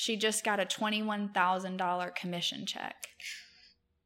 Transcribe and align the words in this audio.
she 0.00 0.16
just 0.16 0.44
got 0.44 0.60
a 0.60 0.64
$21,000 0.64 2.14
commission 2.14 2.64
check 2.66 2.94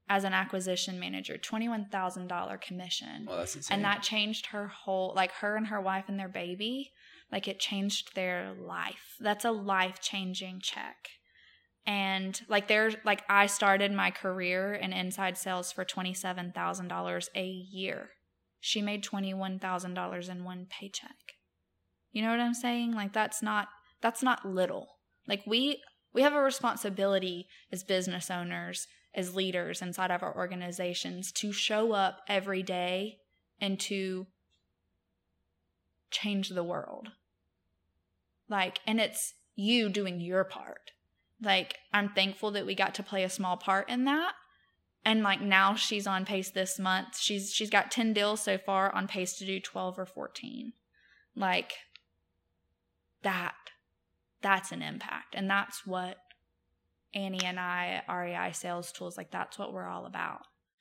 as 0.08 0.25
an 0.25 0.33
acquisition 0.33 0.99
manager, 0.99 1.37
$21,000 1.37 2.61
commission. 2.62 3.26
Well, 3.29 3.37
that's 3.37 3.57
insane. 3.57 3.75
And 3.76 3.84
that 3.84 4.02
changed 4.02 4.47
her 4.47 4.68
whole, 4.68 5.13
like 5.15 5.33
her 5.33 5.55
and 5.55 5.67
her 5.67 5.83
wife 5.83 6.07
and 6.08 6.18
their 6.18 6.31
baby, 6.31 6.92
like 7.31 7.47
it 7.47 7.60
changed 7.60 8.14
their 8.14 8.55
life. 8.59 9.16
That's 9.20 9.45
a 9.45 9.50
life 9.50 10.00
changing 10.00 10.61
check. 10.62 11.11
And 11.85 12.41
like 12.49 12.69
there's, 12.69 12.97
like 13.05 13.23
I 13.29 13.45
started 13.45 13.93
my 13.93 14.11
career 14.11 14.73
in 14.73 14.95
inside 14.95 15.37
sales 15.37 15.73
for 15.73 15.85
$27,000 15.85 17.29
a 17.37 17.47
year. 17.47 18.13
She 18.61 18.81
made 18.81 19.05
$21,000 19.05 20.31
in 20.31 20.45
one 20.45 20.69
paycheck. 20.71 21.35
You 22.13 22.23
know 22.23 22.31
what 22.31 22.41
I'm 22.41 22.55
saying? 22.55 22.93
Like 22.93 23.13
that's 23.13 23.43
not, 23.43 23.69
that's 24.01 24.23
not 24.23 24.47
little. 24.47 24.92
Like 25.27 25.43
we, 25.46 25.82
we 26.12 26.23
have 26.23 26.34
a 26.34 26.43
responsibility 26.43 27.48
as 27.71 27.85
business 27.85 28.30
owners 28.30 28.86
as 29.14 29.35
leaders 29.35 29.82
inside 29.82 30.11
of 30.11 30.22
our 30.22 30.35
organizations 30.35 31.32
to 31.32 31.53
show 31.53 31.93
up 31.93 32.20
every 32.28 32.62
day 32.62 33.18
and 33.60 33.78
to 33.78 34.27
change 36.10 36.48
the 36.48 36.64
world. 36.64 37.08
Like, 38.48 38.80
and 38.86 39.00
it's 39.00 39.34
you 39.54 39.88
doing 39.88 40.20
your 40.20 40.44
part. 40.44 40.92
Like, 41.42 41.77
I'm 41.92 42.10
thankful 42.10 42.50
that 42.52 42.66
we 42.66 42.74
got 42.74 42.94
to 42.96 43.02
play 43.02 43.24
a 43.24 43.28
small 43.28 43.56
part 43.56 43.88
in 43.88 44.04
that. 44.04 44.32
And 45.04 45.22
like 45.22 45.41
now 45.41 45.74
she's 45.74 46.06
on 46.06 46.24
pace 46.24 46.50
this 46.50 46.78
month. 46.78 47.18
She's 47.18 47.52
she's 47.52 47.70
got 47.70 47.91
10 47.91 48.12
deals 48.12 48.41
so 48.41 48.56
far 48.56 48.94
on 48.94 49.08
pace 49.08 49.36
to 49.38 49.44
do 49.44 49.58
12 49.58 49.98
or 49.98 50.06
14. 50.06 50.72
Like 51.34 51.72
that 53.22 53.54
that's 54.42 54.73
an 54.73 54.82
impact. 54.82 55.34
And 55.34 55.48
that's 55.48 55.87
what 55.87 56.19
Annie 57.14 57.45
and 57.45 57.59
I, 57.59 58.02
REI 58.09 58.52
Sales 58.52 58.92
Tools, 58.92 59.16
like 59.16 59.30
that's 59.30 59.59
what 59.59 59.73
we're 59.73 59.86
all 59.86 60.05
about. 60.05 60.41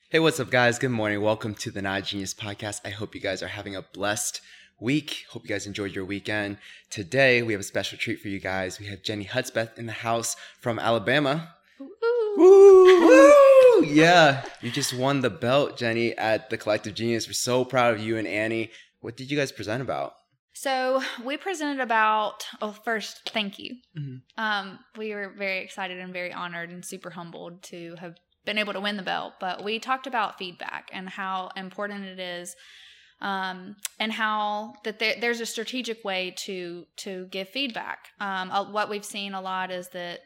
Hey, 0.09 0.19
what's 0.19 0.39
up, 0.39 0.49
guys? 0.49 0.79
Good 0.79 0.91
morning. 0.91 1.21
Welcome 1.21 1.55
to 1.55 1.71
the 1.71 1.81
Not 1.81 2.03
Genius 2.03 2.33
podcast. 2.33 2.81
I 2.83 2.89
hope 2.89 3.15
you 3.15 3.21
guys 3.21 3.41
are 3.41 3.47
having 3.47 3.75
a 3.75 3.81
blessed 3.81 4.41
week. 4.79 5.25
Hope 5.29 5.43
you 5.43 5.49
guys 5.49 5.67
enjoyed 5.67 5.93
your 5.93 6.03
weekend. 6.03 6.57
Today, 6.89 7.43
we 7.43 7.53
have 7.53 7.61
a 7.61 7.63
special 7.63 7.97
treat 7.97 8.19
for 8.19 8.27
you 8.27 8.39
guys. 8.39 8.79
We 8.79 8.87
have 8.87 9.03
Jennie 9.03 9.25
Hudspeth 9.25 9.77
in 9.77 9.85
the 9.85 9.93
house 9.93 10.35
from 10.59 10.79
Alabama. 10.79 11.53
Ooh. 11.79 11.89
Woo! 12.37 13.07
Woo! 13.07 13.85
Yeah, 13.85 14.43
you 14.61 14.71
just 14.71 14.93
won 14.93 15.21
the 15.21 15.29
belt, 15.29 15.77
Jennie, 15.77 16.17
at 16.17 16.49
the 16.49 16.57
Collective 16.57 16.93
Genius. 16.93 17.27
We're 17.27 17.33
so 17.33 17.63
proud 17.63 17.93
of 17.93 18.01
you 18.01 18.17
and 18.17 18.27
Annie. 18.27 18.71
What 18.99 19.15
did 19.15 19.31
you 19.31 19.37
guys 19.37 19.51
present 19.51 19.81
about? 19.81 20.13
So 20.61 21.01
we 21.23 21.37
presented 21.37 21.81
about. 21.81 22.45
Oh, 22.61 22.71
first, 22.71 23.31
thank 23.33 23.57
you. 23.57 23.77
Mhm. 23.97 24.21
Um, 24.37 24.79
we 24.95 25.11
were 25.15 25.29
very 25.35 25.57
excited 25.57 25.97
and 25.97 26.13
very 26.13 26.31
honored 26.31 26.69
and 26.69 26.85
super 26.85 27.09
humbled 27.09 27.63
to 27.63 27.95
have 27.95 28.19
been 28.45 28.59
able 28.59 28.73
to 28.73 28.79
win 28.79 28.95
the 28.95 29.01
belt. 29.01 29.33
But 29.39 29.63
we 29.63 29.79
talked 29.79 30.05
about 30.05 30.37
feedback 30.37 30.91
and 30.93 31.09
how 31.09 31.49
important 31.55 32.05
it 32.05 32.19
is, 32.19 32.55
um, 33.21 33.75
and 33.97 34.11
how 34.11 34.75
that 34.83 34.99
there, 34.99 35.15
there's 35.19 35.41
a 35.41 35.47
strategic 35.47 36.03
way 36.03 36.35
to 36.45 36.85
to 36.97 37.25
give 37.31 37.49
feedback. 37.49 38.09
Um, 38.19 38.51
uh, 38.51 38.71
what 38.71 38.87
we've 38.87 39.05
seen 39.05 39.33
a 39.33 39.41
lot 39.41 39.71
is 39.71 39.89
that 39.89 40.19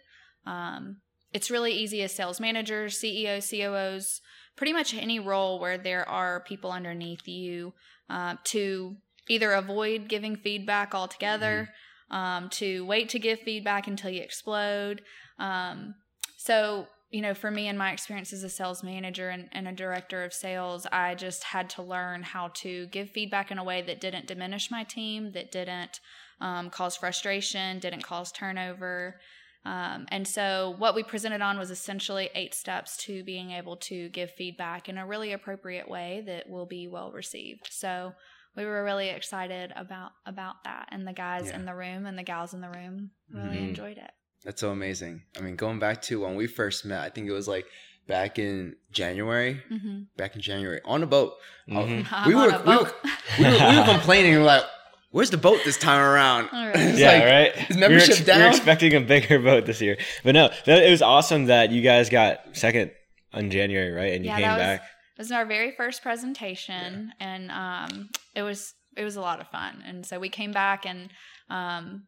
um, 0.45 0.97
it's 1.31 1.49
really 1.49 1.71
easy 1.71 2.01
as 2.01 2.13
sales 2.13 2.41
managers, 2.41 2.99
CEOs, 2.99 3.49
COOs, 3.49 4.19
pretty 4.57 4.73
much 4.73 4.93
any 4.93 5.17
role 5.17 5.61
where 5.61 5.77
there 5.77 6.07
are 6.09 6.41
people 6.41 6.73
underneath 6.73 7.25
you 7.25 7.73
uh, 8.09 8.35
to 8.43 8.97
either 9.27 9.51
avoid 9.53 10.07
giving 10.07 10.35
feedback 10.35 10.93
altogether, 10.93 11.69
um, 12.11 12.49
to 12.49 12.85
wait 12.85 13.09
to 13.09 13.19
give 13.19 13.39
feedback 13.39 13.87
until 13.87 14.09
you 14.09 14.21
explode. 14.21 15.01
Um, 15.39 15.95
so, 16.37 16.87
you 17.11 17.21
know, 17.21 17.33
for 17.33 17.49
me 17.49 17.67
and 17.67 17.77
my 17.77 17.91
experience 17.91 18.33
as 18.33 18.43
a 18.43 18.49
sales 18.49 18.83
manager 18.83 19.29
and, 19.29 19.49
and 19.51 19.67
a 19.67 19.71
director 19.71 20.23
of 20.23 20.33
sales, 20.33 20.85
I 20.91 21.15
just 21.15 21.43
had 21.43 21.69
to 21.71 21.81
learn 21.81 22.23
how 22.23 22.49
to 22.55 22.87
give 22.87 23.09
feedback 23.09 23.51
in 23.51 23.57
a 23.57 23.63
way 23.63 23.81
that 23.81 24.01
didn't 24.01 24.27
diminish 24.27 24.69
my 24.69 24.83
team, 24.83 25.31
that 25.31 25.51
didn't 25.51 25.99
um, 26.41 26.69
cause 26.69 26.95
frustration, 26.95 27.79
didn't 27.79 28.03
cause 28.03 28.31
turnover. 28.31 29.19
Um, 29.65 30.05
and 30.09 30.27
so, 30.27 30.75
what 30.77 30.93
we 30.93 31.01
presented 31.01 31.41
on 31.41 31.57
was 31.57 31.71
essentially 31.71 32.29
eight 32.35 32.53
steps 32.53 32.97
to 33.05 33.23
being 33.23 33.51
able 33.51 33.77
to 33.77 34.09
give 34.09 34.29
feedback 34.29 34.87
in 34.87 34.99
a 34.99 35.07
really 35.07 35.31
appropriate 35.31 35.89
way 35.89 36.21
that 36.27 36.47
will 36.47 36.67
be 36.67 36.87
well 36.87 37.11
received. 37.11 37.69
So, 37.71 38.13
we 38.55 38.65
were 38.65 38.83
really 38.83 39.09
excited 39.09 39.71
about 39.75 40.11
about 40.25 40.63
that, 40.63 40.89
and 40.91 41.07
the 41.07 41.13
guys 41.13 41.47
Yeah. 41.47 41.55
in 41.57 41.65
the 41.65 41.75
room 41.75 42.05
and 42.05 42.17
the 42.17 42.23
gals 42.23 42.53
in 42.53 42.61
the 42.61 42.69
room 42.69 43.11
really 43.31 43.57
Mhm. 43.57 43.69
enjoyed 43.69 43.97
it. 43.97 44.11
That's 44.43 44.61
so 44.61 44.71
amazing. 44.71 45.23
I 45.37 45.41
mean, 45.41 45.55
going 45.55 45.79
back 45.79 46.01
to 46.03 46.21
when 46.21 46.35
we 46.35 46.47
first 46.47 46.85
met, 46.85 47.01
I 47.01 47.09
think 47.09 47.27
it 47.27 47.31
was 47.33 47.47
like 47.47 47.65
back 48.07 48.37
in 48.37 48.75
January. 48.91 49.61
Mm-hmm. 49.71 50.03
Back 50.17 50.35
in 50.35 50.41
January 50.41 50.79
on 50.85 51.01
a 51.01 51.07
boat. 51.07 51.33
I'm 51.71 52.05
We 52.27 52.35
were- 52.35 52.49
a 52.49 52.61
we 52.61 52.75
were- 52.77 52.91
We 53.39 53.45
were, 53.45 53.51
we 53.51 53.77
were 53.79 53.85
complaining. 53.85 54.31
We 54.33 54.37
were 54.37 54.43
like, 54.43 54.63
"Where's 55.09 55.31
the 55.31 55.37
boat 55.37 55.59
this 55.65 55.77
time 55.77 55.99
around?" 56.01 56.49
All 56.53 56.67
right. 56.67 56.75
It's 56.75 56.99
yeah, 56.99 57.11
like, 57.13 57.23
right. 57.57 57.69
Is 57.71 57.77
membership 57.77 58.09
we 58.09 58.13
were, 58.13 58.17
ex- 58.17 58.25
down? 58.25 58.37
We 58.37 58.43
were 58.43 58.49
expecting 58.51 58.93
a 58.93 59.01
bigger 59.01 59.39
boat 59.39 59.65
this 59.65 59.81
year, 59.81 59.97
but 60.23 60.33
no, 60.33 60.49
it 60.67 60.91
was 60.91 61.01
awesome 61.01 61.45
that 61.45 61.71
you 61.71 61.81
guys 61.81 62.09
got 62.09 62.41
second 62.55 62.91
on 63.33 63.49
January, 63.49 63.91
right? 63.91 64.13
And 64.13 64.23
you 64.23 64.29
Yeah, 64.29 64.35
came 64.35 64.43
that 64.43 64.57
was- 64.57 64.79
back. 64.79 64.89
It 65.17 65.19
was 65.21 65.31
our 65.31 65.45
very 65.45 65.71
first 65.71 66.01
presentation, 66.01 67.13
and 67.19 67.51
um, 67.51 68.09
it 68.35 68.41
was 68.41 68.73
it 68.97 69.03
was 69.03 69.15
a 69.15 69.21
lot 69.21 69.39
of 69.41 69.47
fun. 69.47 69.83
And 69.85 70.05
so 70.05 70.19
we 70.19 70.29
came 70.29 70.51
back, 70.51 70.85
and 70.85 71.09
um, 71.49 72.03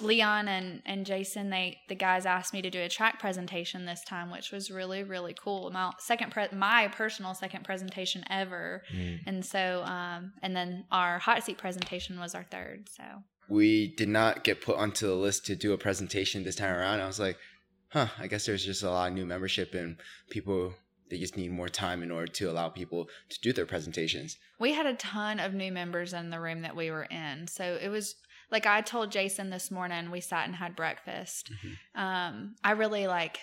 Leon 0.00 0.48
and 0.48 0.82
and 0.84 1.06
Jason, 1.06 1.50
they 1.50 1.78
the 1.88 1.94
guys 1.94 2.26
asked 2.26 2.52
me 2.52 2.62
to 2.62 2.70
do 2.70 2.80
a 2.80 2.88
track 2.88 3.18
presentation 3.20 3.86
this 3.86 4.02
time, 4.04 4.30
which 4.30 4.50
was 4.52 4.70
really 4.70 5.02
really 5.02 5.34
cool. 5.34 5.70
My 5.70 5.92
second 5.98 6.32
pre- 6.32 6.48
my 6.52 6.88
personal 6.88 7.34
second 7.34 7.64
presentation 7.64 8.24
ever, 8.30 8.82
Mm. 8.94 9.20
and 9.26 9.44
so 9.44 9.82
um, 9.84 10.32
and 10.42 10.54
then 10.56 10.84
our 10.90 11.18
hot 11.18 11.42
seat 11.44 11.58
presentation 11.58 12.18
was 12.20 12.34
our 12.34 12.44
third. 12.44 12.88
So 12.90 13.04
we 13.48 13.88
did 13.96 14.08
not 14.08 14.44
get 14.44 14.60
put 14.60 14.76
onto 14.76 15.06
the 15.06 15.14
list 15.14 15.46
to 15.46 15.56
do 15.56 15.72
a 15.72 15.78
presentation 15.78 16.42
this 16.42 16.56
time 16.56 16.74
around. 16.74 17.00
I 17.00 17.06
was 17.06 17.20
like, 17.20 17.36
huh, 17.88 18.08
I 18.18 18.26
guess 18.26 18.46
there's 18.46 18.64
just 18.64 18.82
a 18.82 18.90
lot 18.90 19.08
of 19.08 19.14
new 19.14 19.26
membership 19.26 19.74
and 19.74 19.96
people 20.30 20.74
they 21.12 21.18
just 21.18 21.36
need 21.36 21.52
more 21.52 21.68
time 21.68 22.02
in 22.02 22.10
order 22.10 22.26
to 22.32 22.50
allow 22.50 22.70
people 22.70 23.06
to 23.28 23.38
do 23.42 23.52
their 23.52 23.66
presentations. 23.66 24.38
we 24.58 24.72
had 24.72 24.86
a 24.86 24.94
ton 24.94 25.38
of 25.38 25.52
new 25.52 25.70
members 25.70 26.14
in 26.14 26.30
the 26.30 26.40
room 26.40 26.62
that 26.62 26.74
we 26.74 26.90
were 26.90 27.02
in. 27.04 27.46
So 27.48 27.78
it 27.80 27.88
was 27.88 28.14
like 28.50 28.64
I 28.66 28.80
told 28.80 29.10
Jason 29.12 29.50
this 29.50 29.70
morning, 29.70 30.10
we 30.10 30.20
sat 30.22 30.46
and 30.46 30.56
had 30.56 30.74
breakfast. 30.74 31.50
Um, 31.94 32.54
I 32.64 32.72
really 32.72 33.06
like, 33.06 33.40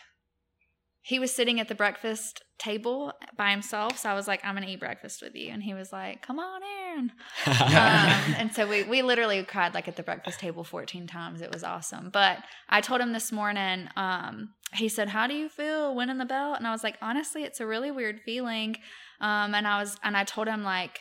he 1.02 1.20
was 1.20 1.32
sitting 1.32 1.60
at 1.60 1.68
the 1.68 1.76
breakfast 1.76 2.44
table 2.58 3.14
by 3.38 3.52
himself. 3.52 3.98
So 3.98 4.10
I 4.10 4.14
was 4.14 4.28
like, 4.28 4.42
I'm 4.44 4.56
going 4.56 4.66
to 4.66 4.72
eat 4.72 4.80
breakfast 4.80 5.22
with 5.22 5.36
you. 5.36 5.52
And 5.52 5.64
he 5.64 5.74
was 5.74 5.92
like, 5.92 6.22
come 6.22 6.40
on 6.40 6.62
in. 6.64 7.12
Um, 7.48 8.36
and 8.38 8.54
so 8.54 8.68
we, 8.68 8.84
we 8.84 9.02
literally 9.04 9.44
cried 9.44 9.74
like 9.74 9.88
at 9.88 9.96
the 9.96 10.04
breakfast 10.04 10.40
table 10.40 10.64
14 10.64 11.08
times. 11.08 11.42
It 11.42 11.54
was 11.54 11.64
awesome. 11.64 12.10
But 12.12 12.40
I 12.68 12.82
told 12.82 13.00
him 13.00 13.14
this 13.14 13.32
morning, 13.32 13.88
um, 13.96 14.50
he 14.74 14.90
said, 14.90 15.10
How 15.10 15.28
do 15.28 15.34
you 15.34 15.50
feel 15.50 15.96
winning 15.96 16.18
the 16.18 16.26
belt? 16.26 16.58
And 16.58 16.68
I 16.68 16.72
was 16.72 16.84
like, 16.84 16.98
Honestly, 17.02 17.44
it's 17.44 17.60
a 17.60 17.66
really 17.66 17.92
weird 17.92 18.22
feeling. 18.22 18.78
Um, 19.22 19.54
and 19.56 19.68
I 19.68 19.80
was, 19.80 19.98
and 20.04 20.16
I 20.16 20.24
told 20.24 20.48
him, 20.48 20.64
like, 20.64 21.00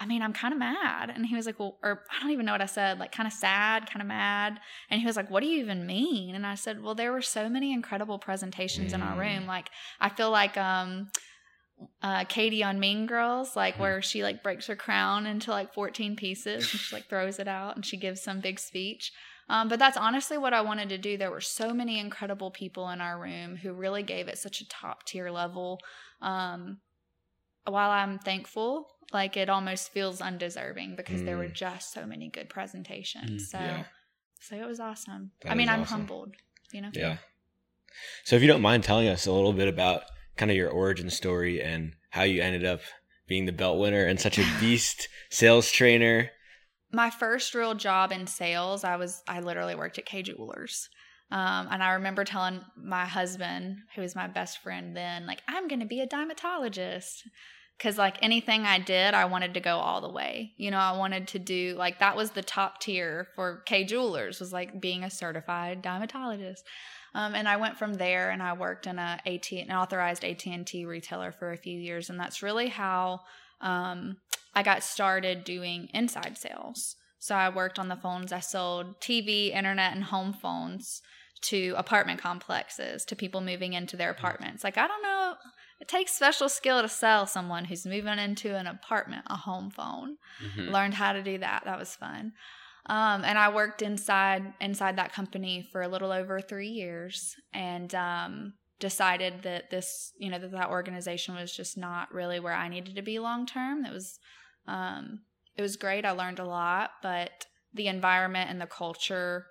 I 0.00 0.06
mean, 0.06 0.22
I'm 0.22 0.32
kind 0.32 0.52
of 0.52 0.60
mad. 0.60 1.10
And 1.12 1.26
he 1.26 1.34
was 1.34 1.46
like, 1.46 1.58
Well, 1.58 1.78
or 1.82 2.04
I 2.10 2.20
don't 2.22 2.30
even 2.30 2.46
know 2.46 2.52
what 2.52 2.60
I 2.62 2.66
said, 2.66 2.98
like, 2.98 3.12
kind 3.12 3.26
of 3.26 3.32
sad, 3.32 3.90
kind 3.90 4.00
of 4.02 4.06
mad. 4.06 4.60
And 4.90 5.00
he 5.00 5.06
was 5.06 5.16
like, 5.16 5.30
What 5.30 5.40
do 5.40 5.46
you 5.46 5.60
even 5.60 5.86
mean? 5.86 6.34
And 6.34 6.46
I 6.46 6.54
said, 6.54 6.82
Well, 6.82 6.94
there 6.94 7.12
were 7.12 7.22
so 7.22 7.48
many 7.48 7.72
incredible 7.72 8.18
presentations 8.18 8.92
in 8.92 9.02
our 9.02 9.16
Mm. 9.16 9.20
room. 9.20 9.46
Like, 9.46 9.70
I 10.00 10.08
feel 10.10 10.30
like, 10.30 10.56
um, 10.56 11.10
uh, 12.02 12.24
Cady 12.24 12.62
on 12.62 12.80
Mean 12.80 13.06
Girls, 13.06 13.54
like 13.56 13.76
Mhm. 13.76 13.80
where 13.80 14.02
she 14.02 14.22
like 14.22 14.42
breaks 14.42 14.66
her 14.66 14.76
crown 14.76 15.26
into 15.26 15.50
like 15.50 15.72
14 15.72 16.16
pieces 16.16 16.72
and 16.72 16.80
she 16.80 16.94
like 16.94 17.08
throws 17.08 17.38
it 17.38 17.48
out 17.48 17.76
and 17.76 17.86
she 17.86 17.96
gives 17.96 18.20
some 18.20 18.40
big 18.40 18.58
speech. 18.58 19.12
Um, 19.48 19.68
but 19.68 19.78
that's 19.78 19.96
honestly 19.96 20.36
what 20.38 20.52
I 20.52 20.60
wanted 20.60 20.90
to 20.90 20.98
do. 20.98 21.16
There 21.16 21.30
were 21.30 21.40
so 21.40 21.72
many 21.72 21.98
incredible 21.98 22.50
people 22.50 22.90
in 22.90 23.00
our 23.00 23.18
room 23.18 23.56
who 23.56 23.72
really 23.72 24.02
gave 24.02 24.28
it 24.28 24.38
such 24.38 24.60
a 24.60 24.68
top 24.68 25.04
tier 25.04 25.30
level. 25.30 25.80
Um, 26.20 26.78
while 27.64 27.90
I'm 27.90 28.18
thankful, 28.18 28.88
like 29.12 29.36
it 29.36 29.48
almost 29.48 29.90
feels 29.90 30.20
undeserving 30.20 30.96
because 30.96 31.22
there 31.22 31.36
were 31.38 31.48
Mm. 31.48 31.54
just 31.54 31.92
so 31.92 32.04
many 32.06 32.28
good 32.28 32.48
presentations. 32.48 33.46
Mm, 33.46 33.50
so, 33.50 33.58
yeah. 33.58 33.84
so 34.40 34.56
it 34.56 34.66
was 34.66 34.80
awesome. 34.80 35.32
That 35.42 35.52
I 35.52 35.54
mean, 35.54 35.68
I'm 35.68 35.80
awesome. 35.82 36.00
humbled. 36.00 36.34
You 36.72 36.82
know. 36.82 36.90
yeah. 36.92 37.16
So 38.24 38.36
if 38.36 38.42
you 38.42 38.48
don't 38.48 38.60
mind 38.62 38.84
telling 38.84 39.08
us 39.08 39.26
a 39.26 39.32
little 39.32 39.54
bit 39.54 39.68
about 39.68 40.02
kind 40.36 40.50
of 40.50 40.56
your 40.56 40.68
origin 40.70 41.08
story 41.10 41.60
and 41.62 41.94
how 42.10 42.22
you 42.22 42.42
ended 42.42 42.64
up 42.64 42.80
being 43.26 43.46
the 43.46 43.52
belt 43.52 43.78
winner 43.78 44.04
and 44.04 44.20
such 44.20 44.38
a 44.38 44.44
beast 44.60 45.08
sales 45.30 45.70
trainer. 45.70 46.30
My 46.90 47.10
first 47.10 47.54
real 47.54 47.74
job 47.74 48.12
in 48.12 48.26
sales, 48.26 48.84
I 48.84 48.96
was 48.96 49.22
I 49.28 49.40
literally 49.40 49.74
worked 49.74 49.98
at 49.98 50.06
Kay 50.06 50.22
Jewelers. 50.22 50.88
Um, 51.30 51.68
and 51.70 51.82
I 51.82 51.92
remember 51.92 52.24
telling 52.24 52.62
my 52.74 53.04
husband, 53.04 53.78
who 53.94 54.00
was 54.00 54.16
my 54.16 54.28
best 54.28 54.62
friend 54.62 54.96
then, 54.96 55.26
like, 55.26 55.42
I'm 55.46 55.68
going 55.68 55.80
to 55.80 55.86
be 55.86 56.00
a 56.00 56.06
diamontologist. 56.06 57.28
Cause 57.78 57.96
like 57.96 58.16
anything 58.22 58.62
I 58.62 58.80
did, 58.80 59.14
I 59.14 59.26
wanted 59.26 59.54
to 59.54 59.60
go 59.60 59.76
all 59.76 60.00
the 60.00 60.10
way. 60.10 60.52
You 60.56 60.72
know, 60.72 60.78
I 60.78 60.96
wanted 60.96 61.28
to 61.28 61.38
do 61.38 61.76
like 61.78 62.00
that 62.00 62.16
was 62.16 62.32
the 62.32 62.42
top 62.42 62.80
tier 62.80 63.28
for 63.36 63.62
Kay 63.66 63.84
Jewelers 63.84 64.40
was 64.40 64.52
like 64.52 64.80
being 64.80 65.04
a 65.04 65.10
certified 65.10 65.80
diamontologist. 65.80 66.64
Um, 67.14 67.36
and 67.36 67.48
I 67.48 67.56
went 67.56 67.76
from 67.76 67.94
there 67.94 68.30
and 68.30 68.42
I 68.42 68.54
worked 68.54 68.88
in 68.88 68.98
a 68.98 69.20
AT 69.24 69.52
an 69.52 69.70
authorized 69.70 70.24
AT 70.24 70.44
and 70.46 70.66
T 70.66 70.86
retailer 70.86 71.30
for 71.30 71.52
a 71.52 71.56
few 71.56 71.78
years, 71.78 72.10
and 72.10 72.18
that's 72.18 72.42
really 72.42 72.68
how 72.68 73.20
um, 73.60 74.18
I 74.54 74.62
got 74.62 74.82
started 74.82 75.44
doing 75.44 75.88
inside 75.94 76.36
sales. 76.38 76.96
So 77.18 77.34
I 77.34 77.48
worked 77.48 77.78
on 77.78 77.88
the 77.88 77.96
phones. 77.96 78.32
I 78.32 78.40
sold 78.40 79.00
TV, 79.00 79.52
internet, 79.52 79.92
and 79.92 80.04
home 80.04 80.32
phones 80.32 81.02
to 81.40 81.74
apartment 81.76 82.20
complexes 82.20 83.04
to 83.04 83.16
people 83.16 83.40
moving 83.40 83.72
into 83.72 83.96
their 83.96 84.10
apartments. 84.10 84.64
Like 84.64 84.78
I 84.78 84.86
don't 84.86 85.02
know, 85.02 85.34
it 85.80 85.88
takes 85.88 86.12
special 86.12 86.48
skill 86.48 86.82
to 86.82 86.88
sell 86.88 87.26
someone 87.26 87.64
who's 87.66 87.86
moving 87.86 88.18
into 88.18 88.56
an 88.56 88.66
apartment 88.66 89.24
a 89.28 89.36
home 89.36 89.70
phone. 89.70 90.16
Mhm. 90.42 90.70
Learned 90.70 90.94
how 90.94 91.12
to 91.12 91.22
do 91.22 91.38
that. 91.38 91.62
That 91.64 91.78
was 91.78 91.94
fun. 91.94 92.32
Um, 92.86 93.22
and 93.24 93.38
I 93.38 93.50
worked 93.50 93.82
inside 93.82 94.54
inside 94.60 94.96
that 94.96 95.12
company 95.12 95.68
for 95.70 95.82
a 95.82 95.88
little 95.88 96.10
over 96.10 96.40
three 96.40 96.68
years, 96.70 97.36
and 97.52 97.94
um, 97.94 98.54
decided 98.80 99.42
that 99.42 99.70
this, 99.70 100.12
you 100.18 100.30
know, 100.30 100.38
that 100.38 100.52
that 100.52 100.70
organization 100.70 101.34
was 101.34 101.54
just 101.54 101.76
not 101.76 102.12
really 102.12 102.40
where 102.40 102.54
I 102.54 102.68
needed 102.68 102.94
to 102.96 103.02
be 103.02 103.18
long 103.18 103.46
term. 103.46 103.84
It 103.84 103.92
was, 103.92 104.18
um, 104.66 105.20
it 105.56 105.62
was 105.62 105.76
great. 105.76 106.04
I 106.04 106.12
learned 106.12 106.38
a 106.38 106.44
lot, 106.44 106.90
but 107.02 107.46
the 107.74 107.88
environment 107.88 108.50
and 108.50 108.60
the 108.60 108.66
culture, 108.66 109.46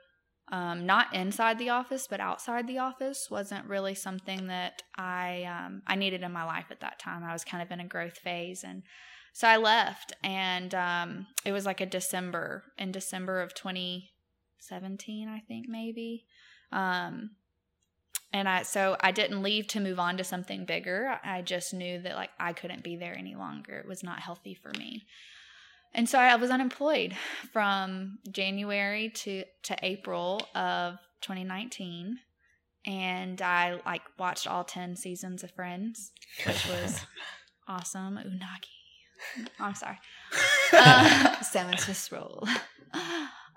um, 0.52 0.86
not 0.86 1.14
inside 1.14 1.60
the 1.60 1.70
office 1.70 2.08
but 2.08 2.22
outside 2.22 2.68
the 2.68 2.78
office, 2.78 3.28
wasn't 3.30 3.68
really 3.68 3.94
something 3.94 4.48
that 4.48 4.82
I 4.96 5.44
um, 5.44 5.82
I 5.86 5.96
needed 5.96 6.24
in 6.24 6.32
my 6.32 6.46
life 6.46 6.68
at 6.72 6.80
that 6.80 7.00
time. 7.00 7.24
I 7.24 7.34
was 7.34 7.44
kind 7.44 7.62
of 7.62 7.72
in 7.72 7.82
a 7.82 7.88
growth 7.88 8.18
phase, 8.18 8.64
and 8.64 8.84
so 9.34 9.48
I 9.48 9.58
left, 9.58 10.14
and 10.24 10.74
um, 10.74 11.28
it 11.46 11.52
was 11.52 11.66
like 11.66 11.82
a 11.82 11.86
December 11.86 12.64
in 12.78 12.92
December 12.92 13.42
of 13.42 13.54
2017, 13.54 15.28
I 15.28 15.40
think 15.40 15.68
maybe. 15.68 16.26
Um, 16.72 17.32
and 18.34 18.48
I 18.48 18.64
so 18.64 18.98
I 19.02 19.12
didn't 19.12 19.44
leave 19.44 19.68
to 19.68 19.80
move 19.80 20.00
on 20.00 20.18
to 20.18 20.24
something 20.24 20.66
bigger. 20.66 21.20
I 21.24 21.42
just 21.42 21.74
knew 21.74 22.02
that 22.02 22.16
like 22.16 22.32
I 22.40 22.54
couldn't 22.54 22.84
be 22.84 22.96
there 22.96 23.16
any 23.18 23.36
longer. 23.36 23.78
It 23.78 23.88
was 23.88 24.04
not 24.04 24.20
healthy 24.20 24.54
for 24.54 24.72
me. 24.78 25.06
And 25.94 26.08
so 26.08 26.20
I 26.20 26.36
was 26.36 26.52
unemployed 26.52 27.16
from 27.54 28.20
January 28.30 29.10
to 29.10 29.44
to 29.64 29.78
April 29.82 30.42
of 30.54 30.96
2019 31.22 32.20
and 32.86 33.42
I 33.42 33.82
like 33.86 34.02
watched 34.18 34.48
all 34.48 34.64
10 34.64 34.96
seasons 34.96 35.44
of 35.44 35.52
Friends, 35.52 36.12
which 36.46 36.66
was 36.68 37.02
awesome. 37.68 38.18
Unagi. 38.18 39.46
I'm 39.60 39.76
sorry. 39.76 40.00
Uh, 40.74 41.42
salmon 41.44 41.78
Swiss 41.78 42.12
roll. 42.12 42.46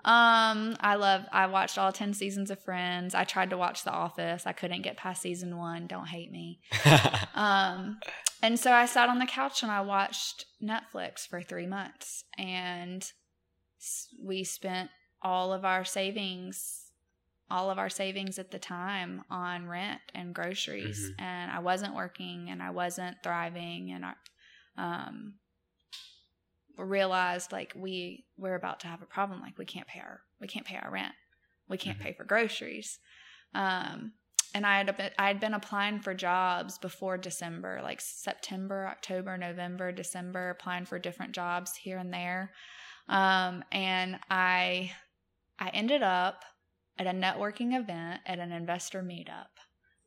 Um, 0.03 0.75
I 0.79 0.95
love. 0.95 1.25
I 1.31 1.45
watched 1.47 1.77
all 1.77 1.91
ten 1.91 2.13
seasons 2.13 2.49
of 2.49 2.59
Friends. 2.59 3.13
I 3.13 3.23
tried 3.23 3.51
to 3.51 3.57
watch 3.57 3.83
The 3.83 3.91
Office. 3.91 4.47
I 4.47 4.51
couldn't 4.51 4.81
get 4.81 4.97
past 4.97 5.21
season 5.21 5.57
one. 5.57 5.87
Don't 5.87 6.07
hate 6.07 6.31
me. 6.31 6.59
Um, 7.33 7.99
and 8.43 8.59
so 8.59 8.71
I 8.71 8.85
sat 8.85 9.09
on 9.09 9.17
the 9.19 9.25
couch 9.25 9.63
and 9.63 9.71
I 9.71 9.81
watched 9.81 10.45
Netflix 10.61 11.27
for 11.27 11.41
three 11.41 11.65
months, 11.65 12.23
and 12.37 13.09
we 14.21 14.43
spent 14.43 14.89
all 15.21 15.53
of 15.53 15.63
our 15.65 15.83
savings, 15.85 16.91
all 17.49 17.69
of 17.71 17.77
our 17.79 17.89
savings 17.89 18.37
at 18.37 18.51
the 18.51 18.59
time 18.59 19.23
on 19.29 19.67
rent 19.67 20.01
and 20.13 20.35
groceries. 20.35 21.11
And 21.19 21.51
I 21.51 21.59
wasn't 21.59 21.95
working, 21.95 22.49
and 22.49 22.61
I 22.61 22.71
wasn't 22.71 23.17
thriving, 23.23 23.91
and 23.91 24.05
I, 24.05 24.13
um, 24.77 25.35
realized 26.77 27.51
like 27.51 27.73
we 27.75 28.25
we're 28.37 28.55
about 28.55 28.79
to 28.81 28.87
have 28.87 29.01
a 29.01 29.05
problem. 29.05 29.41
Like 29.41 29.57
we 29.57 29.65
can't 29.65 29.87
pay 29.87 29.99
our 29.99 30.21
we 30.39 30.47
can't 30.47 30.65
pay 30.65 30.77
our 30.77 30.89
rent, 30.91 31.13
we 31.67 31.77
can't 31.77 31.97
Mhm. 31.99 32.03
pay 32.03 32.13
for 32.13 32.23
groceries. 32.23 32.99
Um, 33.53 34.13
and 34.53 34.65
I 34.65 34.77
had 34.77 34.97
been, 34.97 35.11
I 35.17 35.27
had 35.27 35.39
been 35.39 35.53
applying 35.53 35.99
for 36.01 36.13
jobs 36.13 36.77
before 36.77 37.17
December, 37.17 37.79
like 37.81 38.01
September, 38.01 38.87
October, 38.87 39.37
November, 39.37 39.91
December, 39.93 40.49
applying 40.49 40.85
for 40.85 40.99
different 40.99 41.33
jobs 41.33 41.75
here 41.75 41.97
and 41.97 42.13
there. 42.13 42.51
Um, 43.07 43.63
and 43.71 44.19
I 44.29 44.93
I 45.59 45.69
ended 45.69 46.01
up 46.03 46.43
at 46.97 47.07
a 47.07 47.11
networking 47.11 47.79
event 47.79 48.21
at 48.25 48.39
an 48.39 48.51
investor 48.51 49.01
meetup. 49.01 49.47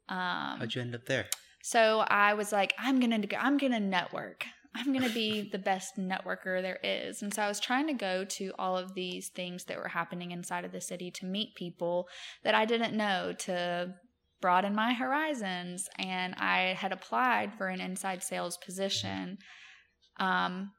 Um, 0.08 0.58
How'd 0.58 0.74
you 0.74 0.82
end 0.82 0.94
up 0.94 1.06
there? 1.06 1.26
so 1.62 2.00
I 2.00 2.34
was 2.34 2.52
like, 2.52 2.74
I'm 2.78 3.00
gonna 3.00 3.26
go, 3.26 3.36
I'm 3.38 3.56
gonna 3.56 3.80
network. 3.80 4.44
I'm 4.76 4.92
gonna 4.92 5.08
be 5.08 5.48
the 5.50 5.58
best 5.58 5.96
networker 5.96 6.60
there 6.60 6.80
is. 6.82 7.22
And 7.22 7.32
so 7.32 7.42
I 7.42 7.48
was 7.48 7.60
trying 7.60 7.86
to 7.86 7.92
go 7.92 8.24
to 8.24 8.52
all 8.58 8.76
of 8.76 8.94
these 8.94 9.28
things 9.28 9.64
that 9.64 9.78
were 9.78 9.88
happening 9.88 10.32
inside 10.32 10.64
of 10.64 10.72
the 10.72 10.80
city 10.80 11.10
to 11.12 11.26
meet 11.26 11.54
people 11.54 12.08
that 12.42 12.54
I 12.54 12.64
didn't 12.64 12.96
know 12.96 13.32
to 13.40 13.94
broaden 14.40 14.74
my 14.74 14.92
horizons. 14.92 15.88
And 15.96 16.34
I 16.34 16.74
had 16.76 16.92
applied 16.92 17.54
for 17.56 17.68
an 17.68 17.80
inside 17.80 18.22
sales 18.22 18.56
position 18.58 19.38
um, 20.18 20.72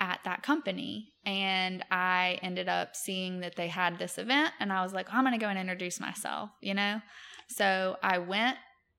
at 0.00 0.18
that 0.24 0.42
company. 0.42 1.12
And 1.24 1.84
I 1.90 2.38
ended 2.42 2.68
up 2.68 2.96
seeing 2.96 3.40
that 3.40 3.56
they 3.56 3.68
had 3.68 3.98
this 3.98 4.18
event, 4.18 4.52
and 4.60 4.72
I 4.72 4.82
was 4.82 4.92
like, 4.92 5.06
I'm 5.10 5.24
gonna 5.24 5.38
go 5.38 5.48
and 5.48 5.58
introduce 5.58 6.00
myself, 6.00 6.50
you 6.60 6.74
know? 6.74 7.00
So 7.48 7.96
I 8.02 8.18
went 8.18 8.56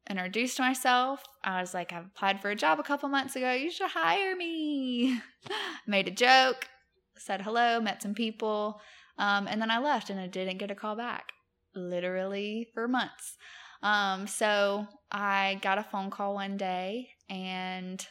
introduced 0.09 0.59
myself. 0.59 1.23
I 1.43 1.61
was 1.61 1.73
like, 1.73 1.93
I've 1.93 2.05
applied 2.05 2.41
for 2.41 2.49
a 2.49 2.55
job 2.55 2.79
a 2.79 2.83
couple 2.83 3.09
months 3.09 3.35
ago. 3.35 3.51
You 3.51 3.71
should 3.71 3.89
hire 3.89 4.35
me. 4.35 5.19
Made 5.87 6.07
a 6.07 6.11
joke, 6.11 6.67
said 7.17 7.41
hello, 7.41 7.79
met 7.79 8.01
some 8.01 8.13
people, 8.13 8.79
um, 9.17 9.47
and 9.47 9.61
then 9.61 9.71
I 9.71 9.79
left 9.79 10.09
and 10.09 10.19
I 10.19 10.27
didn't 10.27 10.57
get 10.57 10.71
a 10.71 10.75
call 10.75 10.95
back, 10.95 11.31
literally 11.73 12.67
for 12.73 12.87
months. 12.87 13.37
Um, 13.81 14.27
so 14.27 14.87
I 15.11 15.59
got 15.61 15.77
a 15.77 15.83
phone 15.83 16.09
call 16.09 16.33
one 16.33 16.57
day 16.57 17.09
and 17.29 18.05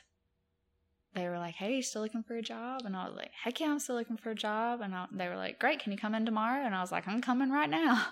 they 1.15 1.29
were 1.29 1.39
like, 1.39 1.55
Hey, 1.55 1.77
you 1.77 1.83
still 1.83 2.03
looking 2.03 2.23
for 2.23 2.37
a 2.37 2.43
job? 2.43 2.83
And 2.85 2.97
I 2.97 3.07
was 3.07 3.17
like, 3.17 3.31
Heck 3.43 3.61
yeah, 3.61 3.71
I'm 3.71 3.79
still 3.79 3.97
looking 3.97 4.17
for 4.17 4.31
a 4.31 4.35
job. 4.35 4.81
And 4.81 4.95
I, 4.95 5.07
they 5.13 5.29
were 5.29 5.37
like, 5.37 5.59
Great, 5.59 5.81
can 5.81 5.93
you 5.93 5.99
come 5.99 6.15
in 6.15 6.27
tomorrow? 6.27 6.65
And 6.65 6.75
I 6.75 6.81
was 6.81 6.93
like, 6.93 7.09
I'm 7.09 7.21
coming 7.21 7.51
right 7.51 7.71
now. 7.71 8.07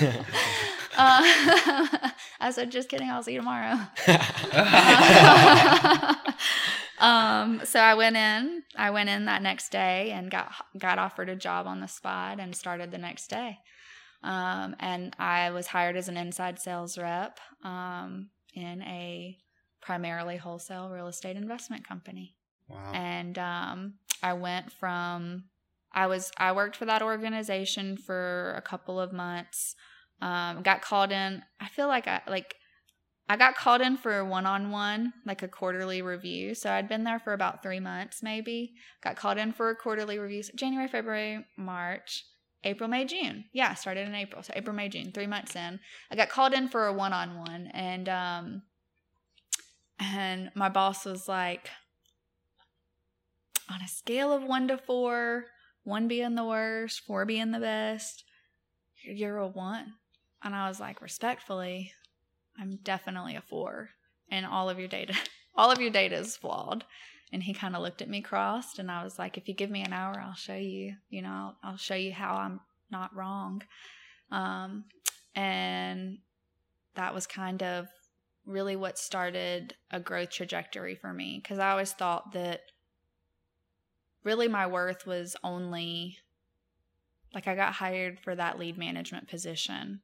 Uh, 0.98 1.22
I 2.40 2.50
said, 2.50 2.72
just 2.72 2.88
kidding. 2.88 3.08
I'll 3.08 3.22
see 3.22 3.34
you 3.34 3.38
tomorrow. 3.38 3.78
um, 6.98 7.60
so 7.64 7.78
I 7.78 7.94
went 7.94 8.16
in. 8.16 8.64
I 8.76 8.90
went 8.90 9.08
in 9.08 9.26
that 9.26 9.40
next 9.40 9.70
day 9.70 10.10
and 10.10 10.28
got 10.28 10.52
got 10.76 10.98
offered 10.98 11.28
a 11.28 11.36
job 11.36 11.68
on 11.68 11.78
the 11.78 11.86
spot 11.86 12.40
and 12.40 12.54
started 12.54 12.90
the 12.90 12.98
next 12.98 13.28
day. 13.28 13.58
Um, 14.24 14.74
and 14.80 15.14
I 15.20 15.50
was 15.50 15.68
hired 15.68 15.96
as 15.96 16.08
an 16.08 16.16
inside 16.16 16.58
sales 16.58 16.98
rep 16.98 17.38
um, 17.62 18.30
in 18.52 18.82
a 18.82 19.38
primarily 19.80 20.36
wholesale 20.36 20.90
real 20.90 21.06
estate 21.06 21.36
investment 21.36 21.86
company 21.86 22.34
Wow. 22.68 22.92
and 22.92 23.38
um, 23.38 23.94
I 24.22 24.34
went 24.34 24.72
from 24.72 25.44
I 25.92 26.06
was 26.06 26.30
I 26.36 26.52
worked 26.52 26.76
for 26.76 26.84
that 26.84 27.02
organization 27.02 27.96
for 27.96 28.54
a 28.56 28.62
couple 28.62 29.00
of 29.00 29.12
months. 29.12 29.74
Um, 30.20 30.62
got 30.62 30.82
called 30.82 31.12
in. 31.12 31.42
I 31.60 31.68
feel 31.68 31.88
like 31.88 32.06
I 32.06 32.20
like 32.28 32.54
I 33.28 33.36
got 33.36 33.56
called 33.56 33.80
in 33.80 33.96
for 33.96 34.18
a 34.18 34.24
one 34.24 34.46
on 34.46 34.70
one, 34.70 35.12
like 35.26 35.42
a 35.42 35.48
quarterly 35.48 36.02
review. 36.02 36.54
So 36.54 36.70
I'd 36.70 36.88
been 36.88 37.04
there 37.04 37.18
for 37.18 37.32
about 37.32 37.62
three 37.62 37.80
months, 37.80 38.22
maybe. 38.22 38.72
Got 39.02 39.16
called 39.16 39.38
in 39.38 39.52
for 39.52 39.70
a 39.70 39.76
quarterly 39.76 40.18
review. 40.18 40.42
So 40.42 40.52
January, 40.56 40.88
February, 40.88 41.44
March, 41.56 42.24
April, 42.64 42.88
May, 42.88 43.04
June. 43.04 43.44
Yeah, 43.52 43.74
started 43.74 44.08
in 44.08 44.14
April. 44.14 44.42
So 44.42 44.52
April, 44.56 44.74
May, 44.74 44.88
June, 44.88 45.12
three 45.12 45.26
months 45.26 45.54
in. 45.56 45.78
I 46.10 46.16
got 46.16 46.30
called 46.30 46.54
in 46.54 46.68
for 46.68 46.86
a 46.86 46.92
one 46.92 47.12
on 47.12 47.38
one, 47.38 47.68
and 47.72 48.08
um, 48.08 48.62
and 49.98 50.50
my 50.54 50.68
boss 50.68 51.04
was 51.04 51.28
like, 51.28 51.68
on 53.68 53.82
a 53.82 53.88
scale 53.88 54.32
of 54.32 54.42
one 54.42 54.68
to 54.68 54.78
four, 54.78 55.46
one 55.84 56.08
being 56.08 56.34
the 56.34 56.44
worst, 56.44 57.00
four 57.06 57.24
being 57.24 57.50
the 57.50 57.60
best, 57.60 58.24
you're 59.04 59.38
a 59.38 59.46
one. 59.46 59.94
And 60.42 60.54
I 60.54 60.68
was 60.68 60.80
like, 60.80 61.02
respectfully, 61.02 61.92
I'm 62.58 62.78
definitely 62.82 63.36
a 63.36 63.42
four. 63.42 63.90
And 64.30 64.46
all 64.46 64.70
of 64.70 64.78
your 64.78 64.88
data, 64.88 65.14
all 65.54 65.70
of 65.70 65.80
your 65.80 65.90
data 65.90 66.16
is 66.16 66.36
flawed. 66.36 66.84
And 67.32 67.42
he 67.42 67.52
kind 67.52 67.76
of 67.76 67.82
looked 67.82 68.00
at 68.00 68.08
me 68.08 68.22
crossed, 68.22 68.78
and 68.78 68.90
I 68.90 69.04
was 69.04 69.18
like, 69.18 69.36
if 69.36 69.48
you 69.48 69.54
give 69.54 69.68
me 69.68 69.82
an 69.82 69.92
hour, 69.92 70.18
I'll 70.18 70.34
show 70.34 70.54
you. 70.54 70.94
You 71.10 71.20
know, 71.20 71.28
I'll, 71.28 71.56
I'll 71.62 71.76
show 71.76 71.94
you 71.94 72.10
how 72.10 72.36
I'm 72.36 72.60
not 72.90 73.14
wrong. 73.14 73.62
Um, 74.30 74.84
and 75.34 76.18
that 76.94 77.14
was 77.14 77.26
kind 77.26 77.62
of 77.62 77.86
really 78.46 78.76
what 78.76 78.98
started 78.98 79.74
a 79.90 80.00
growth 80.00 80.30
trajectory 80.30 80.94
for 80.94 81.12
me 81.12 81.38
because 81.42 81.58
I 81.58 81.70
always 81.70 81.92
thought 81.92 82.32
that 82.32 82.62
really 84.24 84.48
my 84.48 84.66
worth 84.66 85.06
was 85.06 85.36
only 85.42 86.18
like 87.34 87.46
I 87.46 87.54
got 87.54 87.74
hired 87.74 88.18
for 88.18 88.34
that 88.34 88.58
lead 88.58 88.78
management 88.78 89.28
position 89.28 90.00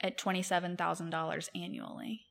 at 0.00 0.18
$27,000 0.18 1.48
annually. 1.54 2.22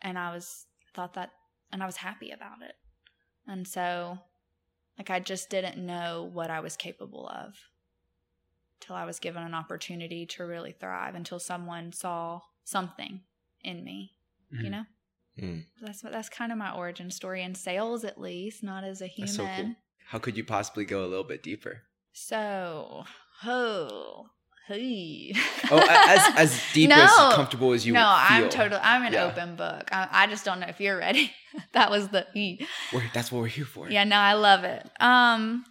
And 0.00 0.18
I 0.18 0.32
was 0.34 0.66
thought 0.94 1.14
that 1.14 1.30
and 1.70 1.82
I 1.82 1.86
was 1.86 1.96
happy 1.96 2.30
about 2.30 2.62
it. 2.62 2.74
And 3.46 3.66
so 3.66 4.18
like 4.98 5.10
I 5.10 5.20
just 5.20 5.48
didn't 5.48 5.84
know 5.84 6.28
what 6.32 6.50
I 6.50 6.60
was 6.60 6.76
capable 6.76 7.28
of 7.28 7.54
till 8.80 8.96
I 8.96 9.04
was 9.04 9.20
given 9.20 9.42
an 9.42 9.54
opportunity 9.54 10.26
to 10.26 10.44
really 10.44 10.72
thrive 10.72 11.14
until 11.14 11.38
someone 11.38 11.92
saw 11.92 12.40
something 12.64 13.20
in 13.62 13.84
me, 13.84 14.16
you 14.50 14.68
Mhm. 14.68 14.70
know? 14.70 14.84
Mm. 15.40 15.64
That's 15.80 16.02
what 16.04 16.12
that's 16.12 16.28
kind 16.28 16.52
of 16.52 16.58
my 16.58 16.72
origin 16.74 17.10
story 17.10 17.42
in 17.42 17.54
sales 17.54 18.04
at 18.04 18.20
least, 18.20 18.62
not 18.62 18.84
as 18.84 19.00
a 19.00 19.06
human. 19.06 19.26
That's 19.34 19.36
so 19.36 19.62
cool. 19.62 19.74
How 20.08 20.18
could 20.18 20.36
you 20.36 20.44
possibly 20.44 20.84
go 20.84 21.04
a 21.04 21.08
little 21.08 21.24
bit 21.24 21.42
deeper? 21.42 21.82
So, 22.12 23.04
oh, 23.46 24.26
hey. 24.68 25.32
Oh, 25.70 25.78
as 25.88 26.22
as 26.36 26.62
deep 26.74 26.90
No. 26.90 26.96
as 27.02 27.34
comfortable 27.34 27.72
as 27.72 27.86
you 27.86 27.94
no, 27.94 28.00
feel. 28.00 28.06
I'm 28.08 28.48
totally. 28.50 28.80
I'm 28.82 29.02
an 29.04 29.14
Yeah. 29.14 29.24
open 29.24 29.56
book. 29.56 29.88
I, 29.90 30.08
I 30.10 30.26
just 30.26 30.44
don't 30.44 30.60
know 30.60 30.66
if 30.68 30.80
you're 30.80 30.98
ready. 30.98 31.32
that 31.72 31.90
was 31.90 32.08
the 32.08 32.26
e. 32.34 32.66
That's 33.14 33.32
what 33.32 33.40
we're 33.40 33.46
here 33.48 33.64
for. 33.64 33.88
Yeah, 33.90 34.04
no, 34.04 34.16
I 34.16 34.34
love 34.34 34.64
it. 34.64 34.86
Um, 35.00 35.64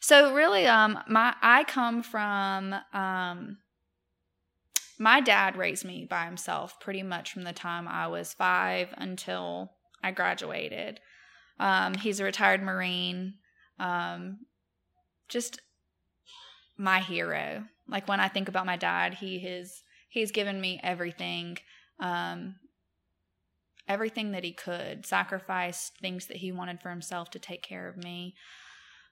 so 0.00 0.34
really, 0.34 0.66
um, 0.66 0.98
my 1.08 1.34
I 1.40 1.62
come 1.64 2.02
from 2.02 2.74
um. 2.92 3.58
My 4.98 5.20
dad 5.20 5.56
raised 5.56 5.84
me 5.84 6.04
by 6.04 6.24
himself 6.24 6.80
pretty 6.80 7.02
much 7.02 7.32
from 7.32 7.44
the 7.44 7.52
time 7.52 7.86
I 7.86 8.08
was 8.08 8.34
five 8.34 8.92
until 8.96 9.72
I 10.02 10.10
graduated. 10.10 11.00
Um, 11.60 11.94
he's 11.94 12.20
a 12.20 12.24
retired 12.24 12.62
Marine. 12.62 13.34
Um, 13.78 14.40
just 15.28 15.60
my 16.76 17.00
hero. 17.00 17.64
Like 17.88 18.08
when 18.08 18.20
I 18.20 18.28
think 18.28 18.48
about 18.48 18.66
my 18.66 18.76
dad, 18.76 19.14
he 19.14 19.38
has 19.40 19.82
he's 20.08 20.32
given 20.32 20.60
me 20.60 20.80
everything, 20.82 21.58
um, 22.00 22.56
everything 23.86 24.32
that 24.32 24.44
he 24.44 24.52
could, 24.52 25.06
sacrificed 25.06 25.98
things 25.98 26.26
that 26.26 26.38
he 26.38 26.52
wanted 26.52 26.80
for 26.80 26.90
himself 26.90 27.30
to 27.30 27.38
take 27.38 27.62
care 27.62 27.88
of 27.88 27.96
me. 27.96 28.34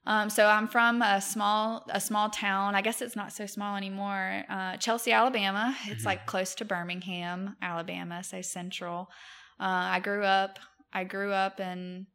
Um, 0.06 0.30
so 0.30 0.46
I'm 0.46 0.68
from 0.68 1.02
a 1.02 1.20
small 1.20 1.84
a 1.90 2.00
small 2.00 2.30
town. 2.30 2.74
I 2.74 2.82
guess 2.82 3.02
it's 3.02 3.16
not 3.16 3.32
so 3.32 3.46
small 3.46 3.76
anymore. 3.76 4.44
Uh, 4.48 4.76
Chelsea, 4.76 5.12
Alabama. 5.12 5.76
It's 5.86 6.02
Mhm. 6.02 6.06
like 6.06 6.26
close 6.26 6.54
to 6.56 6.64
Birmingham, 6.64 7.56
Alabama, 7.60 8.22
so 8.22 8.40
central. 8.40 9.10
Uh, 9.58 9.64
I 9.96 10.00
grew 10.00 10.24
up. 10.24 10.58
I 10.92 11.04
grew 11.04 11.32
up 11.32 11.58
in 11.60 12.06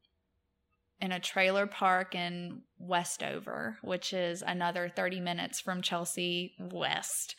in 1.02 1.12
a 1.12 1.20
trailer 1.20 1.66
park 1.66 2.14
in 2.14 2.62
Westover, 2.78 3.80
which 3.82 4.14
is 4.14 4.44
another 4.44 4.88
30 4.88 5.20
minutes 5.20 5.60
from 5.60 5.82
Chelsea 5.82 6.54
West. 6.60 7.36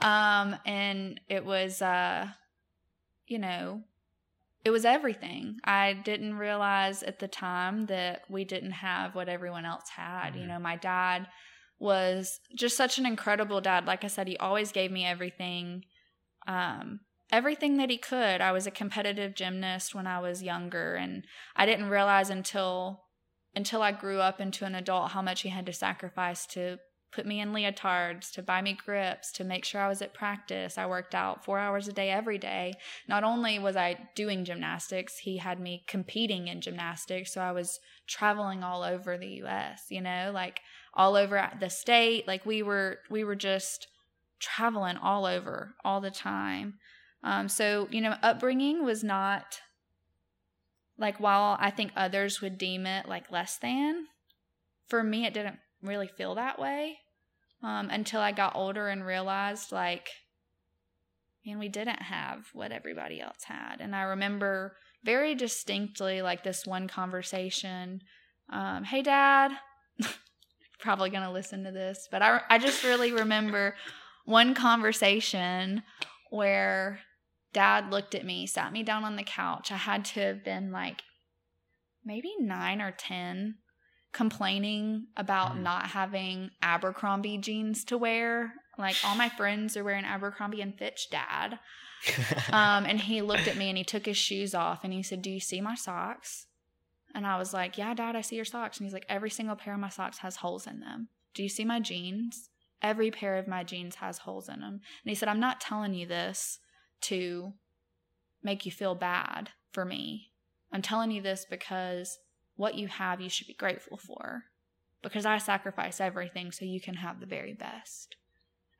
Um, 0.00 0.56
and 0.66 1.18
it 1.26 1.42
was, 1.46 1.80
uh, 1.80 2.28
you 3.26 3.38
know, 3.38 3.82
it 4.66 4.70
was 4.70 4.84
everything. 4.84 5.60
I 5.62 5.92
didn't 5.92 6.34
realize 6.34 7.04
at 7.04 7.20
the 7.20 7.28
time 7.28 7.86
that 7.86 8.22
we 8.28 8.44
didn't 8.44 8.72
have 8.72 9.14
what 9.14 9.28
everyone 9.28 9.64
else 9.64 9.90
had. 9.90 10.34
You 10.34 10.42
Mhm. 10.42 10.48
know, 10.48 10.58
my 10.58 10.74
dad 10.74 11.28
was 11.78 12.40
just 12.52 12.76
such 12.76 12.98
an 12.98 13.06
incredible 13.06 13.60
dad. 13.60 13.86
Like 13.86 14.02
I 14.02 14.08
said, 14.08 14.26
he 14.26 14.36
always 14.38 14.72
gave 14.72 14.90
me 14.90 15.06
everything. 15.06 15.84
Um, 16.48 16.98
everything 17.30 17.76
that 17.76 17.90
he 17.90 17.96
could. 17.96 18.40
I 18.40 18.50
was 18.50 18.66
a 18.66 18.72
competitive 18.72 19.36
gymnast 19.36 19.94
when 19.94 20.08
I 20.08 20.18
was 20.18 20.42
younger 20.42 20.96
and 20.96 21.24
I 21.54 21.64
didn't 21.64 21.88
realize 21.88 22.28
until 22.28 23.04
until 23.54 23.82
I 23.82 23.92
grew 23.92 24.18
up 24.18 24.40
into 24.40 24.64
an 24.64 24.74
adult 24.74 25.12
how 25.12 25.22
much 25.22 25.42
he 25.42 25.48
had 25.48 25.66
to 25.66 25.72
sacrifice 25.72 26.44
to 26.46 26.78
put 27.12 27.26
me 27.26 27.40
in 27.40 27.52
leotards, 27.52 28.30
to 28.32 28.42
buy 28.42 28.60
me 28.60 28.76
grips, 28.84 29.32
to 29.32 29.44
make 29.44 29.64
sure 29.64 29.80
I 29.80 29.88
was 29.88 30.02
at 30.02 30.14
practice. 30.14 30.76
I 30.76 30.86
worked 30.86 31.14
out 31.14 31.44
4 31.44 31.58
hours 31.58 31.88
a 31.88 31.92
day 31.92 32.10
every 32.10 32.38
day. 32.38 32.74
Not 33.08 33.24
only 33.24 33.58
was 33.58 33.76
I 33.76 33.96
doing 34.14 34.44
gymnastics, 34.44 35.18
he 35.18 35.38
had 35.38 35.60
me 35.60 35.84
competing 35.86 36.48
in 36.48 36.60
gymnastics, 36.60 37.32
so 37.32 37.40
I 37.40 37.52
was 37.52 37.80
traveling 38.06 38.62
all 38.62 38.82
over 38.82 39.16
the 39.16 39.42
US, 39.44 39.84
you 39.88 40.00
know, 40.00 40.30
like 40.34 40.60
all 40.94 41.16
over 41.16 41.50
the 41.60 41.70
state, 41.70 42.26
like 42.26 42.44
we 42.46 42.62
were 42.62 42.98
we 43.10 43.24
were 43.24 43.36
just 43.36 43.88
traveling 44.38 44.96
all 44.96 45.26
over 45.26 45.74
all 45.84 46.00
the 46.00 46.10
time. 46.10 46.74
Um, 47.22 47.48
so, 47.48 47.88
you 47.90 48.00
know, 48.00 48.16
upbringing 48.22 48.84
was 48.84 49.02
not 49.02 49.60
like 50.98 51.18
while 51.18 51.56
I 51.60 51.70
think 51.70 51.92
others 51.96 52.40
would 52.40 52.58
deem 52.58 52.86
it 52.86 53.08
like 53.08 53.30
less 53.30 53.58
than, 53.58 54.06
for 54.88 55.02
me, 55.02 55.26
it 55.26 55.34
didn't 55.34 55.58
really 55.82 56.08
feel 56.08 56.34
that 56.34 56.58
way 56.58 56.98
um, 57.62 57.90
until 57.90 58.20
I 58.20 58.32
got 58.32 58.56
older 58.56 58.88
and 58.88 59.04
realized 59.04 59.72
like, 59.72 60.08
man, 61.44 61.58
we 61.58 61.68
didn't 61.68 62.02
have 62.02 62.46
what 62.52 62.72
everybody 62.72 63.20
else 63.20 63.44
had. 63.44 63.76
And 63.80 63.94
I 63.94 64.02
remember 64.02 64.76
very 65.04 65.34
distinctly 65.34 66.22
like 66.22 66.42
this 66.42 66.66
one 66.66 66.88
conversation. 66.88 68.02
Um, 68.52 68.84
hey, 68.84 69.02
dad. 69.02 69.52
Probably 70.78 71.10
going 71.10 71.22
to 71.22 71.30
listen 71.30 71.64
to 71.64 71.70
this, 71.70 72.06
but 72.10 72.20
I, 72.20 72.40
I 72.50 72.58
just 72.58 72.84
really 72.84 73.10
remember 73.10 73.74
one 74.26 74.54
conversation 74.54 75.82
where 76.30 77.00
dad 77.54 77.90
looked 77.90 78.14
at 78.14 78.26
me, 78.26 78.46
sat 78.46 78.72
me 78.72 78.82
down 78.82 79.04
on 79.04 79.16
the 79.16 79.22
couch. 79.22 79.72
I 79.72 79.76
had 79.76 80.04
to 80.06 80.20
have 80.20 80.44
been 80.44 80.70
like 80.70 81.02
maybe 82.04 82.32
nine 82.38 82.82
or 82.82 82.90
10, 82.90 83.54
complaining 84.16 85.06
about 85.16 85.52
Mhm. 85.52 85.60
not 85.62 85.88
having 85.90 86.50
Abercrombie 86.62 87.36
jeans 87.38 87.84
to 87.84 87.98
wear. 87.98 88.54
Like 88.78 88.96
all 89.04 89.14
my 89.14 89.28
friends 89.28 89.76
are 89.76 89.84
wearing 89.84 90.06
Abercrombie 90.06 90.62
and 90.62 90.76
Fitch, 90.76 91.08
dad. 91.10 91.58
Um, 92.52 92.84
and 92.86 93.00
he 93.00 93.20
looked 93.20 93.46
at 93.48 93.56
me 93.56 93.68
and 93.68 93.76
he 93.76 93.84
took 93.84 94.06
his 94.06 94.16
shoes 94.16 94.54
off 94.54 94.84
and 94.84 94.92
he 94.92 95.02
said, 95.02 95.20
Do 95.22 95.30
you 95.30 95.40
see 95.40 95.60
my 95.60 95.74
socks? 95.74 96.46
And 97.14 97.26
I 97.26 97.36
was 97.38 97.52
like, 97.52 97.76
Yeah, 97.76 97.92
dad, 97.94 98.16
I 98.16 98.20
see 98.22 98.36
your 98.36 98.44
socks. 98.44 98.78
And 98.78 98.86
he's 98.86 98.94
like, 98.94 99.06
Every 99.08 99.30
single 99.30 99.56
pair 99.56 99.74
of 99.74 99.80
my 99.80 99.88
socks 99.90 100.18
has 100.18 100.36
holes 100.36 100.66
in 100.66 100.80
them. 100.80 101.08
Do 101.34 101.42
you 101.42 101.48
see 101.48 101.64
my 101.64 101.80
jeans? 101.80 102.48
Every 102.80 103.10
pair 103.10 103.36
of 103.36 103.46
my 103.48 103.64
jeans 103.64 103.96
has 103.96 104.18
holes 104.18 104.48
in 104.48 104.60
them. 104.60 104.74
And 105.02 105.08
he 105.10 105.14
said, 105.14 105.28
I'm 105.28 105.40
not 105.40 105.60
telling 105.60 105.94
you 105.94 106.06
this 106.06 106.58
to 107.02 107.52
make 108.42 108.64
you 108.64 108.72
feel 108.72 108.94
bad 108.94 109.50
for 109.72 109.84
me. 109.84 110.30
I'm 110.72 110.82
telling 110.82 111.10
you 111.10 111.20
this 111.22 111.44
because 111.48 112.18
what 112.56 112.74
you 112.74 112.88
have, 112.88 113.20
you 113.20 113.28
should 113.28 113.46
be 113.46 113.54
grateful 113.54 113.96
for. 113.96 114.44
Because 115.02 115.26
I 115.26 115.38
sacrifice 115.38 116.00
everything 116.00 116.50
so 116.50 116.64
you 116.64 116.80
can 116.80 116.94
have 116.94 117.20
the 117.20 117.26
very 117.26 117.54
best. 117.54 118.16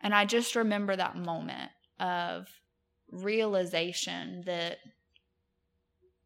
And 0.01 0.15
I 0.15 0.25
just 0.25 0.57
remember 0.57 0.97
that 0.97 1.17
moment 1.17 1.71
of 2.01 2.49
realization 3.11 4.43
that 4.47 4.79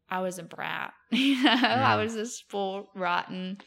I 0.09 0.21
was 0.21 0.38
a 0.38 0.42
brat. 0.42 0.92
You 1.11 1.42
know, 1.42 1.50
I 1.50 1.97
was 1.97 2.14
this 2.14 2.40
full, 2.40 2.88
rotten 2.95 3.59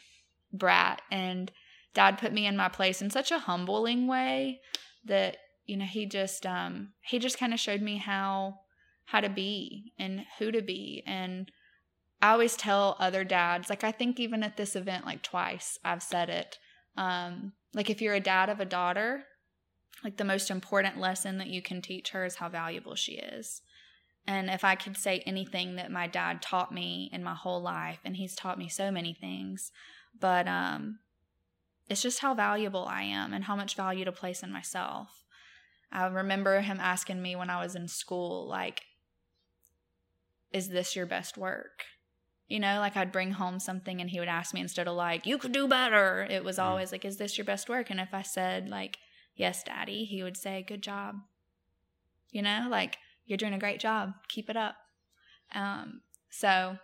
brat. 0.52 1.02
And 1.12 1.52
dad 1.94 2.18
put 2.18 2.34
me 2.34 2.46
in 2.46 2.58
my 2.58 2.70
place 2.70 3.02
in 3.02 3.10
such 3.10 3.32
a 3.32 3.40
humbling 3.40 4.08
way 4.08 4.62
that, 5.06 5.38
you 5.66 5.78
know, 5.78 5.86
he 5.86 6.06
just 6.06 6.46
um 6.46 6.94
he 7.02 7.20
just 7.20 7.38
kind 7.38 7.54
of 7.54 7.60
showed 7.60 7.82
me 7.82 7.98
how 7.98 8.60
how 9.06 9.20
to 9.20 9.30
be 9.30 9.94
and 10.00 10.26
who 10.40 10.52
to 10.52 10.62
be. 10.62 11.04
And 11.06 11.52
I 12.24 12.32
always 12.32 12.56
tell 12.56 12.96
other 13.00 13.26
dads, 13.26 13.70
like 13.70 13.84
I 13.84 13.92
think 13.92 14.18
even 14.18 14.44
at 14.44 14.56
this 14.56 14.78
event 14.78 15.06
like 15.06 15.24
twice 15.24 15.78
I've 15.84 16.02
said 16.02 16.30
it. 16.30 16.58
Um, 16.96 17.52
like 17.74 17.90
if 17.90 18.02
you're 18.02 18.14
a 18.14 18.22
dad 18.22 18.48
of 18.48 18.62
a 18.62 18.66
daughter, 18.66 19.26
like 20.06 20.16
the 20.16 20.24
most 20.24 20.50
important 20.50 20.98
lesson 20.98 21.38
that 21.40 21.50
you 21.50 21.62
can 21.62 21.82
teach 21.82 22.12
her 22.12 22.24
is 22.24 22.36
how 22.36 22.48
valuable 22.48 22.96
she 22.96 23.16
is. 23.16 23.62
And 24.26 24.50
if 24.50 24.64
I 24.64 24.76
could 24.76 24.96
say 24.96 25.22
anything 25.26 25.76
that 25.76 25.92
my 25.92 26.08
dad 26.08 26.42
taught 26.42 26.74
me 26.74 27.10
in 27.12 27.26
my 27.26 27.34
whole 27.34 27.62
life, 27.62 28.00
and 28.06 28.16
he's 28.16 28.36
taught 28.36 28.58
me 28.58 28.70
so 28.70 28.90
many 28.90 29.14
things, 29.14 29.74
but 30.18 30.48
um, 30.48 31.00
it's 31.90 32.02
just 32.02 32.20
how 32.20 32.34
valuable 32.34 32.86
I 32.86 33.02
am 33.02 33.34
and 33.34 33.44
how 33.44 33.58
much 33.58 33.76
value 33.76 34.06
to 34.06 34.14
place 34.14 34.42
in 34.42 34.50
myself. 34.50 35.26
I 35.92 36.06
remember 36.06 36.62
him 36.62 36.80
asking 36.80 37.22
me 37.22 37.36
when 37.36 37.50
I 37.50 37.62
was 37.62 37.76
in 37.76 37.90
school, 37.90 38.48
like, 38.48 38.84
is 40.54 40.70
this 40.70 40.96
your 40.96 41.06
best 41.06 41.38
work? 41.38 41.84
You 42.48 42.60
know, 42.60 42.80
like 42.80 42.96
I'd 42.98 43.12
bring 43.12 43.32
home 43.32 43.60
something 43.60 44.02
and 44.02 44.10
he 44.10 44.20
would 44.20 44.28
ask 44.28 44.54
me 44.54 44.62
instead 44.62 44.88
of 44.88 44.96
like, 44.96 45.26
you 45.26 45.38
could 45.38 45.54
do 45.54 45.68
better. 45.68 46.28
It 46.30 46.44
was 46.44 46.58
Mm. 46.58 46.64
always 46.64 46.92
like, 46.92 47.06
is 47.06 47.18
this 47.18 47.38
your 47.38 47.46
best 47.46 47.70
work? 47.70 47.90
And 47.90 48.00
if 48.00 48.14
I 48.14 48.22
said, 48.22 48.70
like, 48.70 48.98
yes, 49.36 49.64
daddy, 49.64 50.06
he 50.06 50.24
would 50.24 50.38
say, 50.38 50.64
good 50.68 50.84
job. 50.84 51.16
You 52.32 52.42
know, 52.42 52.68
like, 52.70 52.98
you're 53.26 53.38
doing 53.38 53.54
a 53.54 53.60
great 53.60 53.80
job. 53.80 54.14
Keep 54.28 54.50
it 54.50 54.58
up. 54.58 54.76
Um, 55.56 56.02
so 56.30 56.78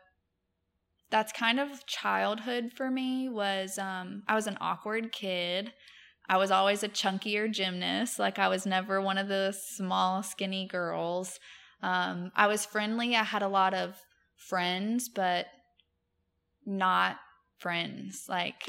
that's 1.10 1.34
kind 1.34 1.60
of 1.60 1.86
childhood 1.86 2.72
for 2.76 2.90
me 2.90 3.30
was 3.30 3.78
um, 3.78 4.24
I 4.28 4.36
was 4.36 4.48
an 4.48 4.58
awkward 4.62 5.12
kid. 5.12 5.74
I 6.28 6.38
was 6.38 6.52
always 6.52 6.84
a 6.84 6.90
chunkier 6.90 7.52
gymnast. 7.52 8.20
Like 8.20 8.38
I 8.38 8.48
was 8.48 8.66
never 8.66 9.02
one 9.02 9.18
of 9.18 9.28
the 9.28 9.52
small, 9.52 10.22
skinny 10.22 10.68
girls. 10.68 11.40
Um, 11.82 12.32
I 12.36 12.48
was 12.48 12.66
friendly. 12.66 13.16
I 13.16 13.24
had 13.24 13.42
a 13.42 13.48
lot 13.48 13.74
of 13.74 13.96
friends, 14.40 15.08
but 15.08 15.46
not 16.66 17.18
friends. 17.60 18.26
Like 18.28 18.64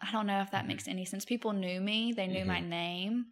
I 0.00 0.12
don't 0.12 0.26
know 0.26 0.40
if 0.40 0.50
that 0.50 0.66
makes 0.66 0.84
mm-hmm. 0.84 0.92
any 0.92 1.04
sense. 1.04 1.24
People 1.24 1.52
knew 1.52 1.80
me. 1.80 2.12
They 2.12 2.26
knew 2.26 2.44
my 2.44 2.60
mm-hmm. 2.60 2.68
name. 2.68 3.26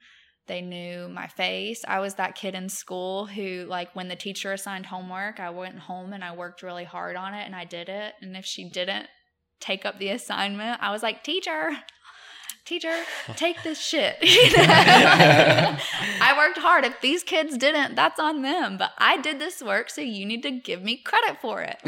They 0.47 0.61
knew 0.61 1.09
my 1.09 1.27
face. 1.27 1.85
I 1.89 2.01
was 2.01 2.15
that 2.15 2.35
kid 2.35 2.55
in 2.55 2.69
school 2.69 3.27
who, 3.27 3.65
like, 3.67 3.95
when 3.97 4.09
the 4.09 4.17
teacher 4.17 4.53
assigned 4.53 4.87
homework, 4.87 5.41
I 5.41 5.49
went 5.51 5.79
home 5.79 6.13
and 6.13 6.23
I 6.23 6.35
worked 6.37 6.63
really 6.63 6.85
hard 6.85 7.17
on 7.17 7.33
it 7.33 7.47
and 7.47 7.57
I 7.57 7.65
did 7.65 7.89
it. 7.89 8.15
And 8.21 8.37
if 8.37 8.45
she 8.45 8.69
didn't 8.69 9.09
take 9.61 9.87
up 9.87 9.99
the 9.99 10.11
assignment, 10.11 10.83
I 10.83 10.91
was 10.91 11.03
like, 11.03 11.25
teacher. 11.25 11.71
Teacher, 12.65 12.95
take 13.37 13.63
this 13.63 13.81
shit. 13.81 14.17
I 14.23 15.77
worked 16.37 16.59
hard. 16.59 16.85
If 16.85 17.01
these 17.01 17.23
kids 17.23 17.57
didn't, 17.57 17.95
that's 17.95 18.19
on 18.19 18.43
them. 18.43 18.77
But 18.79 18.93
I 18.99 19.21
did 19.21 19.39
this 19.39 19.63
work, 19.63 19.91
so 19.91 20.01
you 20.01 20.27
need 20.27 20.43
to 20.43 20.51
give 20.51 20.83
me 20.83 20.97
credit 20.97 21.41
for 21.41 21.63
it. 21.63 21.79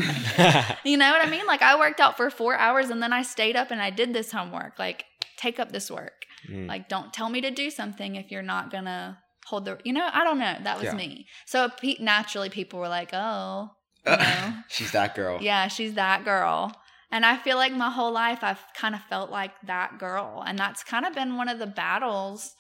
you 0.84 0.96
know 0.96 1.10
what 1.10 1.26
I 1.26 1.30
mean? 1.30 1.46
Like 1.46 1.62
I 1.62 1.78
worked 1.78 2.00
out 2.00 2.16
for 2.16 2.30
four 2.30 2.56
hours 2.56 2.90
and 2.90 3.02
then 3.02 3.12
I 3.12 3.22
stayed 3.22 3.56
up 3.56 3.70
and 3.70 3.80
I 3.80 3.90
did 3.90 4.12
this 4.12 4.32
homework. 4.32 4.78
Like 4.78 5.04
take 5.36 5.58
up 5.58 5.72
this 5.72 5.90
work. 5.90 6.24
Mm. 6.48 6.68
Like 6.68 6.88
don't 6.88 7.12
tell 7.12 7.28
me 7.28 7.40
to 7.40 7.50
do 7.50 7.70
something 7.70 8.16
if 8.16 8.30
you're 8.30 8.42
not 8.42 8.70
gonna 8.70 9.18
hold 9.46 9.64
the. 9.64 9.78
You 9.84 9.92
know, 9.92 10.08
I 10.12 10.24
don't 10.24 10.38
know. 10.38 10.56
That 10.62 10.76
was 10.76 10.86
yeah. 10.86 10.94
me. 10.94 11.26
So 11.46 11.70
naturally, 12.00 12.50
people 12.50 12.80
were 12.80 12.88
like, 12.88 13.10
oh. 13.12 13.70
You 14.06 14.16
know, 14.16 14.54
she's 14.68 14.92
that 14.92 15.16
girl. 15.16 15.38
Yeah, 15.40 15.66
she's 15.66 15.94
that 15.94 16.24
girl. 16.24 16.72
And 17.10 17.24
I 17.24 17.36
feel 17.36 17.56
like 17.56 17.72
my 17.72 17.90
whole 17.90 18.12
life 18.12 18.40
I've 18.42 18.64
kind 18.74 18.94
of 18.94 19.02
felt 19.02 19.30
like 19.30 19.52
that 19.66 19.98
girl. 19.98 20.42
And 20.46 20.58
that's 20.58 20.82
kind 20.82 21.06
of 21.06 21.14
been 21.14 21.36
one 21.36 21.48
of 21.48 21.58
the 21.58 21.66
battles 21.66 22.54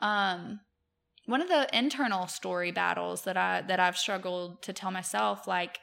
um 0.00 0.60
one 1.26 1.42
of 1.42 1.48
the 1.48 1.68
internal 1.76 2.26
story 2.26 2.72
battles 2.72 3.22
that 3.22 3.36
I 3.36 3.62
that 3.62 3.78
I've 3.78 3.96
struggled 3.96 4.62
to 4.62 4.72
tell 4.72 4.90
myself 4.90 5.46
like 5.46 5.78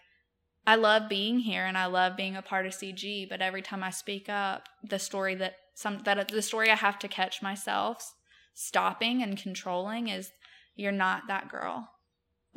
I 0.66 0.76
love 0.76 1.08
being 1.08 1.40
here 1.40 1.66
and 1.66 1.78
I 1.78 1.86
love 1.86 2.18
being 2.18 2.36
a 2.36 2.42
part 2.42 2.66
of 2.66 2.74
CG, 2.74 3.30
but 3.30 3.42
every 3.42 3.62
time 3.62 3.84
I 3.84 3.90
speak 3.90 4.28
up, 4.28 4.68
the 4.84 5.00
story 5.00 5.34
that 5.36 5.56
some 5.74 6.02
that 6.04 6.28
the 6.28 6.42
story 6.42 6.70
I 6.70 6.76
have 6.76 7.00
to 7.00 7.08
catch 7.08 7.42
myself 7.42 8.14
stopping 8.54 9.24
and 9.24 9.38
controlling 9.38 10.10
is 10.10 10.32
you're 10.76 10.92
not 10.92 11.24
that 11.28 11.48
girl. 11.48 11.90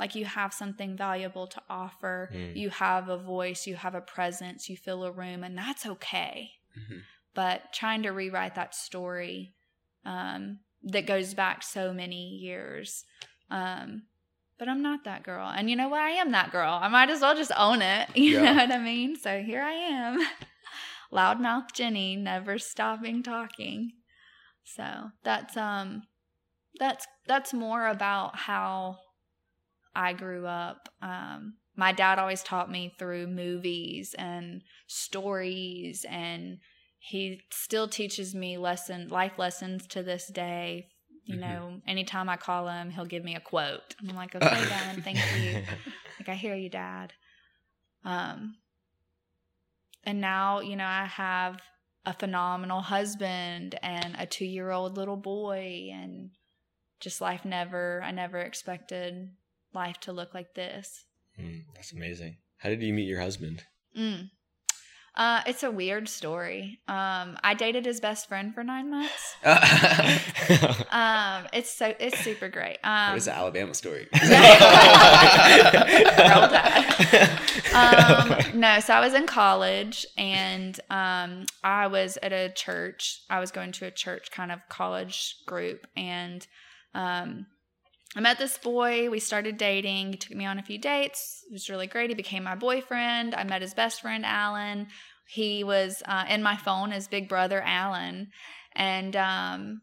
Like 0.00 0.14
you 0.14 0.24
have 0.24 0.54
something 0.54 0.96
valuable 0.96 1.46
to 1.46 1.60
offer. 1.68 2.30
Mm. 2.32 2.56
You 2.56 2.70
have 2.70 3.10
a 3.10 3.18
voice, 3.18 3.66
you 3.66 3.76
have 3.76 3.94
a 3.94 4.00
presence, 4.00 4.66
you 4.70 4.78
fill 4.78 5.04
a 5.04 5.12
room, 5.12 5.44
and 5.44 5.58
that's 5.58 5.84
okay. 5.84 6.52
Mm-hmm. 6.76 7.00
But 7.34 7.74
trying 7.74 8.04
to 8.04 8.10
rewrite 8.10 8.54
that 8.54 8.74
story 8.74 9.52
um, 10.06 10.60
that 10.84 11.06
goes 11.06 11.34
back 11.34 11.62
so 11.62 11.92
many 11.92 12.28
years. 12.28 13.04
Um, 13.50 14.04
but 14.58 14.70
I'm 14.70 14.80
not 14.80 15.04
that 15.04 15.22
girl. 15.22 15.46
And 15.54 15.68
you 15.68 15.76
know 15.76 15.90
what? 15.90 16.00
I 16.00 16.12
am 16.12 16.32
that 16.32 16.50
girl. 16.50 16.78
I 16.80 16.88
might 16.88 17.10
as 17.10 17.20
well 17.20 17.36
just 17.36 17.52
own 17.54 17.82
it. 17.82 18.08
You 18.14 18.40
yeah. 18.40 18.40
know 18.40 18.54
what 18.54 18.72
I 18.72 18.78
mean? 18.78 19.16
So 19.16 19.42
here 19.42 19.60
I 19.60 19.72
am. 19.72 20.26
Loudmouth 21.12 21.74
Jennie, 21.74 22.16
never 22.16 22.58
stopping 22.58 23.22
talking. 23.22 23.92
So 24.64 25.10
that's 25.24 25.58
um 25.58 26.04
that's 26.78 27.06
that's 27.26 27.52
more 27.52 27.86
about 27.86 28.38
how 28.38 28.96
I 29.94 30.12
grew 30.12 30.46
up. 30.46 30.88
Um, 31.02 31.54
my 31.76 31.92
dad 31.92 32.18
always 32.18 32.42
taught 32.42 32.70
me 32.70 32.94
through 32.98 33.26
movies 33.26 34.14
and 34.18 34.62
stories, 34.86 36.04
and 36.08 36.58
he 36.98 37.40
still 37.50 37.88
teaches 37.88 38.34
me 38.34 38.58
lesson 38.58 39.08
life 39.08 39.38
lessons 39.38 39.86
to 39.88 40.02
this 40.02 40.28
day. 40.28 40.88
You 41.24 41.36
mm-hmm. 41.36 41.40
know, 41.40 41.80
anytime 41.86 42.28
I 42.28 42.36
call 42.36 42.68
him, 42.68 42.90
he'll 42.90 43.06
give 43.06 43.24
me 43.24 43.34
a 43.34 43.40
quote. 43.40 43.94
I'm 44.00 44.14
like, 44.14 44.34
okay, 44.34 44.46
Dad, 44.68 45.02
thank 45.02 45.18
you. 45.38 45.62
like, 46.18 46.28
I 46.28 46.34
hear 46.34 46.54
you, 46.54 46.68
Dad. 46.68 47.12
Um, 48.04 48.56
and 50.04 50.20
now, 50.20 50.60
you 50.60 50.76
know, 50.76 50.86
I 50.86 51.06
have 51.06 51.60
a 52.06 52.14
phenomenal 52.14 52.80
husband 52.80 53.78
and 53.82 54.16
a 54.18 54.26
two 54.26 54.46
year 54.46 54.70
old 54.70 54.96
little 54.96 55.16
boy, 55.16 55.90
and 55.92 56.30
just 57.00 57.20
life 57.20 57.44
never, 57.44 58.02
I 58.04 58.10
never 58.10 58.38
expected 58.38 59.30
life 59.74 59.98
to 60.00 60.12
look 60.12 60.34
like 60.34 60.54
this. 60.54 61.04
Mm, 61.38 61.64
that's 61.74 61.92
amazing. 61.92 62.36
How 62.58 62.68
did 62.68 62.82
you 62.82 62.92
meet 62.92 63.08
your 63.08 63.20
husband? 63.20 63.64
Mm. 63.96 64.30
Uh, 65.16 65.40
it's 65.46 65.62
a 65.62 65.70
weird 65.70 66.08
story. 66.08 66.80
Um, 66.86 67.36
I 67.42 67.54
dated 67.54 67.84
his 67.84 68.00
best 68.00 68.28
friend 68.28 68.54
for 68.54 68.62
nine 68.62 68.90
months. 68.90 69.34
um, 69.44 69.56
it's 71.52 71.70
so 71.70 71.92
it's 71.98 72.18
super 72.20 72.48
great. 72.48 72.78
Um, 72.84 73.14
was 73.14 73.26
an 73.26 73.34
Alabama 73.34 73.74
story? 73.74 74.08
um, 77.74 78.58
no, 78.58 78.78
so 78.80 78.94
I 78.94 79.00
was 79.00 79.14
in 79.14 79.26
college 79.26 80.06
and 80.16 80.78
um, 80.90 81.46
I 81.64 81.88
was 81.88 82.16
at 82.22 82.32
a 82.32 82.50
church. 82.50 83.22
I 83.28 83.40
was 83.40 83.50
going 83.50 83.72
to 83.72 83.86
a 83.86 83.90
church 83.90 84.30
kind 84.30 84.52
of 84.52 84.60
college 84.68 85.38
group 85.44 85.88
and 85.96 86.46
um, 86.94 87.46
I 88.16 88.20
met 88.20 88.38
this 88.38 88.58
boy. 88.58 89.08
We 89.08 89.20
started 89.20 89.56
dating. 89.56 90.12
He 90.12 90.18
took 90.18 90.36
me 90.36 90.44
on 90.44 90.58
a 90.58 90.64
few 90.64 90.78
dates. 90.78 91.44
It 91.48 91.52
was 91.52 91.70
really 91.70 91.86
great. 91.86 92.10
He 92.10 92.16
became 92.16 92.42
my 92.42 92.56
boyfriend. 92.56 93.34
I 93.34 93.44
met 93.44 93.62
his 93.62 93.74
best 93.74 94.00
friend, 94.00 94.26
Alan. 94.26 94.88
He 95.28 95.62
was 95.62 96.02
uh, 96.06 96.24
in 96.28 96.42
my 96.42 96.56
phone 96.56 96.92
as 96.92 97.06
Big 97.06 97.28
Brother 97.28 97.62
Alan, 97.64 98.30
and 98.74 99.14
um, 99.14 99.82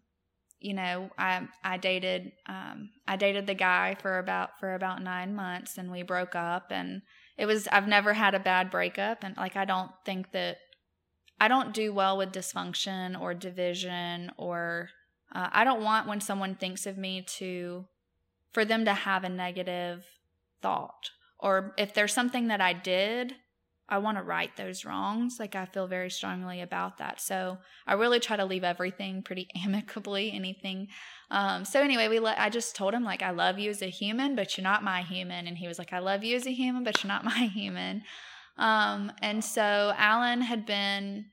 you 0.59 0.73
know, 0.73 1.09
I 1.17 1.47
I 1.63 1.77
dated 1.77 2.33
um, 2.47 2.89
I 3.07 3.15
dated 3.15 3.47
the 3.47 3.53
guy 3.53 3.95
for 4.01 4.19
about 4.19 4.59
for 4.59 4.75
about 4.75 5.01
nine 5.01 5.33
months, 5.33 5.77
and 5.77 5.89
we 5.89 6.03
broke 6.03 6.35
up. 6.35 6.67
And 6.69 7.03
it 7.37 7.45
was 7.45 7.69
I've 7.69 7.87
never 7.87 8.13
had 8.13 8.35
a 8.35 8.39
bad 8.39 8.69
breakup, 8.69 9.23
and 9.23 9.37
like 9.37 9.55
I 9.55 9.63
don't 9.63 9.91
think 10.03 10.33
that 10.33 10.57
I 11.39 11.47
don't 11.47 11.73
do 11.73 11.93
well 11.93 12.17
with 12.17 12.33
dysfunction 12.33 13.19
or 13.19 13.33
division 13.33 14.31
or 14.37 14.89
uh, 15.33 15.49
I 15.51 15.63
don't 15.63 15.83
want 15.83 16.07
when 16.07 16.19
someone 16.19 16.55
thinks 16.55 16.85
of 16.85 16.97
me 16.97 17.23
to 17.37 17.85
for 18.57 18.65
them 18.65 18.85
to 18.85 18.93
have 18.95 19.23
a 19.23 19.29
negative 19.29 20.03
thought. 20.63 21.11
Or 21.39 21.75
if 21.77 21.93
there's 21.93 22.11
something 22.11 22.47
that 22.47 22.59
I 22.59 22.73
did, 22.73 23.35
I 23.87 23.99
want 23.99 24.17
to 24.17 24.23
right 24.23 24.49
those 24.57 24.83
wrongs. 24.83 25.35
Like 25.39 25.53
I 25.53 25.65
feel 25.65 25.85
very 25.85 26.09
strongly 26.09 26.61
about 26.61 26.97
that. 26.97 27.21
So 27.21 27.59
I 27.85 27.93
really 27.93 28.19
try 28.19 28.35
to 28.35 28.45
leave 28.45 28.63
everything 28.63 29.21
pretty 29.21 29.47
amicably, 29.63 30.31
anything. 30.31 30.87
Um, 31.29 31.65
so 31.65 31.83
anyway, 31.83 32.07
we 32.07 32.17
let, 32.17 32.39
I 32.39 32.49
just 32.49 32.75
told 32.75 32.95
him 32.95 33.03
like, 33.03 33.21
I 33.21 33.29
love 33.29 33.59
you 33.59 33.69
as 33.69 33.83
a 33.83 33.91
human, 33.91 34.35
but 34.35 34.57
you're 34.57 34.63
not 34.63 34.83
my 34.83 35.03
human. 35.03 35.45
And 35.45 35.55
he 35.55 35.67
was 35.67 35.77
like, 35.77 35.93
I 35.93 35.99
love 35.99 36.23
you 36.23 36.35
as 36.35 36.47
a 36.47 36.51
human, 36.51 36.83
but 36.83 37.03
you're 37.03 37.09
not 37.09 37.23
my 37.35 37.51
human. 37.53 38.01
Um, 38.57 39.11
and 39.21 39.45
so 39.45 39.93
Alan 39.95 40.41
had 40.41 40.65
been, 40.65 41.25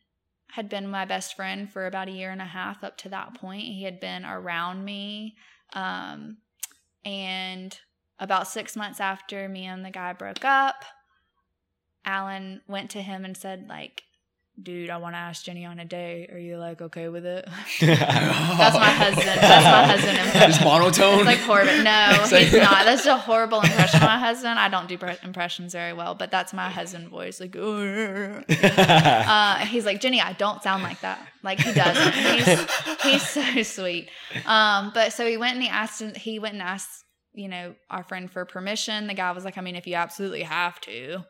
had 0.51 0.69
been 0.69 0.89
my 0.89 1.07
best 1.07 1.37
friend 1.37 1.73
for 1.73 1.87
about 1.87 2.09
a 2.09 2.13
year 2.13 2.33
and 2.33 2.43
a 2.43 2.45
half 2.45 2.85
up 2.85 2.99
to 2.99 3.09
that 3.09 3.33
point. 3.41 3.63
He 3.63 3.85
had 3.85 3.99
been 3.99 4.27
around 4.27 4.85
me, 4.85 5.37
um, 5.73 6.37
and 7.05 7.79
about 8.19 8.49
six 8.49 8.77
months 8.77 9.01
after 9.01 9.49
me 9.49 9.65
and 9.65 9.85
the 9.85 9.91
guy 9.91 10.13
broke 10.13 10.45
up, 10.45 10.85
Alan 12.05 12.63
went 12.69 12.91
to 12.91 13.03
him 13.03 13.25
and 13.25 13.37
said, 13.37 13.67
like, 13.69 14.03
dude, 14.63 14.91
I 14.91 14.97
want 14.99 15.15
to 15.15 15.19
ask 15.19 15.45
Jennie 15.45 15.65
on 15.65 15.79
a 15.79 15.85
date. 15.85 16.31
Are 16.33 16.39
you 16.39 16.59
like 16.59 16.81
okay 16.81 17.09
with 17.09 17.27
it? 17.27 17.45
That's 17.81 18.77
my 18.77 18.91
husband. 18.91 19.29
That's 19.29 19.65
my 19.65 19.85
husband 19.85 20.19
impression. 20.27 20.51
It's 20.51 20.65
monotone. 20.65 21.19
It's 21.19 21.27
like 21.27 21.39
horrible. 21.39 21.83
No, 21.83 22.27
he's 22.29 22.53
not. 22.53 22.85
That's 22.85 23.07
a 23.07 23.17
horrible 23.17 23.61
impression 23.61 23.97
of 23.97 24.07
my 24.07 24.19
husband. 24.19 24.59
I 24.59 24.69
don't 24.69 24.89
do 24.89 24.99
impressions 25.23 25.73
very 25.73 25.93
well, 25.93 26.15
but 26.15 26.31
that's 26.31 26.53
my 26.53 26.71
husband 26.71 27.09
voice. 27.09 27.41
Like, 27.41 27.57
uh, 27.57 28.41
he's 29.67 29.85
like 29.85 30.01
Jennie. 30.01 30.21
I 30.21 30.33
don't 30.35 30.63
sound 30.63 30.83
like 30.83 31.01
that. 31.01 31.27
Like 31.43 31.61
he 31.61 31.73
doesn't. 31.73 32.15
He's 32.15 33.03
he's 33.03 33.29
so 33.29 33.63
sweet. 33.63 34.09
Um, 34.47 34.93
but 34.95 35.13
so 35.13 35.27
he 35.27 35.37
went 35.37 35.55
and 35.55 35.63
he 35.63 35.69
asked. 35.69 36.03
He 36.17 36.39
went 36.39 36.55
and 36.55 36.63
asked 36.63 37.04
you 37.35 37.49
know, 37.49 37.75
our 37.91 38.05
friend 38.05 38.31
for 38.31 38.45
permission. 38.45 39.07
The 39.07 39.15
guy 39.15 39.31
was 39.33 39.45
like, 39.45 39.59
I 39.59 39.61
mean, 39.61 39.77
if 39.77 39.87
you 39.87 39.97
absolutely 39.97 40.43
have 40.43 40.81
to. 40.83 41.25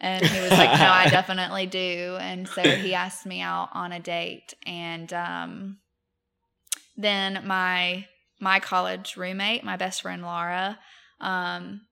And 0.00 0.24
he 0.24 0.40
was 0.40 0.50
like, 0.52 0.78
No, 0.78 0.86
I 0.86 1.08
definitely 1.10 1.66
do. 1.66 2.16
And 2.20 2.48
so 2.48 2.62
he 2.62 2.94
asked 2.94 3.26
me 3.26 3.40
out 3.40 3.68
on 3.74 3.92
a 3.92 4.00
date. 4.00 4.54
And 4.66 5.12
um, 5.12 5.78
then 6.96 7.42
my 7.46 8.06
my 8.40 8.58
college 8.58 9.16
roommate, 9.16 9.62
my 9.62 9.76
best 9.76 10.00
friend 10.00 10.22
Laura, 10.22 10.78
um, 11.20 11.82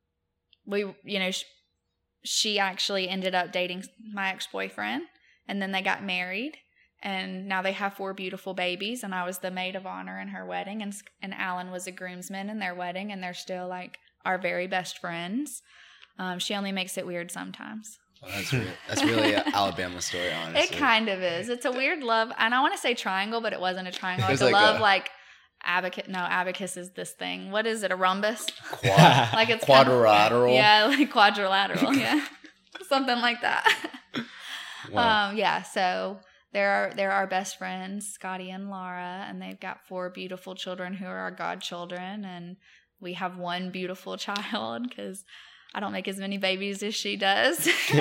we, 0.64 0.80
you 1.04 1.18
know, 1.18 1.30
sh- 1.30 1.44
she 2.24 2.58
actually 2.58 3.06
ended 3.06 3.34
up 3.34 3.52
dating 3.52 3.84
my 4.14 4.30
ex 4.30 4.46
boyfriend. 4.46 5.02
And 5.46 5.60
then 5.60 5.72
they 5.72 5.82
got 5.82 6.02
married 6.02 6.56
and 7.02 7.46
now 7.46 7.62
they 7.62 7.72
have 7.72 7.94
four 7.94 8.12
beautiful 8.12 8.54
babies 8.54 9.02
and 9.02 9.14
i 9.14 9.24
was 9.24 9.38
the 9.38 9.50
maid 9.50 9.76
of 9.76 9.86
honor 9.86 10.20
in 10.20 10.28
her 10.28 10.44
wedding 10.44 10.82
and 10.82 10.94
and 11.22 11.34
alan 11.34 11.70
was 11.70 11.86
a 11.86 11.92
groomsman 11.92 12.50
in 12.50 12.58
their 12.58 12.74
wedding 12.74 13.12
and 13.12 13.22
they're 13.22 13.34
still 13.34 13.68
like 13.68 13.98
our 14.24 14.38
very 14.38 14.66
best 14.66 14.98
friends 14.98 15.62
um, 16.20 16.40
she 16.40 16.54
only 16.54 16.72
makes 16.72 16.98
it 16.98 17.06
weird 17.06 17.30
sometimes 17.30 17.98
well, 18.22 18.32
that's, 18.34 18.52
really, 18.52 18.66
that's 18.88 19.04
really 19.04 19.34
an 19.34 19.44
Alabama 19.54 20.00
story, 20.00 20.32
honestly. 20.32 20.60
It 20.62 20.72
kind 20.72 21.08
of 21.08 21.22
is. 21.22 21.48
It's 21.48 21.64
a 21.64 21.70
weird 21.70 22.02
love, 22.02 22.32
and 22.36 22.52
I 22.52 22.60
want 22.60 22.74
to 22.74 22.80
say 22.80 22.94
triangle, 22.94 23.40
but 23.40 23.52
it 23.52 23.60
wasn't 23.60 23.86
a 23.86 23.92
triangle. 23.92 24.26
It 24.26 24.32
was 24.32 24.40
like 24.40 24.50
a 24.50 24.56
love, 24.56 24.80
a, 24.80 24.82
like 24.82 25.10
abacus. 25.62 26.08
No, 26.08 26.18
abacus 26.18 26.76
is 26.76 26.90
this 26.90 27.12
thing. 27.12 27.52
What 27.52 27.66
is 27.66 27.84
it? 27.84 27.92
A 27.92 27.96
rhombus? 27.96 28.46
Quad, 28.70 29.28
like 29.32 29.50
it's 29.50 29.64
quadrilateral. 29.64 30.56
Kind 30.56 30.92
of, 30.92 30.92
yeah, 30.92 30.98
like 30.98 31.10
quadrilateral. 31.12 31.94
Yeah, 31.96 32.24
something 32.88 33.18
like 33.18 33.40
that. 33.42 33.72
Wow. 34.90 35.30
Um, 35.30 35.36
yeah. 35.36 35.62
So 35.62 36.18
they're 36.52 36.70
our, 36.70 36.92
they're 36.94 37.12
our 37.12 37.26
best 37.26 37.58
friends, 37.58 38.08
Scotty 38.08 38.50
and 38.50 38.70
Laura, 38.70 39.26
and 39.28 39.40
they've 39.40 39.60
got 39.60 39.86
four 39.86 40.10
beautiful 40.10 40.54
children 40.54 40.94
who 40.94 41.06
are 41.06 41.18
our 41.18 41.30
godchildren, 41.30 42.24
and 42.24 42.56
we 43.00 43.14
have 43.14 43.36
one 43.36 43.70
beautiful 43.70 44.16
child 44.18 44.88
because 44.88 45.24
I 45.74 45.80
don't 45.80 45.92
make 45.92 46.08
as 46.08 46.18
many 46.18 46.38
babies 46.38 46.82
as 46.82 46.94
she 46.94 47.16
does. 47.16 47.68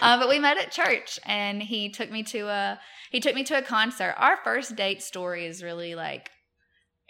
uh, 0.00 0.18
but 0.18 0.28
we 0.28 0.38
met 0.38 0.56
at 0.56 0.72
church, 0.72 1.20
and 1.26 1.62
he 1.62 1.90
took 1.90 2.10
me 2.10 2.22
to 2.24 2.48
a 2.48 2.80
he 3.10 3.20
took 3.20 3.34
me 3.34 3.44
to 3.44 3.58
a 3.58 3.62
concert. 3.62 4.14
Our 4.18 4.38
first 4.42 4.76
date 4.76 5.02
story 5.02 5.46
is 5.46 5.62
really 5.62 5.94
like 5.94 6.30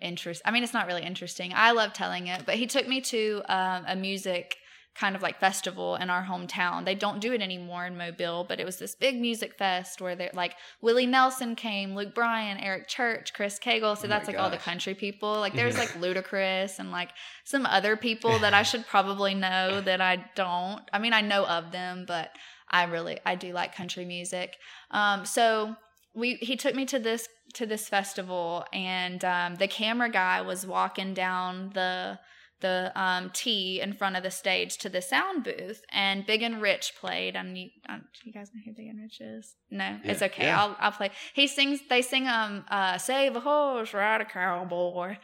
interest. 0.00 0.42
I 0.44 0.50
mean, 0.50 0.62
it's 0.62 0.74
not 0.74 0.86
really 0.86 1.02
interesting. 1.02 1.52
I 1.54 1.72
love 1.72 1.92
telling 1.92 2.26
it, 2.28 2.44
but 2.46 2.54
he 2.56 2.66
took 2.66 2.86
me 2.86 3.00
to 3.02 3.42
um, 3.48 3.84
a 3.86 3.96
music 3.96 4.56
kind 4.98 5.14
of 5.14 5.22
like 5.22 5.38
festival 5.38 5.94
in 5.96 6.10
our 6.10 6.24
hometown. 6.24 6.84
They 6.84 6.96
don't 6.96 7.20
do 7.20 7.32
it 7.32 7.40
anymore 7.40 7.86
in 7.86 7.96
Mobile, 7.96 8.44
but 8.48 8.58
it 8.58 8.66
was 8.66 8.78
this 8.78 8.96
big 8.96 9.20
music 9.20 9.56
fest 9.56 10.00
where 10.00 10.16
they're 10.16 10.30
like 10.34 10.56
Willie 10.80 11.06
Nelson 11.06 11.54
came, 11.54 11.94
Luke 11.94 12.14
Bryan, 12.14 12.58
Eric 12.58 12.88
Church, 12.88 13.32
Chris 13.32 13.58
Cagle. 13.58 13.96
So 13.96 14.06
Oh 14.06 14.08
that's 14.08 14.26
like 14.26 14.38
all 14.38 14.50
the 14.50 14.56
country 14.56 14.94
people. 14.94 15.38
Like 15.38 15.54
there's 15.54 15.78
like 15.78 15.90
Ludacris 15.90 16.78
and 16.80 16.90
like 16.90 17.10
some 17.44 17.64
other 17.64 17.96
people 17.96 18.38
that 18.40 18.54
I 18.54 18.64
should 18.64 18.86
probably 18.86 19.34
know 19.34 19.80
that 19.80 20.00
I 20.00 20.24
don't. 20.34 20.82
I 20.92 20.98
mean, 20.98 21.12
I 21.12 21.20
know 21.20 21.46
of 21.46 21.70
them, 21.70 22.04
but 22.06 22.30
I 22.70 22.84
really 22.84 23.20
I 23.24 23.36
do 23.36 23.52
like 23.52 23.74
country 23.74 24.04
music. 24.04 24.56
Um, 24.90 25.24
so 25.24 25.76
we 26.14 26.34
he 26.36 26.56
took 26.56 26.74
me 26.74 26.84
to 26.86 26.98
this 26.98 27.28
to 27.54 27.66
this 27.66 27.88
festival 27.88 28.64
and 28.72 29.24
um, 29.24 29.54
the 29.54 29.68
camera 29.68 30.10
guy 30.10 30.40
was 30.40 30.66
walking 30.66 31.14
down 31.14 31.70
the 31.74 32.18
the 32.60 32.92
um, 32.94 33.30
T 33.32 33.80
in 33.80 33.92
front 33.94 34.16
of 34.16 34.22
the 34.22 34.30
stage 34.30 34.78
to 34.78 34.88
the 34.88 35.02
sound 35.02 35.44
booth, 35.44 35.82
and 35.90 36.26
Big 36.26 36.42
and 36.42 36.60
Rich 36.60 36.94
played. 37.00 37.36
And 37.36 37.56
you, 37.56 37.70
um, 37.88 38.00
do 38.22 38.28
you 38.28 38.32
guys 38.32 38.50
know 38.54 38.60
who 38.64 38.72
Big 38.72 38.88
and 38.88 39.00
Rich 39.00 39.20
is? 39.20 39.54
No, 39.70 39.98
it's 40.04 40.22
okay. 40.22 40.44
Yeah. 40.44 40.62
I'll 40.62 40.76
I'll 40.80 40.92
play. 40.92 41.10
He 41.34 41.46
sings. 41.46 41.80
They 41.88 42.02
sing 42.02 42.26
um 42.26 42.64
uh 42.70 42.98
save 42.98 43.36
a 43.36 43.40
horse, 43.40 43.94
ride 43.94 44.20
a 44.20 44.24
cowboy. 44.24 45.16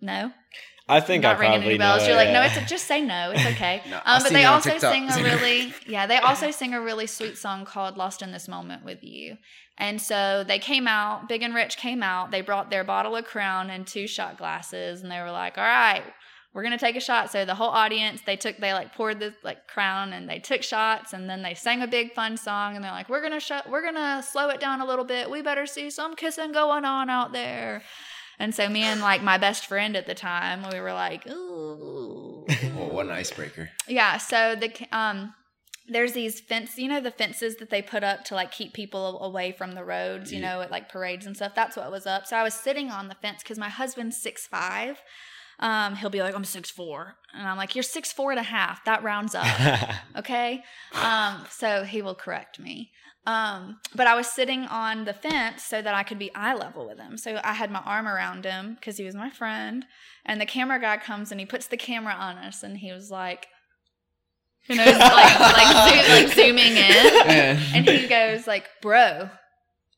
No, 0.00 0.32
I 0.88 1.00
think 1.00 1.22
not 1.22 1.36
I 1.36 1.40
ringing 1.40 1.56
probably 1.58 1.70
any 1.70 1.78
bells. 1.78 2.02
know 2.02 2.08
You're 2.08 2.16
it, 2.16 2.24
like, 2.24 2.28
no, 2.28 2.42
yeah. 2.42 2.58
it's 2.60 2.70
just 2.70 2.86
say 2.86 3.00
no. 3.00 3.30
It's 3.34 3.46
okay. 3.54 3.82
No, 3.88 4.00
um, 4.04 4.22
but 4.22 4.32
they 4.32 4.44
also 4.44 4.70
TikTok. 4.70 4.92
sing 4.92 5.10
a 5.10 5.22
really, 5.24 5.72
yeah, 5.86 6.06
they 6.06 6.18
also 6.18 6.50
sing 6.50 6.74
a 6.74 6.80
really 6.80 7.06
sweet 7.06 7.38
song 7.38 7.64
called 7.64 7.96
"Lost 7.96 8.20
in 8.20 8.32
This 8.32 8.48
Moment 8.48 8.84
with 8.84 9.02
You." 9.02 9.38
And 9.78 10.00
so 10.00 10.44
they 10.46 10.58
came 10.58 10.86
out. 10.86 11.28
Big 11.28 11.42
and 11.42 11.54
Rich 11.54 11.78
came 11.78 12.02
out. 12.02 12.30
They 12.30 12.42
brought 12.42 12.70
their 12.70 12.84
bottle 12.84 13.16
of 13.16 13.24
Crown 13.24 13.70
and 13.70 13.86
two 13.86 14.06
shot 14.06 14.36
glasses, 14.36 15.02
and 15.02 15.10
they 15.10 15.20
were 15.20 15.30
like, 15.32 15.56
"All 15.56 15.64
right." 15.64 16.04
We're 16.54 16.62
gonna 16.62 16.78
take 16.78 16.96
a 16.96 17.00
shot. 17.00 17.30
So 17.32 17.44
the 17.44 17.56
whole 17.56 17.68
audience, 17.70 18.20
they 18.24 18.36
took, 18.36 18.56
they 18.58 18.72
like 18.72 18.94
poured 18.94 19.18
the 19.20 19.34
like 19.42 19.66
crown, 19.66 20.12
and 20.12 20.28
they 20.30 20.38
took 20.38 20.62
shots, 20.62 21.12
and 21.12 21.28
then 21.28 21.42
they 21.42 21.54
sang 21.54 21.82
a 21.82 21.86
big 21.86 22.14
fun 22.14 22.36
song, 22.36 22.76
and 22.76 22.84
they're 22.84 22.92
like, 22.92 23.08
"We're 23.08 23.22
gonna 23.22 23.40
shut, 23.40 23.68
we're 23.68 23.82
gonna 23.82 24.22
slow 24.22 24.48
it 24.50 24.60
down 24.60 24.80
a 24.80 24.86
little 24.86 25.04
bit. 25.04 25.28
We 25.30 25.42
better 25.42 25.66
see 25.66 25.90
some 25.90 26.14
kissing 26.14 26.52
going 26.52 26.84
on 26.84 27.10
out 27.10 27.32
there." 27.32 27.82
And 28.38 28.54
so 28.54 28.68
me 28.68 28.82
and 28.82 29.00
like 29.00 29.22
my 29.22 29.36
best 29.38 29.66
friend 29.66 29.96
at 29.96 30.06
the 30.06 30.14
time, 30.14 30.64
we 30.72 30.80
were 30.80 30.92
like, 30.92 31.24
ooh. 31.28 32.44
Oh, 32.48 32.88
what 32.92 33.06
an 33.06 33.12
icebreaker. 33.12 33.70
yeah. 33.86 34.16
So 34.18 34.54
the 34.56 34.72
um, 34.92 35.34
there's 35.88 36.12
these 36.14 36.40
fence, 36.40 36.76
you 36.78 36.88
know, 36.88 37.00
the 37.00 37.10
fences 37.10 37.56
that 37.56 37.70
they 37.70 37.82
put 37.82 38.02
up 38.02 38.24
to 38.26 38.34
like 38.34 38.50
keep 38.50 38.72
people 38.72 39.20
away 39.22 39.52
from 39.52 39.72
the 39.72 39.84
roads, 39.84 40.32
you 40.32 40.40
Yeah. 40.40 40.54
know, 40.54 40.60
at 40.62 40.70
like 40.70 40.88
parades 40.88 41.26
and 41.26 41.36
stuff. 41.36 41.52
That's 41.54 41.76
what 41.76 41.90
was 41.90 42.06
up. 42.06 42.26
So 42.26 42.36
I 42.36 42.42
was 42.42 42.54
sitting 42.54 42.90
on 42.90 43.08
the 43.08 43.14
fence 43.14 43.42
because 43.42 43.58
my 43.58 43.68
husband's 43.68 44.16
six 44.20 44.46
five. 44.46 45.00
Um, 45.60 45.96
he'll 45.96 46.10
be 46.10 46.20
like, 46.22 46.34
I'm 46.34 46.44
six 46.44 46.70
four, 46.70 47.14
and 47.32 47.46
I'm 47.46 47.56
like, 47.56 47.74
you're 47.74 47.82
six 47.82 48.12
four 48.12 48.30
and 48.30 48.40
a 48.40 48.44
half. 48.44 48.84
That 48.84 49.02
rounds 49.02 49.34
up. 49.34 49.46
Okay? 50.16 50.62
Um 51.02 51.44
so 51.50 51.82
he 51.84 52.00
will 52.00 52.14
correct 52.14 52.58
me. 52.60 52.90
Um 53.26 53.78
but 53.94 54.06
i 54.06 54.14
was 54.14 54.28
sitting 54.28 54.62
on 54.66 55.04
the 55.06 55.12
fence 55.14 55.62
so 55.64 55.80
that 55.82 55.94
i 55.94 56.02
could 56.04 56.18
be 56.18 56.32
eye 56.34 56.54
level 56.54 56.86
with 56.86 56.98
him. 56.98 57.16
So 57.18 57.40
i 57.42 57.52
had 57.54 57.70
my 57.70 57.80
arm 57.80 58.06
around 58.06 58.44
him 58.44 58.74
because 58.74 58.96
he 58.96 59.04
was 59.04 59.14
my 59.14 59.30
friend. 59.30 59.84
And 60.24 60.40
the 60.40 60.46
camera 60.46 60.80
guy 60.80 60.98
comes 60.98 61.30
and 61.32 61.40
he 61.40 61.46
puts 61.46 61.66
the 61.66 61.76
camera 61.76 62.14
on 62.14 62.36
us 62.38 62.62
and 62.62 62.78
he 62.78 62.92
was 62.92 63.10
like 63.10 63.48
you 64.68 64.76
know 64.76 64.84
like 64.84 65.40
like, 65.40 66.04
zo- 66.06 66.12
like 66.14 66.28
zooming 66.34 66.76
in. 66.76 67.58
And 67.74 67.88
he 67.88 68.06
goes 68.06 68.46
like 68.46 68.68
bro 68.82 69.30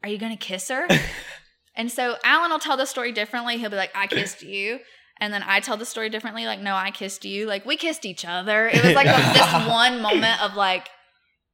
are 0.02 0.08
you 0.08 0.18
gonna 0.18 0.36
kiss 0.36 0.68
her? 0.68 0.86
And 1.78 1.92
so 1.92 2.16
alan 2.24 2.50
will 2.50 2.58
tell 2.58 2.78
the 2.78 2.86
story 2.86 3.12
differently. 3.12 3.58
He'll 3.58 3.68
be 3.68 3.76
like 3.76 3.94
i 3.94 4.06
kissed 4.06 4.42
you 4.42 4.78
and 5.20 5.32
then 5.32 5.42
i 5.46 5.60
tell 5.60 5.76
the 5.76 5.84
story 5.84 6.08
differently 6.08 6.46
like 6.46 6.60
no 6.60 6.74
i 6.74 6.90
kissed 6.90 7.24
you 7.24 7.46
like 7.46 7.64
we 7.66 7.76
kissed 7.76 8.04
each 8.04 8.24
other 8.24 8.68
it 8.68 8.82
was 8.84 8.94
like 9.00 9.06
this 9.06 9.68
one 9.68 10.00
moment 10.00 10.42
of 10.42 10.54
like 10.54 10.88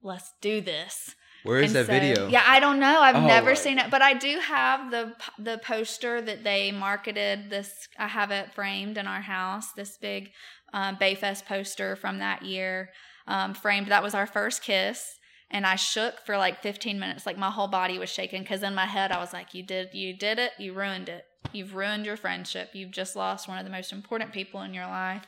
let's 0.02 0.32
do 0.40 0.60
this 0.60 1.14
Where 1.44 1.60
is 1.60 1.74
And 1.74 1.76
that 1.76 1.86
so- 1.86 1.92
video? 1.92 2.28
yeah 2.28 2.44
i 2.46 2.60
don't 2.60 2.78
know 2.80 3.00
i've 3.00 3.16
Oh, 3.16 3.26
never 3.26 3.50
my 3.50 3.54
seen 3.54 3.78
it 3.78 3.90
but 3.90 4.02
i 4.02 4.14
do 4.14 4.38
have 4.40 4.90
the 4.90 5.14
the 5.38 5.58
poster 5.58 6.20
that 6.20 6.44
they 6.44 6.72
marketed 6.72 7.50
this 7.50 7.70
i 7.98 8.08
have 8.08 8.30
it 8.30 8.52
framed 8.54 8.96
in 8.98 9.06
our 9.06 9.22
house 9.22 9.72
this 9.72 9.96
big 9.98 10.30
um, 10.72 10.96
bayfest 10.96 11.44
poster 11.46 11.96
from 11.96 12.18
that 12.18 12.42
year 12.42 12.90
um, 13.26 13.54
framed 13.54 13.88
that 13.88 14.02
was 14.02 14.14
our 14.14 14.26
first 14.26 14.62
kiss 14.62 15.18
and 15.54 15.66
I 15.66 15.76
shook 15.76 16.14
for 16.24 16.38
like 16.38 16.62
15 16.62 16.98
minutes, 16.98 17.26
like 17.26 17.36
my 17.36 17.50
whole 17.50 17.68
body 17.68 17.98
was 17.98 18.08
shaking. 18.08 18.40
Because 18.40 18.62
in 18.62 18.74
my 18.74 18.86
head, 18.86 19.12
I 19.12 19.18
was 19.18 19.34
like, 19.34 19.52
"You 19.52 19.62
did, 19.62 19.90
you 19.92 20.16
did 20.16 20.38
it. 20.38 20.52
You 20.58 20.72
ruined 20.72 21.10
it. 21.10 21.24
You've 21.52 21.74
ruined 21.74 22.06
your 22.06 22.16
friendship. 22.16 22.70
You've 22.72 22.90
just 22.92 23.16
lost 23.16 23.48
one 23.48 23.58
of 23.58 23.64
the 23.64 23.70
most 23.70 23.92
important 23.92 24.32
people 24.32 24.62
in 24.62 24.72
your 24.74 24.86
life." 24.86 25.22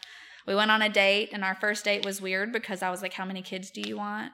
We 0.47 0.55
went 0.55 0.71
on 0.71 0.83
a 0.83 0.89
date, 0.91 1.31
and 1.33 1.43
our 1.43 1.55
first 1.55 1.85
date 1.85 2.05
was 2.05 2.21
weird 2.21 2.53
because 2.53 2.83
I 2.83 2.91
was 2.91 3.01
like, 3.03 3.15
"How 3.15 3.25
many 3.25 3.43
kids 3.43 3.71
do 3.71 3.81
you 3.81 3.97
want? 3.97 4.33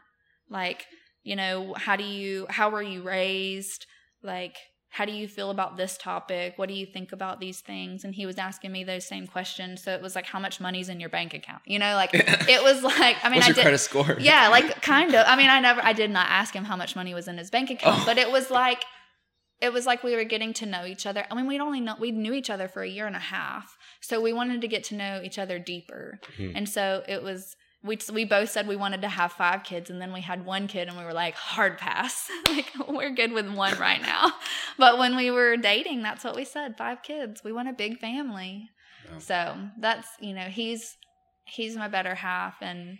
Like, 0.48 0.86
you 1.22 1.36
know, 1.36 1.74
how 1.76 1.96
do 1.96 2.04
you, 2.04 2.46
how 2.50 2.70
were 2.70 2.82
you 2.82 3.02
raised? 3.02 3.86
Like, 4.22 4.56
how 4.88 5.04
do 5.04 5.12
you 5.12 5.28
feel 5.28 5.50
about 5.50 5.76
this 5.76 5.96
topic? 5.96 6.54
What 6.56 6.68
do 6.68 6.74
you 6.74 6.84
think 6.84 7.12
about 7.12 7.38
these 7.38 7.60
things?" 7.60 8.02
And 8.02 8.12
he 8.14 8.26
was 8.26 8.38
asking 8.38 8.72
me 8.72 8.82
those 8.82 9.06
same 9.06 9.28
questions. 9.28 9.84
So 9.84 9.92
it 9.94 10.02
was 10.02 10.16
like, 10.16 10.26
"How 10.26 10.40
much 10.40 10.60
money's 10.60 10.88
in 10.88 10.98
your 10.98 11.10
bank 11.10 11.32
account?" 11.32 11.62
You 11.64 11.78
know, 11.78 11.94
like 11.94 12.10
it 12.14 12.62
was 12.62 12.82
like, 12.82 13.16
I 13.22 13.28
mean, 13.28 13.36
What's 13.36 13.44
I 13.46 13.48
your 13.50 13.54
did, 13.54 13.62
credit 13.62 13.78
score? 13.78 14.16
yeah, 14.20 14.48
like 14.48 14.82
kind 14.94 15.14
of. 15.14 15.24
I 15.28 15.36
mean, 15.36 15.48
I 15.48 15.60
never, 15.60 15.80
I 15.82 15.92
did 15.92 16.10
not 16.10 16.26
ask 16.28 16.52
him 16.54 16.64
how 16.64 16.76
much 16.76 16.96
money 16.96 17.14
was 17.14 17.28
in 17.28 17.38
his 17.38 17.50
bank 17.50 17.70
account, 17.70 18.00
Oh. 18.00 18.04
but 18.04 18.18
it 18.18 18.30
was 18.32 18.50
like, 18.50 18.84
it 19.60 19.72
was 19.72 19.86
like 19.86 20.02
we 20.02 20.14
were 20.16 20.24
getting 20.24 20.52
to 20.54 20.66
know 20.66 20.84
each 20.86 21.04
other. 21.06 21.24
I 21.30 21.34
mean, 21.34 21.46
we'd 21.46 21.60
only 21.60 21.80
know, 21.80 21.96
we 21.98 22.10
knew 22.12 22.32
each 22.32 22.48
other 22.50 22.66
for 22.68 22.82
a 22.82 22.88
year 22.88 23.06
and 23.06 23.16
a 23.16 23.20
half, 23.20 23.76
so 24.00 24.20
we 24.20 24.32
wanted 24.32 24.60
to 24.62 24.68
get 24.68 24.84
to 24.84 24.94
know 24.94 25.20
each 25.22 25.38
other 25.38 25.58
deeper, 25.58 26.18
Mhm. 26.38 26.52
and 26.56 26.68
so 26.68 27.04
it 27.08 27.22
was. 27.22 27.56
We, 27.82 27.98
we 28.12 28.26
both 28.26 28.50
said 28.50 28.68
we 28.68 28.76
wanted 28.76 29.00
to 29.00 29.08
have 29.08 29.32
five 29.32 29.64
kids, 29.64 29.88
and 29.88 30.02
then 30.02 30.12
we 30.12 30.20
had 30.20 30.44
one 30.44 30.66
kid, 30.68 30.88
and 30.88 30.98
we 30.98 31.02
were 31.04 31.14
like, 31.14 31.34
hard 31.34 31.78
pass. 31.78 32.28
like, 32.46 32.70
we're 32.86 33.08
good 33.14 33.32
with 33.32 33.50
one 33.50 33.78
right 33.78 34.02
now. 34.02 34.32
But 34.76 34.98
when 34.98 35.16
we 35.16 35.30
were 35.30 35.56
dating, 35.56 36.02
that's 36.02 36.22
what 36.22 36.36
we 36.36 36.44
said 36.44 36.76
five 36.76 37.02
kids. 37.02 37.42
We 37.42 37.52
want 37.54 37.70
a 37.70 37.72
big 37.72 37.98
family. 37.98 38.68
Oh. 39.10 39.18
So 39.18 39.56
that's, 39.78 40.08
you 40.20 40.34
know, 40.34 40.48
he's 40.58 40.98
he's 41.46 41.74
my 41.74 41.88
better 41.88 42.14
half, 42.16 42.56
and 42.60 42.98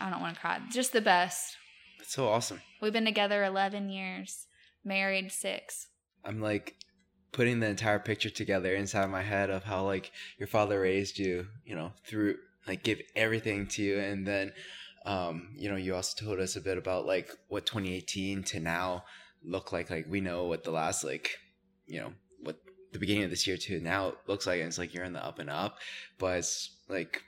I 0.00 0.08
don't 0.08 0.20
want 0.22 0.36
to 0.36 0.40
cry. 0.40 0.60
Just 0.72 0.94
the 0.94 1.02
best. 1.02 1.56
That's 1.98 2.12
so 2.14 2.26
awesome. 2.28 2.62
We've 2.80 2.92
been 2.92 3.04
together 3.04 3.44
11 3.44 3.90
years, 3.90 4.46
married 4.88 5.30
six. 5.30 5.88
I'm 6.24 6.40
like 6.40 6.76
putting 7.32 7.60
the 7.60 7.68
entire 7.68 7.98
picture 7.98 8.30
together 8.30 8.74
inside 8.74 9.06
my 9.10 9.22
head 9.22 9.50
of 9.50 9.64
how 9.64 9.84
like 9.84 10.10
your 10.38 10.48
father 10.48 10.80
raised 10.80 11.18
you, 11.18 11.46
you 11.64 11.74
know, 11.74 11.92
through 12.04 12.36
like 12.66 12.82
give 12.82 13.00
everything 13.14 13.66
to 13.68 13.82
you. 13.82 13.98
And 13.98 14.26
then 14.26 14.52
um 15.06 15.50
you 15.56 15.70
know 15.70 15.76
you 15.76 15.94
also 15.94 16.24
told 16.24 16.40
us 16.40 16.56
a 16.56 16.60
bit 16.60 16.76
about 16.76 17.06
like 17.06 17.30
what 17.48 17.66
2018 17.66 18.42
to 18.44 18.60
now 18.60 19.04
look 19.44 19.72
like. 19.72 19.90
Like 19.90 20.06
we 20.08 20.20
know 20.20 20.46
what 20.46 20.64
the 20.64 20.70
last 20.70 21.04
like 21.04 21.38
you 21.86 22.00
know 22.00 22.12
what 22.42 22.56
the 22.92 22.98
beginning 22.98 23.24
of 23.24 23.30
this 23.30 23.46
year 23.46 23.56
to 23.56 23.80
now 23.80 24.14
looks 24.26 24.46
like. 24.46 24.58
And 24.58 24.68
it's 24.68 24.78
like 24.78 24.94
you're 24.94 25.04
in 25.04 25.12
the 25.12 25.24
up 25.24 25.38
and 25.38 25.50
up. 25.50 25.78
But 26.18 26.38
it's 26.38 26.76
like 26.88 27.22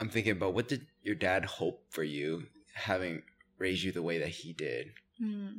i'm 0.00 0.08
thinking 0.08 0.32
about 0.32 0.54
what 0.54 0.68
did 0.68 0.86
your 1.02 1.16
dad 1.16 1.44
hope 1.44 1.82
for 1.90 2.04
you 2.04 2.44
having 2.74 3.20
raised 3.58 3.82
you 3.82 3.92
the 3.92 4.02
way 4.02 4.18
that 4.18 4.28
he 4.28 4.52
did? 4.52 4.92
Hmm. 5.18 5.58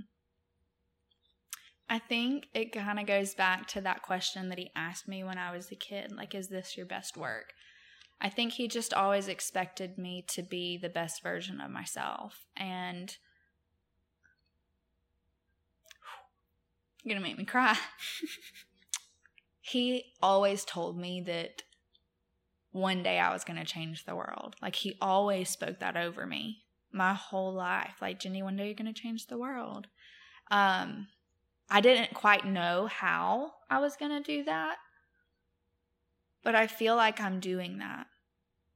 I 1.89 1.97
think 1.97 2.47
it 2.53 2.71
kind 2.71 2.99
of 2.99 3.07
goes 3.07 3.33
back 3.33 3.67
to 3.69 3.81
that 3.81 4.03
question 4.03 4.49
that 4.49 4.59
he 4.59 4.69
asked 4.75 5.07
me 5.07 5.23
when 5.23 5.39
I 5.39 5.51
was 5.51 5.71
a 5.71 5.75
kid 5.75 6.11
like, 6.11 6.35
is 6.35 6.49
this 6.49 6.77
your 6.77 6.85
best 6.85 7.17
work? 7.17 7.53
I 8.21 8.29
think 8.29 8.53
he 8.53 8.67
just 8.67 8.93
always 8.93 9.27
expected 9.27 9.97
me 9.97 10.23
to 10.27 10.43
be 10.43 10.77
the 10.77 10.89
best 10.89 11.23
version 11.23 11.59
of 11.59 11.71
myself. 11.71 12.45
And 12.55 13.15
you're 17.03 17.15
going 17.15 17.23
to 17.23 17.27
make 17.27 17.39
me 17.39 17.45
cry. 17.45 17.75
he 19.61 20.13
always 20.21 20.65
told 20.65 20.97
me 20.97 21.21
that 21.21 21.63
one 22.71 23.01
day 23.01 23.17
I 23.17 23.33
was 23.33 23.43
going 23.43 23.57
to 23.57 23.65
change 23.65 24.05
the 24.05 24.15
world. 24.15 24.55
Like, 24.61 24.75
he 24.75 24.95
always 25.01 25.49
spoke 25.49 25.79
that 25.79 25.97
over 25.97 26.27
me 26.27 26.65
my 26.91 27.13
whole 27.13 27.53
life. 27.53 27.95
Like, 27.99 28.19
Jennie, 28.19 28.43
one 28.43 28.57
day 28.57 28.65
you're 28.65 28.75
going 28.75 28.93
to 28.93 29.01
change 29.01 29.25
the 29.25 29.37
world. 29.39 29.87
Um, 30.51 31.07
I 31.69 31.81
didn't 31.81 32.13
quite 32.13 32.45
know 32.45 32.87
how 32.87 33.53
I 33.69 33.79
was 33.79 33.95
going 33.95 34.11
to 34.11 34.21
do 34.21 34.43
that, 34.45 34.77
but 36.43 36.55
I 36.55 36.67
feel 36.67 36.95
like 36.95 37.21
I'm 37.21 37.39
doing 37.39 37.77
that 37.77 38.07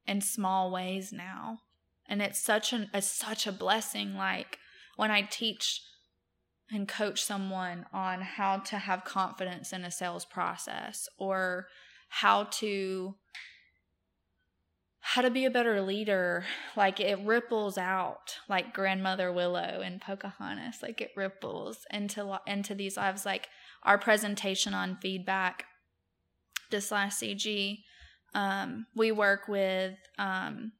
in 0.06 0.21
small 0.21 0.71
ways 0.71 1.12
now. 1.12 1.60
And 2.08 2.21
it's 2.21 2.39
such 2.39 2.73
an 2.73 2.89
it's 2.93 3.08
such 3.08 3.47
a 3.47 3.51
blessing 3.51 4.15
like 4.15 4.60
when 4.97 5.10
I 5.10 5.21
teach 5.21 5.82
and 6.71 6.88
coach 6.88 7.23
someone 7.23 7.86
on 7.93 8.21
how 8.21 8.58
to 8.58 8.77
have 8.77 9.06
confidence 9.06 9.73
in 9.73 9.84
a 9.84 9.91
sales 9.91 10.25
process 10.25 11.08
or 11.17 11.67
how 12.10 12.43
to 12.45 13.15
how 15.06 15.22
to 15.22 15.30
be 15.30 15.44
a 15.44 15.52
better 15.52 15.82
leader. 15.82 16.46
Like 16.78 17.02
it 17.02 17.20
ripples 17.20 17.78
out, 17.78 18.38
like 18.48 18.74
grandmother 18.74 19.34
Willow 19.34 19.82
and 19.84 20.00
Pocahontas. 20.00 20.82
Like 20.82 21.02
it 21.02 21.12
ripples 21.18 21.86
into 21.92 22.39
into 22.48 22.74
these 22.74 22.96
lives. 22.96 23.26
Like 23.26 23.50
our 23.84 23.98
presentation 23.98 24.74
on 24.74 24.98
feedback 25.02 25.66
this 26.72 26.89
last 26.89 27.22
CG, 27.22 27.80
um, 28.34 28.86
we 28.96 29.12
work 29.12 29.50
with 29.50 29.96
um, 30.18 30.72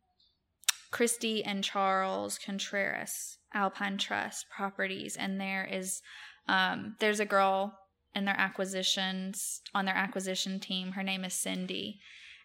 Christy 0.90 1.44
and 1.44 1.62
Charles 1.62 2.40
Contreras, 2.40 3.38
Alpine 3.54 3.98
Trust 3.98 4.46
Properties, 4.50 5.18
and 5.18 5.40
there 5.40 5.68
is 5.70 6.02
um, 6.48 6.96
there's 7.02 7.20
a 7.20 7.26
girl 7.26 7.78
in 8.16 8.24
their 8.24 8.40
acquisitions 8.40 9.60
on 9.76 9.84
their 9.84 9.98
acquisition 9.98 10.62
team. 10.62 10.94
Her 10.94 11.04
name 11.04 11.26
is 11.26 11.34
Cindy, 11.34 12.00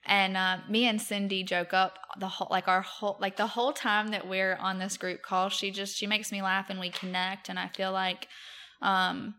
and 0.07 0.37
uh, 0.37 0.59
me 0.69 0.87
and 0.87 1.01
Cindy 1.01 1.43
joke 1.43 1.75
up 1.75 1.99
the 2.19 2.29
whole 2.29 2.49
like 2.51 2.69
our 2.69 2.83
whole 2.83 3.17
like 3.21 3.37
the 3.37 3.47
whole 3.47 3.73
time 3.73 4.09
that 4.09 4.27
we're 4.27 4.57
on 4.57 4.79
this 4.79 4.97
group 4.97 5.23
call. 5.23 5.49
She 5.49 5.71
just 5.71 5.97
she 5.97 6.07
makes 6.07 6.33
me 6.33 6.43
laugh 6.43 6.71
and 6.71 6.81
we 6.81 6.91
connect, 6.91 7.49
and 7.49 7.59
I 7.59 7.69
feel 7.69 7.93
like 7.93 8.29
um, 8.81 9.35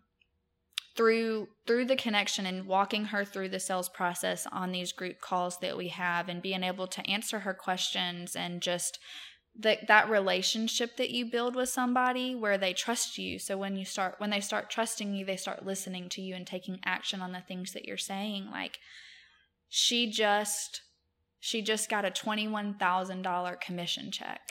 through 0.95 1.47
through 1.65 1.85
the 1.85 1.95
connection 1.95 2.45
and 2.45 2.67
walking 2.67 3.05
her 3.05 3.23
through 3.23 3.49
the 3.49 3.59
sales 3.59 3.89
process 3.89 4.45
on 4.51 4.71
these 4.71 4.91
group 4.91 5.21
calls 5.21 5.57
that 5.59 5.77
we 5.77 5.87
have 5.87 6.27
and 6.27 6.41
being 6.41 6.63
able 6.63 6.87
to 6.87 7.09
answer 7.09 7.39
her 7.39 7.53
questions 7.53 8.35
and 8.35 8.61
just 8.61 8.99
that 9.57 9.87
that 9.87 10.09
relationship 10.09 10.97
that 10.97 11.09
you 11.09 11.25
build 11.25 11.55
with 11.55 11.69
somebody 11.69 12.35
where 12.35 12.57
they 12.57 12.73
trust 12.73 13.17
you 13.17 13.39
so 13.39 13.57
when 13.57 13.75
you 13.75 13.85
start 13.85 14.15
when 14.17 14.29
they 14.29 14.39
start 14.39 14.69
trusting 14.69 15.13
you 15.13 15.25
they 15.25 15.37
start 15.37 15.65
listening 15.65 16.09
to 16.09 16.21
you 16.21 16.35
and 16.35 16.45
taking 16.45 16.79
action 16.85 17.21
on 17.21 17.31
the 17.31 17.41
things 17.41 17.73
that 17.73 17.85
you're 17.85 17.97
saying 17.97 18.47
like 18.51 18.79
she 19.69 20.09
just 20.09 20.81
she 21.39 21.61
just 21.61 21.89
got 21.89 22.05
a 22.05 22.11
$21,000 22.11 23.61
commission 23.61 24.11
check 24.11 24.41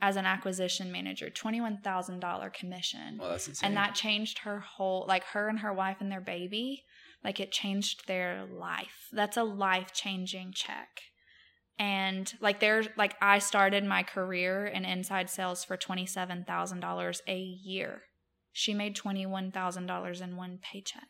as 0.00 0.16
an 0.16 0.26
acquisition 0.26 0.92
manager, 0.92 1.30
$21,000 1.30 2.52
commission. 2.52 3.18
Well, 3.18 3.30
that's 3.30 3.48
insane. 3.48 3.68
And 3.68 3.76
that 3.76 3.94
changed 3.94 4.40
her 4.40 4.60
whole 4.60 5.04
like 5.08 5.24
her 5.24 5.48
and 5.48 5.60
her 5.60 5.72
wife 5.72 5.96
and 6.00 6.12
their 6.12 6.20
baby, 6.20 6.84
like 7.24 7.40
it 7.40 7.52
changed 7.52 8.06
their 8.06 8.46
life. 8.50 9.08
That's 9.12 9.36
a 9.36 9.42
life-changing 9.42 10.52
check. 10.52 11.00
And 11.78 12.32
like 12.40 12.60
there's 12.60 12.88
like 12.96 13.16
I 13.22 13.38
started 13.38 13.84
my 13.84 14.02
career 14.02 14.66
in 14.66 14.84
inside 14.84 15.30
sales 15.30 15.64
for 15.64 15.78
$27,000 15.78 17.20
a 17.26 17.38
year. 17.38 18.02
She 18.52 18.74
made 18.74 18.96
$21,000 18.96 20.22
in 20.22 20.36
one 20.36 20.58
paycheck. 20.62 21.08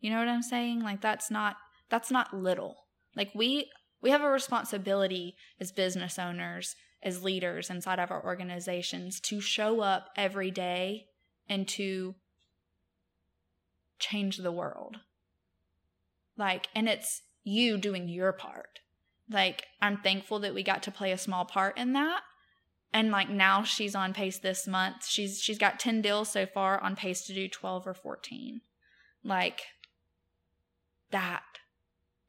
You 0.00 0.10
know 0.10 0.18
what 0.18 0.28
I'm 0.28 0.42
saying? 0.42 0.80
Like 0.80 1.02
that's 1.02 1.30
not 1.30 1.56
that's 1.88 2.10
not 2.10 2.34
little. 2.34 2.86
Like 3.14 3.30
we 3.34 3.70
we 4.02 4.10
have 4.10 4.22
a 4.22 4.28
responsibility 4.30 5.36
as 5.58 5.72
business 5.72 6.18
owners, 6.18 6.76
as 7.02 7.24
leaders 7.24 7.70
inside 7.70 7.98
of 7.98 8.10
our 8.10 8.24
organizations 8.24 9.20
to 9.20 9.40
show 9.40 9.80
up 9.80 10.10
every 10.16 10.50
day 10.50 11.06
and 11.48 11.66
to 11.68 12.14
change 13.98 14.38
the 14.38 14.52
world. 14.52 14.98
Like 16.36 16.68
and 16.74 16.88
it's 16.88 17.22
you 17.42 17.78
doing 17.78 18.08
your 18.08 18.32
part. 18.32 18.80
Like 19.30 19.64
I'm 19.80 19.98
thankful 19.98 20.38
that 20.40 20.54
we 20.54 20.62
got 20.62 20.82
to 20.84 20.90
play 20.90 21.12
a 21.12 21.18
small 21.18 21.44
part 21.44 21.78
in 21.78 21.92
that. 21.94 22.20
And 22.92 23.10
like 23.10 23.28
now 23.28 23.62
she's 23.62 23.94
on 23.94 24.12
pace 24.12 24.38
this 24.38 24.66
month. 24.66 25.06
She's 25.06 25.40
she's 25.40 25.58
got 25.58 25.80
10 25.80 26.02
deals 26.02 26.30
so 26.30 26.46
far 26.46 26.80
on 26.82 26.96
pace 26.96 27.22
to 27.26 27.34
do 27.34 27.48
12 27.48 27.86
or 27.86 27.94
14. 27.94 28.60
Like 29.24 29.62
that 31.10 31.42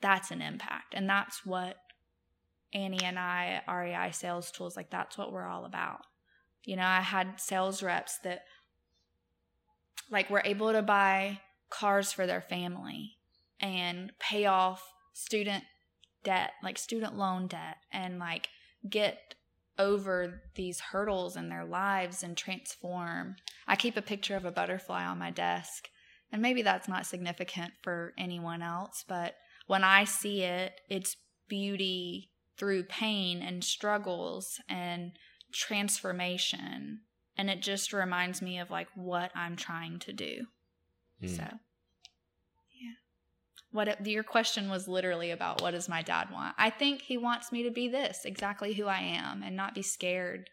that's 0.01 0.31
an 0.31 0.41
impact. 0.41 0.93
And 0.93 1.09
that's 1.09 1.45
what 1.45 1.77
Annie 2.73 3.03
and 3.03 3.17
I, 3.17 3.61
REI 3.67 4.11
sales 4.11 4.51
tools, 4.51 4.75
like 4.75 4.89
that's 4.89 5.17
what 5.17 5.31
we're 5.31 5.47
all 5.47 5.65
about. 5.65 6.01
You 6.63 6.75
know, 6.75 6.85
I 6.85 7.01
had 7.01 7.39
sales 7.39 7.81
reps 7.81 8.17
that 8.23 8.43
like 10.11 10.29
were 10.29 10.41
able 10.45 10.71
to 10.71 10.81
buy 10.81 11.39
cars 11.69 12.11
for 12.11 12.25
their 12.25 12.41
family 12.41 13.17
and 13.59 14.11
pay 14.19 14.45
off 14.45 14.93
student 15.13 15.63
debt, 16.23 16.51
like 16.63 16.77
student 16.77 17.17
loan 17.17 17.47
debt, 17.47 17.77
and 17.91 18.19
like 18.19 18.49
get 18.89 19.35
over 19.79 20.41
these 20.55 20.79
hurdles 20.79 21.35
in 21.35 21.49
their 21.49 21.65
lives 21.65 22.23
and 22.23 22.35
transform. 22.35 23.35
I 23.67 23.75
keep 23.75 23.97
a 23.97 24.01
picture 24.01 24.35
of 24.35 24.45
a 24.45 24.51
butterfly 24.51 25.05
on 25.05 25.19
my 25.19 25.31
desk, 25.31 25.89
and 26.31 26.41
maybe 26.41 26.61
that's 26.61 26.87
not 26.87 27.05
significant 27.05 27.73
for 27.81 28.13
anyone 28.17 28.61
else, 28.61 29.05
but 29.07 29.35
when 29.67 29.83
I 29.83 30.05
see 30.05 30.43
it, 30.43 30.81
it's 30.89 31.17
beauty 31.47 32.31
through 32.57 32.83
pain 32.83 33.41
and 33.41 33.63
struggles 33.63 34.59
and 34.67 35.11
transformation. 35.53 37.01
And 37.37 37.49
it 37.49 37.61
just 37.61 37.93
reminds 37.93 38.41
me 38.41 38.57
of 38.57 38.71
like 38.71 38.87
what 38.95 39.31
I'm 39.35 39.55
trying 39.55 39.99
to 39.99 40.13
do. 40.13 40.47
Mm. 41.21 41.29
So, 41.29 41.43
yeah. 41.43 42.95
What 43.71 44.07
your 44.07 44.23
question 44.23 44.69
was 44.69 44.87
literally 44.87 45.31
about 45.31 45.61
what 45.61 45.71
does 45.71 45.87
my 45.87 46.01
dad 46.01 46.31
want? 46.31 46.55
I 46.57 46.69
think 46.69 47.01
he 47.01 47.17
wants 47.17 47.51
me 47.51 47.63
to 47.63 47.71
be 47.71 47.87
this, 47.87 48.25
exactly 48.25 48.73
who 48.73 48.87
I 48.87 48.99
am, 48.99 49.43
and 49.43 49.55
not 49.55 49.75
be 49.75 49.83
scared 49.83 50.49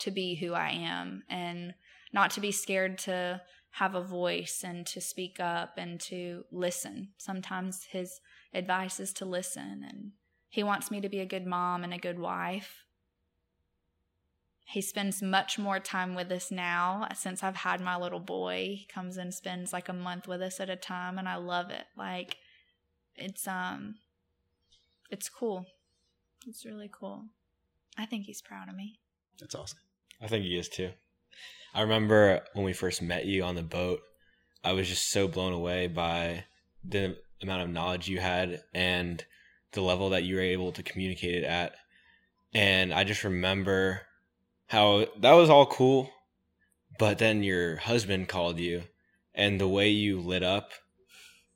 to 0.00 0.10
be 0.10 0.34
who 0.34 0.54
I 0.54 0.70
am 0.70 1.22
and 1.28 1.74
not 2.12 2.32
to 2.32 2.40
be 2.40 2.50
scared 2.50 2.98
to 2.98 3.40
have 3.70 3.94
a 3.94 4.02
voice 4.02 4.62
and 4.64 4.86
to 4.86 5.00
speak 5.00 5.40
up 5.40 5.74
and 5.76 6.00
to 6.00 6.44
listen. 6.52 7.08
Sometimes 7.18 7.84
his 7.90 8.20
advice 8.54 9.00
is 9.00 9.12
to 9.14 9.24
listen 9.24 9.84
and 9.86 10.12
he 10.48 10.62
wants 10.62 10.90
me 10.90 11.00
to 11.00 11.08
be 11.08 11.20
a 11.20 11.26
good 11.26 11.46
mom 11.46 11.82
and 11.82 11.92
a 11.92 11.98
good 11.98 12.18
wife. 12.18 12.84
He 14.66 14.80
spends 14.80 15.20
much 15.20 15.58
more 15.58 15.80
time 15.80 16.14
with 16.14 16.30
us 16.30 16.50
now 16.50 17.08
since 17.14 17.42
I've 17.42 17.56
had 17.56 17.80
my 17.80 17.96
little 17.96 18.20
boy. 18.20 18.76
He 18.78 18.86
comes 18.88 19.16
and 19.16 19.34
spends 19.34 19.72
like 19.72 19.88
a 19.88 19.92
month 19.92 20.28
with 20.28 20.40
us 20.40 20.60
at 20.60 20.70
a 20.70 20.76
time 20.76 21.18
and 21.18 21.28
I 21.28 21.36
love 21.36 21.70
it. 21.70 21.84
Like 21.96 22.36
it's 23.16 23.46
um 23.46 23.96
it's 25.10 25.28
cool. 25.28 25.66
It's 26.46 26.64
really 26.64 26.90
cool. 26.90 27.24
I 27.98 28.06
think 28.06 28.26
he's 28.26 28.42
proud 28.42 28.68
of 28.68 28.76
me. 28.76 29.00
That's 29.38 29.54
awesome. 29.54 29.78
I 30.20 30.28
think 30.28 30.44
he 30.44 30.56
is 30.56 30.68
too. 30.68 30.90
I 31.74 31.82
remember 31.82 32.42
when 32.52 32.64
we 32.64 32.72
first 32.72 33.02
met 33.02 33.26
you 33.26 33.42
on 33.42 33.56
the 33.56 33.62
boat, 33.62 34.00
I 34.62 34.72
was 34.72 34.88
just 34.88 35.10
so 35.10 35.26
blown 35.26 35.52
away 35.52 35.88
by 35.88 36.44
the 36.84 37.16
amount 37.44 37.62
of 37.62 37.70
knowledge 37.70 38.08
you 38.08 38.20
had 38.20 38.62
and 38.72 39.24
the 39.72 39.80
level 39.80 40.10
that 40.10 40.24
you 40.24 40.36
were 40.36 40.42
able 40.42 40.72
to 40.72 40.82
communicate 40.82 41.34
it 41.34 41.44
at. 41.44 41.74
And 42.52 42.92
I 42.92 43.04
just 43.04 43.24
remember 43.24 44.02
how 44.66 45.06
that 45.20 45.32
was 45.32 45.50
all 45.50 45.66
cool, 45.66 46.10
but 46.98 47.18
then 47.18 47.42
your 47.42 47.76
husband 47.76 48.28
called 48.28 48.58
you 48.58 48.84
and 49.34 49.60
the 49.60 49.68
way 49.68 49.88
you 49.88 50.20
lit 50.20 50.42
up 50.42 50.72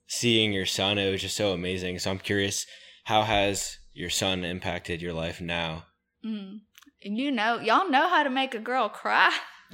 seeing 0.07 0.51
your 0.51 0.65
son, 0.65 0.97
it 0.97 1.11
was 1.11 1.21
just 1.21 1.37
so 1.37 1.51
amazing. 1.51 1.99
So 1.99 2.11
I'm 2.11 2.19
curious, 2.19 2.65
how 3.05 3.23
has 3.23 3.77
your 3.93 4.09
son 4.09 4.43
impacted 4.43 5.01
your 5.01 5.13
life 5.13 5.39
now? 5.39 5.85
Mm. 6.25 6.61
You 7.01 7.31
know, 7.31 7.59
y'all 7.59 7.89
know 7.89 8.09
how 8.09 8.23
to 8.23 8.29
make 8.29 8.53
a 8.53 8.59
girl 8.59 8.89
cry. 8.89 9.31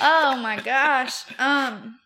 oh 0.00 0.36
my 0.42 0.60
gosh. 0.62 1.24
Um 1.38 1.98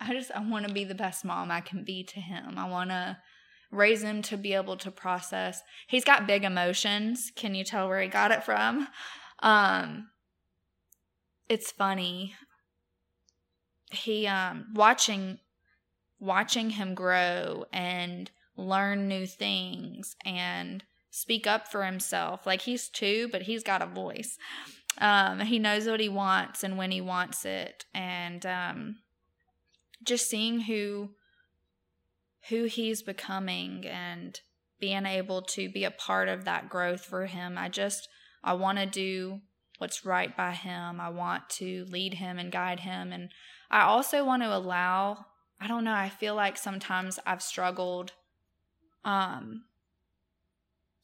I 0.00 0.12
just 0.12 0.30
I 0.32 0.40
want 0.40 0.66
to 0.66 0.72
be 0.72 0.84
the 0.84 0.94
best 0.94 1.24
mom 1.24 1.50
I 1.50 1.60
can 1.60 1.84
be 1.84 2.04
to 2.04 2.20
him. 2.20 2.58
I 2.58 2.68
want 2.68 2.90
to 2.90 3.18
raise 3.70 4.02
him 4.02 4.22
to 4.22 4.36
be 4.36 4.54
able 4.54 4.76
to 4.78 4.90
process. 4.90 5.62
He's 5.86 6.04
got 6.04 6.26
big 6.26 6.44
emotions. 6.44 7.32
Can 7.34 7.54
you 7.54 7.64
tell 7.64 7.88
where 7.88 8.00
he 8.00 8.08
got 8.08 8.30
it 8.30 8.44
from? 8.44 8.88
Um 9.40 10.10
it's 11.48 11.70
funny. 11.70 12.34
He 13.90 14.26
um 14.26 14.66
watching 14.74 15.38
watching 16.20 16.70
him 16.70 16.94
grow 16.94 17.64
and 17.72 18.30
learn 18.56 19.06
new 19.06 19.26
things 19.26 20.16
and 20.24 20.84
speak 21.10 21.46
up 21.46 21.68
for 21.68 21.84
himself. 21.84 22.46
Like 22.46 22.62
he's 22.62 22.88
2, 22.88 23.28
but 23.30 23.42
he's 23.42 23.62
got 23.62 23.82
a 23.82 23.86
voice. 23.86 24.38
Um 25.00 25.40
he 25.40 25.58
knows 25.58 25.86
what 25.86 26.00
he 26.00 26.08
wants 26.08 26.62
and 26.62 26.78
when 26.78 26.90
he 26.90 27.00
wants 27.00 27.44
it 27.44 27.84
and 27.92 28.46
um 28.46 28.96
just 30.02 30.28
seeing 30.28 30.60
who 30.60 31.10
who 32.48 32.64
he's 32.64 33.02
becoming 33.02 33.84
and 33.86 34.40
being 34.80 35.06
able 35.06 35.42
to 35.42 35.68
be 35.68 35.84
a 35.84 35.90
part 35.90 36.28
of 36.28 36.44
that 36.44 36.68
growth 36.68 37.04
for 37.04 37.26
him. 37.26 37.58
I 37.58 37.68
just 37.68 38.08
I 38.42 38.54
want 38.54 38.78
to 38.78 38.86
do 38.86 39.40
what's 39.78 40.04
right 40.04 40.36
by 40.36 40.52
him. 40.52 41.00
I 41.00 41.08
want 41.10 41.48
to 41.50 41.84
lead 41.88 42.14
him 42.14 42.38
and 42.38 42.52
guide 42.52 42.80
him 42.80 43.12
and 43.12 43.30
I 43.70 43.82
also 43.82 44.24
want 44.24 44.42
to 44.42 44.54
allow 44.54 45.26
I 45.60 45.66
don't 45.66 45.84
know, 45.84 45.94
I 45.94 46.08
feel 46.08 46.36
like 46.36 46.56
sometimes 46.56 47.18
I've 47.26 47.42
struggled 47.42 48.12
um 49.04 49.64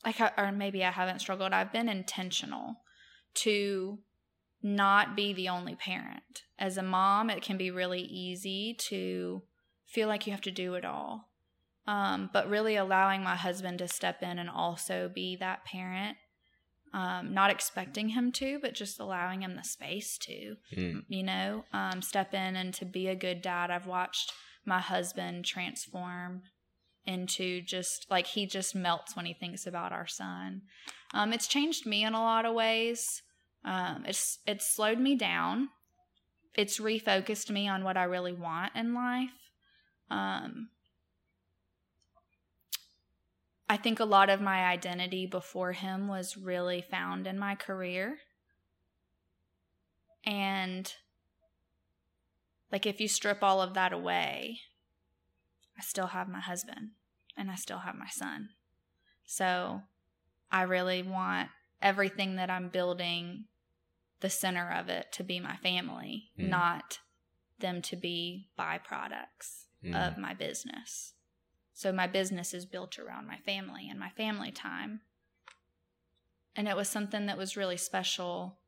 like 0.05 0.21
I, 0.21 0.33
or 0.37 0.53
maybe 0.53 0.85
I 0.85 0.91
haven't 0.91 1.21
struggled. 1.21 1.53
I've 1.53 1.73
been 1.73 1.89
intentional 1.89 2.77
to 3.35 3.99
not 4.65 5.15
be 5.15 5.33
the 5.35 5.49
only 5.49 5.75
parent. 5.77 6.43
As 6.59 6.77
a 6.79 6.83
mom, 6.83 7.29
it 7.31 7.43
can 7.43 7.57
be 7.59 7.71
really 7.71 8.01
easy 8.01 8.75
to 8.89 9.43
feel 9.87 10.09
like 10.09 10.27
you 10.27 10.33
have 10.33 10.41
to 10.41 10.51
do 10.51 10.75
it 10.75 10.85
all. 10.85 11.29
um, 11.87 12.31
but 12.33 12.49
really 12.49 12.77
allowing 12.77 13.23
my 13.23 13.37
husband 13.37 13.79
to 13.79 13.87
step 13.87 14.23
in 14.23 14.39
and 14.39 14.49
also 14.49 15.07
be 15.15 15.37
that 15.37 15.67
parent. 15.67 16.17
Um, 16.95 17.35
not 17.35 17.51
expecting 17.51 18.09
him 18.09 18.33
to, 18.33 18.59
but 18.59 18.73
just 18.73 18.99
allowing 18.99 19.43
him 19.43 19.55
the 19.55 19.65
space 19.65 20.17
to, 20.23 20.57
Mm. 20.75 21.03
you 21.09 21.23
know, 21.23 21.67
um, 21.75 22.01
step 22.01 22.33
in 22.33 22.57
and 22.57 22.73
to 22.73 22.87
be 22.87 23.07
a 23.09 23.15
good 23.15 23.43
dad. 23.43 23.71
I've 23.71 23.87
watched 23.87 24.33
my 24.65 24.81
husband 24.81 25.45
transform 25.45 26.45
into 27.05 27.61
just 27.61 28.07
like 28.11 28.29
he 28.29 28.47
just 28.47 28.75
melts 28.75 29.15
when 29.15 29.27
he 29.27 29.35
thinks 29.35 29.67
about 29.67 29.93
our 29.93 30.07
son. 30.07 30.63
Um, 31.13 31.35
it's 31.35 31.47
changed 31.49 31.85
me 31.85 32.03
in 32.03 32.15
a 32.15 32.23
lot 32.23 32.47
of 32.47 32.55
ways. 32.55 33.21
Um, 33.65 34.05
it's 34.07 34.39
it's 34.47 34.67
slowed 34.67 34.99
me 34.99 35.17
down. 35.17 35.69
It's 36.55 36.79
refocused 36.79 37.51
me 37.51 37.67
on 37.69 37.83
what 37.83 37.97
I 37.97 38.05
really 38.05 38.33
want 38.33 38.73
in 38.77 38.95
life. 38.95 39.31
Um, 40.11 40.69
I 43.69 43.77
think 43.77 43.99
a 43.99 44.05
lot 44.05 44.31
of 44.31 44.41
my 44.41 44.67
identity 44.67 45.27
before 45.27 45.73
him 45.73 46.07
was 46.07 46.37
really 46.37 46.83
found 46.83 47.27
in 47.27 47.39
my 47.39 47.55
career. 47.55 48.19
And 50.25 50.93
like 52.71 52.87
if 52.87 53.01
you 53.01 53.09
strip 53.09 53.43
all 53.43 53.63
of 53.63 53.75
that 53.75 53.93
away, 53.93 54.61
I 55.79 55.83
still 55.83 56.09
have 56.09 56.29
my 56.29 56.41
husband 56.41 56.91
and 57.37 57.51
I 57.51 57.55
still 57.57 57.79
have 57.79 57.95
my 57.95 58.09
son. 58.09 58.51
So 59.25 59.81
I 60.53 60.63
really 60.63 61.03
want 61.03 61.49
everything 61.81 62.37
that 62.37 62.51
I'm 62.51 62.69
building, 62.69 63.47
the 64.21 64.31
center 64.31 64.71
of 64.71 64.89
it 64.89 65.13
to 65.13 65.23
be 65.25 65.41
my 65.41 65.57
family, 65.57 66.31
Mm. 66.39 66.49
not 66.49 67.01
them 67.59 67.83
to 67.83 67.97
be 67.97 68.49
byproducts 68.59 69.67
Mm. 69.83 70.09
of 70.09 70.19
my 70.19 70.35
business. 70.35 71.15
So 71.73 71.93
my 71.93 72.07
business 72.07 72.55
is 72.55 72.67
built 72.67 72.99
around 72.99 73.27
my 73.27 73.39
family 73.39 73.89
and 73.89 73.99
my 73.99 74.11
family 74.11 74.53
time. 74.53 75.03
And 76.57 76.69
it 76.69 76.77
was 76.77 76.89
something 76.89 77.27
that 77.27 77.37
was 77.37 77.57
really 77.57 77.77
special 77.77 78.61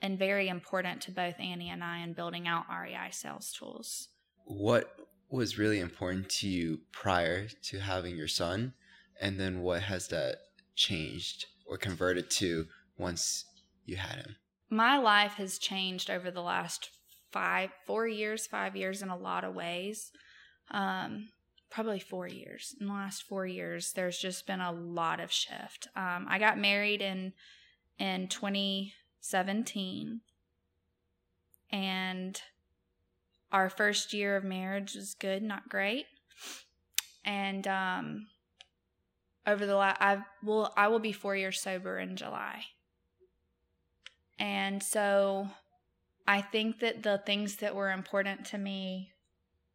and 0.00 0.18
very 0.18 0.48
important 0.48 1.02
to 1.02 1.10
both 1.10 1.38
Annie 1.40 1.70
and 1.70 1.82
I 1.82 1.98
in 1.98 2.12
building 2.12 2.46
out 2.46 2.66
REI 2.68 3.10
sales 3.10 3.52
tools. 3.52 4.08
What 4.44 4.96
was 5.28 5.58
really 5.58 5.80
important 5.80 6.28
to 6.30 6.48
you 6.48 6.82
prior 6.92 7.48
to 7.48 7.80
having 7.80 8.16
your 8.16 8.28
son? 8.28 8.74
And 9.20 9.40
then 9.40 9.62
what 9.62 9.82
has 9.82 10.08
that 10.08 10.36
changed 10.76 11.46
or 11.66 11.76
converted 11.76 12.30
to 12.32 12.68
once 12.96 13.46
you 13.84 13.96
had 13.96 14.16
him? 14.16 14.36
My 14.70 14.98
life 14.98 15.34
has 15.34 15.58
changed 15.58 16.10
over 16.10 16.30
the 16.30 16.42
last 16.42 16.90
five, 17.32 17.70
four 17.86 18.06
years, 18.06 18.46
five 18.46 18.76
years 18.76 19.02
in 19.02 19.08
a 19.08 19.16
lot 19.16 19.44
of 19.44 19.54
ways. 19.54 20.10
Um, 20.70 21.28
probably 21.74 21.98
four 21.98 22.28
years. 22.28 22.74
In 22.80 22.86
the 22.86 22.92
last 22.92 23.24
four 23.24 23.46
years, 23.46 23.92
there's 23.92 24.18
just 24.18 24.46
been 24.46 24.60
a 24.60 24.70
lot 24.70 25.18
of 25.18 25.32
shift. 25.32 25.88
Um, 25.96 26.26
I 26.28 26.38
got 26.38 26.56
married 26.58 27.02
in 27.02 27.32
in 27.98 28.28
2017, 28.28 30.20
and 31.70 32.42
our 33.52 33.68
first 33.68 34.12
year 34.12 34.36
of 34.36 34.44
marriage 34.44 34.94
was 34.94 35.14
good, 35.14 35.42
not 35.42 35.68
great. 35.68 36.06
And 37.24 37.66
um, 37.66 38.26
over 39.46 39.66
the 39.66 39.76
last, 39.76 40.00
I 40.00 40.18
will 40.44 40.72
I 40.76 40.88
will 40.88 41.00
be 41.00 41.12
four 41.12 41.34
years 41.34 41.60
sober 41.60 41.98
in 41.98 42.16
July. 42.16 42.64
And 44.38 44.82
so 44.82 45.48
I 46.26 46.40
think 46.40 46.80
that 46.80 47.02
the 47.02 47.22
things 47.24 47.56
that 47.56 47.74
were 47.74 47.90
important 47.90 48.44
to 48.46 48.58
me 48.58 49.10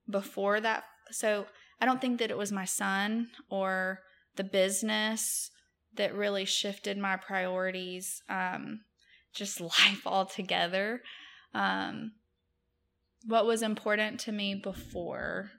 before 0.10 0.60
that, 0.60 0.84
so 1.12 1.46
I 1.80 1.86
don't 1.86 2.02
think 2.02 2.20
that 2.20 2.32
it 2.32 2.38
was 2.38 2.52
my 2.52 2.66
son 2.66 3.30
or 3.50 4.00
the 4.36 4.44
business 4.44 5.52
that 5.96 6.16
really 6.16 6.46
shifted 6.46 6.98
my 6.98 7.18
priorities, 7.18 8.22
um, 8.30 8.82
just 9.34 9.62
life 9.62 10.02
altogether. 10.06 11.02
Um, 11.54 12.12
what 13.26 13.46
was 13.46 13.62
important 13.62 14.20
to 14.22 14.32
me 14.32 14.56
before 14.56 15.52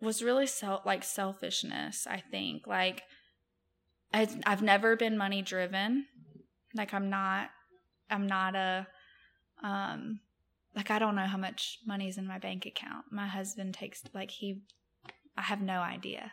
was 0.00 0.22
really 0.22 0.46
self 0.46 0.84
like 0.84 1.02
selfishness 1.02 2.06
i 2.08 2.22
think 2.30 2.66
like 2.66 3.02
I, 4.12 4.28
i've 4.46 4.62
never 4.62 4.96
been 4.96 5.16
money 5.16 5.42
driven 5.42 6.06
like 6.74 6.92
i'm 6.92 7.10
not 7.10 7.50
i'm 8.10 8.26
not 8.26 8.54
a 8.54 8.86
um 9.62 10.20
like 10.74 10.90
i 10.90 10.98
don't 10.98 11.14
know 11.14 11.26
how 11.26 11.36
much 11.36 11.78
money's 11.86 12.18
in 12.18 12.26
my 12.26 12.38
bank 12.38 12.66
account. 12.66 13.06
My 13.10 13.26
husband 13.26 13.74
takes 13.74 14.02
like 14.12 14.30
he 14.30 14.62
i 15.36 15.42
have 15.42 15.60
no 15.60 15.80
idea. 15.80 16.32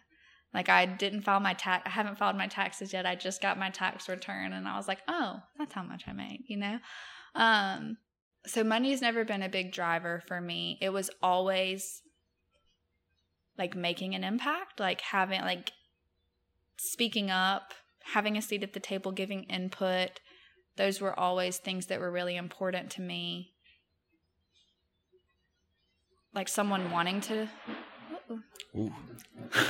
Like 0.54 0.69
i 0.69 0.86
didn't 0.86 1.21
file 1.21 1.39
my 1.39 1.54
tax 1.54 1.84
i 1.86 1.89
haven't 1.89 2.17
filed 2.17 2.36
my 2.36 2.47
taxes 2.47 2.93
yet. 2.93 3.06
I 3.06 3.15
just 3.15 3.41
got 3.41 3.60
my 3.60 3.69
tax 3.69 4.10
return 4.10 4.54
and 4.54 4.67
i 4.67 4.75
was 4.77 4.88
like 4.88 4.99
oh 5.08 5.41
that's 5.58 5.73
how 5.73 5.84
much 5.84 6.04
i 6.08 6.13
made," 6.13 6.43
you 6.47 6.58
know? 6.58 6.80
Um 7.36 7.97
so 8.45 8.63
money's 8.63 9.01
never 9.01 9.23
been 9.23 9.43
a 9.43 9.49
big 9.49 9.71
driver 9.71 10.23
for 10.27 10.41
me. 10.41 10.80
It 10.82 10.89
was 10.89 11.12
always 11.21 12.01
like 13.58 13.75
making 13.75 14.15
an 14.15 14.23
impact 14.23 14.80
like 14.80 15.01
having 15.01 15.41
like 15.41 15.71
speaking 16.77 17.30
up 17.30 17.73
having 18.13 18.36
a 18.36 18.41
seat 18.41 18.63
at 18.63 18.73
the 18.73 18.80
table 18.80 19.12
giving 19.12 19.43
input 19.43 20.19
those 20.77 21.01
were 21.01 21.17
always 21.17 21.57
things 21.57 21.88
that 21.88 21.99
were 21.99 22.12
really 22.12 22.36
important 22.36 22.89
to 22.91 23.01
me. 23.01 23.51
Like 26.34 26.47
someone 26.47 26.91
wanting 26.91 27.21
to 27.21 27.49
Ooh. 28.75 28.93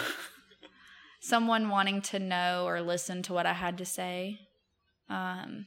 someone 1.19 1.69
wanting 1.69 2.01
to 2.01 2.19
know 2.19 2.65
or 2.67 2.81
listen 2.81 3.23
to 3.23 3.33
what 3.33 3.47
i 3.47 3.53
had 3.53 3.77
to 3.79 3.85
say. 3.85 4.39
Um 5.09 5.65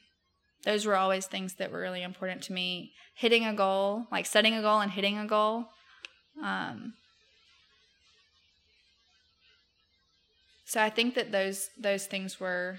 those 0.65 0.87
were 0.87 0.97
always 0.97 1.27
things 1.27 1.55
that 1.55 1.71
were 1.71 1.81
really 1.81 2.03
important 2.03 2.43
to 2.43 2.53
me. 2.53 2.93
Hitting 3.15 3.45
a 3.45 3.55
goal 3.55 4.07
like 4.13 4.27
setting 4.27 4.55
a 4.55 4.63
goal 4.63 4.81
and 4.81 4.93
hitting 4.93 5.19
a 5.19 5.27
goal. 5.27 5.67
Um 6.43 6.95
so 10.65 10.81
i 10.81 10.91
think 10.91 11.15
that 11.15 11.31
those 11.31 11.71
those 11.79 12.07
things 12.07 12.41
were 12.41 12.79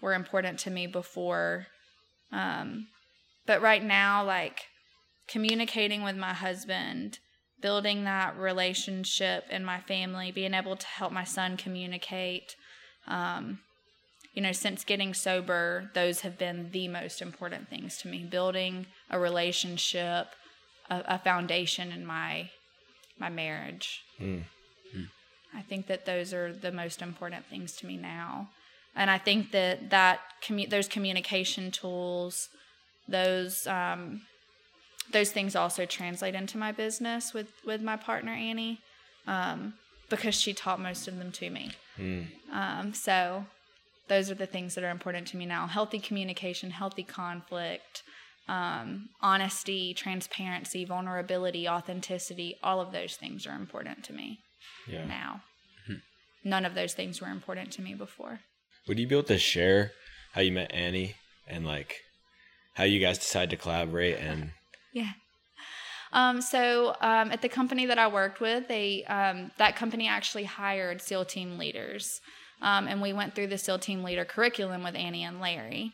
were 0.00 0.14
important 0.14 0.58
to 0.58 0.70
me 0.70 0.86
before 0.86 1.66
um 2.32 2.86
but 3.46 3.60
right 3.60 3.84
now 3.84 4.24
like 4.24 4.66
communicating 5.28 6.02
with 6.02 6.16
my 6.16 6.32
husband 6.32 7.18
building 7.60 8.04
that 8.04 8.36
relationship 8.38 9.44
in 9.50 9.64
my 9.64 9.80
family 9.80 10.30
being 10.30 10.54
able 10.54 10.76
to 10.76 10.86
help 10.86 11.12
my 11.12 11.24
son 11.24 11.56
communicate 11.56 12.56
um 13.06 13.58
you 14.34 14.42
know 14.42 14.52
since 14.52 14.84
getting 14.84 15.12
sober 15.12 15.90
those 15.94 16.20
have 16.20 16.38
been 16.38 16.70
the 16.72 16.88
most 16.88 17.20
important 17.20 17.68
things 17.68 17.98
to 17.98 18.08
me 18.08 18.24
building 18.24 18.86
a 19.10 19.18
relationship 19.18 20.28
a, 20.88 21.02
a 21.06 21.18
foundation 21.18 21.92
in 21.92 22.04
my 22.06 22.50
my 23.18 23.28
marriage 23.28 24.02
Mm. 24.20 24.44
I 25.54 25.62
think 25.62 25.86
that 25.88 26.06
those 26.06 26.32
are 26.32 26.52
the 26.52 26.72
most 26.72 27.02
important 27.02 27.46
things 27.46 27.74
to 27.76 27.86
me 27.86 27.96
now. 27.96 28.50
And 29.00 29.10
I 29.10 29.16
think 29.16 29.50
that 29.52 29.88
that 29.90 30.20
commu- 30.46 30.68
those 30.68 30.86
communication 30.86 31.70
tools, 31.70 32.50
those 33.08 33.66
um, 33.66 34.20
those 35.10 35.30
things 35.32 35.56
also 35.56 35.86
translate 35.86 36.34
into 36.34 36.58
my 36.58 36.70
business 36.70 37.32
with 37.32 37.50
with 37.64 37.80
my 37.80 37.96
partner 37.96 38.32
Annie, 38.32 38.78
um, 39.26 39.72
because 40.10 40.34
she 40.34 40.52
taught 40.52 40.80
most 40.80 41.08
of 41.08 41.16
them 41.16 41.32
to 41.32 41.48
me. 41.48 41.70
Mm. 41.98 42.26
Um, 42.52 42.92
so 42.92 43.46
those 44.08 44.30
are 44.30 44.34
the 44.34 44.46
things 44.54 44.74
that 44.74 44.84
are 44.84 44.90
important 44.90 45.26
to 45.28 45.38
me 45.38 45.46
now: 45.46 45.66
healthy 45.66 45.98
communication, 45.98 46.70
healthy 46.70 47.02
conflict, 47.02 48.02
um, 48.48 49.08
honesty, 49.22 49.94
transparency, 49.94 50.84
vulnerability, 50.84 51.66
authenticity. 51.66 52.58
All 52.62 52.82
of 52.82 52.92
those 52.92 53.16
things 53.16 53.46
are 53.46 53.56
important 53.56 54.04
to 54.04 54.12
me 54.12 54.40
Yeah. 54.86 55.06
now. 55.06 55.42
None 56.44 56.64
of 56.64 56.74
those 56.74 56.94
things 56.94 57.20
were 57.20 57.28
important 57.28 57.70
to 57.72 57.82
me 57.82 57.94
before. 57.94 58.40
Would 58.88 58.98
you 58.98 59.06
be 59.06 59.14
able 59.14 59.26
to 59.28 59.38
share 59.38 59.92
how 60.32 60.40
you 60.40 60.52
met 60.52 60.72
Annie 60.72 61.14
and 61.46 61.66
like 61.66 61.96
how 62.74 62.84
you 62.84 63.00
guys 63.00 63.18
decided 63.18 63.50
to 63.50 63.56
collaborate 63.56 64.18
and 64.18 64.52
Yeah. 64.92 65.12
Um, 66.12 66.40
so 66.40 66.96
um, 67.00 67.30
at 67.30 67.40
the 67.40 67.48
company 67.48 67.86
that 67.86 67.98
I 67.98 68.08
worked 68.08 68.40
with, 68.40 68.66
they 68.66 69.04
um, 69.04 69.52
that 69.58 69.76
company 69.76 70.08
actually 70.08 70.44
hired 70.44 71.00
SEAL 71.00 71.26
team 71.26 71.56
leaders, 71.56 72.20
um, 72.62 72.88
and 72.88 73.00
we 73.00 73.12
went 73.12 73.34
through 73.34 73.46
the 73.46 73.58
SEAL 73.58 73.78
team 73.78 74.02
leader 74.02 74.24
curriculum 74.24 74.82
with 74.82 74.96
Annie 74.96 75.22
and 75.22 75.40
Larry. 75.40 75.92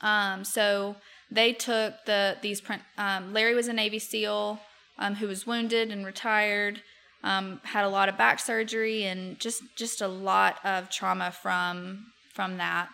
Um, 0.00 0.44
so 0.44 0.96
they 1.30 1.52
took 1.52 1.94
the 2.04 2.36
these 2.42 2.60
print. 2.60 2.82
Um, 2.98 3.32
Larry 3.32 3.54
was 3.54 3.68
a 3.68 3.72
Navy 3.72 4.00
SEAL 4.00 4.58
um, 4.98 5.16
who 5.16 5.28
was 5.28 5.46
wounded 5.46 5.90
and 5.90 6.04
retired. 6.04 6.82
Um, 7.24 7.60
had 7.62 7.84
a 7.84 7.88
lot 7.88 8.08
of 8.08 8.18
back 8.18 8.40
surgery 8.40 9.04
and 9.04 9.38
just 9.38 9.62
just 9.76 10.00
a 10.00 10.08
lot 10.08 10.58
of 10.64 10.90
trauma 10.90 11.30
from 11.30 12.06
from 12.34 12.56
that 12.56 12.88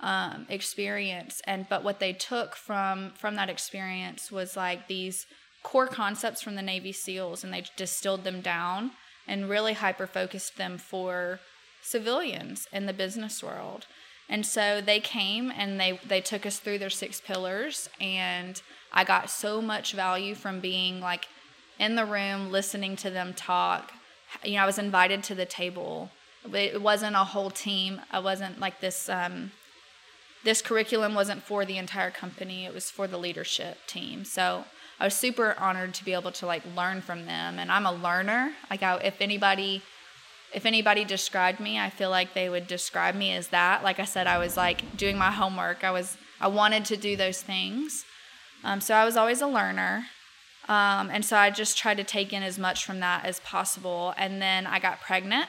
um, 0.00 0.46
experience. 0.48 1.42
And 1.46 1.66
but 1.68 1.84
what 1.84 2.00
they 2.00 2.12
took 2.12 2.56
from 2.56 3.12
from 3.16 3.34
that 3.36 3.50
experience 3.50 4.30
was 4.32 4.56
like 4.56 4.88
these 4.88 5.26
core 5.62 5.86
concepts 5.86 6.42
from 6.42 6.54
the 6.54 6.62
Navy 6.62 6.92
SEALs, 6.92 7.44
and 7.44 7.52
they 7.52 7.64
distilled 7.76 8.24
them 8.24 8.40
down 8.40 8.92
and 9.26 9.48
really 9.48 9.72
hyper 9.72 10.06
focused 10.06 10.56
them 10.56 10.78
for 10.78 11.40
civilians 11.82 12.66
in 12.72 12.86
the 12.86 12.92
business 12.92 13.42
world. 13.42 13.86
And 14.28 14.46
so 14.46 14.80
they 14.80 15.00
came 15.00 15.50
and 15.50 15.78
they 15.78 16.00
they 16.06 16.20
took 16.20 16.46
us 16.46 16.58
through 16.58 16.78
their 16.78 16.90
six 16.90 17.20
pillars 17.20 17.88
and 18.00 18.60
I 18.92 19.04
got 19.04 19.28
so 19.28 19.60
much 19.60 19.92
value 19.92 20.34
from 20.34 20.60
being 20.60 21.00
like 21.00 21.26
in 21.78 21.94
the 21.94 22.04
room 22.04 22.50
listening 22.50 22.96
to 22.96 23.10
them 23.10 23.34
talk. 23.34 23.92
You 24.44 24.54
know, 24.54 24.62
I 24.62 24.66
was 24.66 24.78
invited 24.78 25.22
to 25.24 25.34
the 25.34 25.46
table. 25.46 26.10
It 26.52 26.80
wasn't 26.80 27.16
a 27.16 27.24
whole 27.24 27.50
team. 27.50 28.00
I 28.10 28.18
wasn't 28.18 28.60
like 28.60 28.80
this 28.80 29.08
um, 29.08 29.52
this 30.44 30.60
curriculum 30.60 31.14
wasn't 31.14 31.42
for 31.42 31.64
the 31.64 31.78
entire 31.78 32.10
company. 32.10 32.66
It 32.66 32.74
was 32.74 32.90
for 32.90 33.06
the 33.08 33.16
leadership 33.16 33.78
team. 33.86 34.24
So 34.24 34.64
I 35.00 35.04
was 35.06 35.14
super 35.14 35.56
honored 35.58 35.94
to 35.94 36.04
be 36.04 36.12
able 36.12 36.32
to 36.32 36.46
like 36.46 36.62
learn 36.76 37.00
from 37.00 37.26
them 37.26 37.58
and 37.58 37.72
I'm 37.72 37.86
a 37.86 37.92
learner. 37.92 38.52
Like 38.70 38.82
I, 38.82 38.96
if 38.98 39.20
anybody 39.20 39.82
if 40.52 40.66
anybody 40.66 41.04
described 41.04 41.58
me, 41.58 41.80
I 41.80 41.90
feel 41.90 42.10
like 42.10 42.32
they 42.32 42.48
would 42.48 42.68
describe 42.68 43.16
me 43.16 43.32
as 43.32 43.48
that. 43.48 43.82
Like 43.82 43.98
I 43.98 44.04
said, 44.04 44.28
I 44.28 44.38
was 44.38 44.56
like 44.56 44.96
doing 44.96 45.18
my 45.18 45.32
homework. 45.32 45.82
I 45.82 45.90
was 45.90 46.16
I 46.40 46.48
wanted 46.48 46.84
to 46.86 46.96
do 46.96 47.16
those 47.16 47.42
things. 47.42 48.04
Um, 48.62 48.80
so 48.80 48.94
I 48.94 49.04
was 49.04 49.16
always 49.16 49.40
a 49.40 49.46
learner. 49.46 50.06
Um, 50.68 51.10
and 51.10 51.24
so 51.24 51.36
I 51.36 51.50
just 51.50 51.76
tried 51.76 51.98
to 51.98 52.04
take 52.04 52.32
in 52.32 52.42
as 52.42 52.58
much 52.58 52.84
from 52.84 53.00
that 53.00 53.24
as 53.24 53.40
possible. 53.40 54.14
And 54.16 54.40
then 54.40 54.66
I 54.66 54.78
got 54.78 55.00
pregnant. 55.00 55.48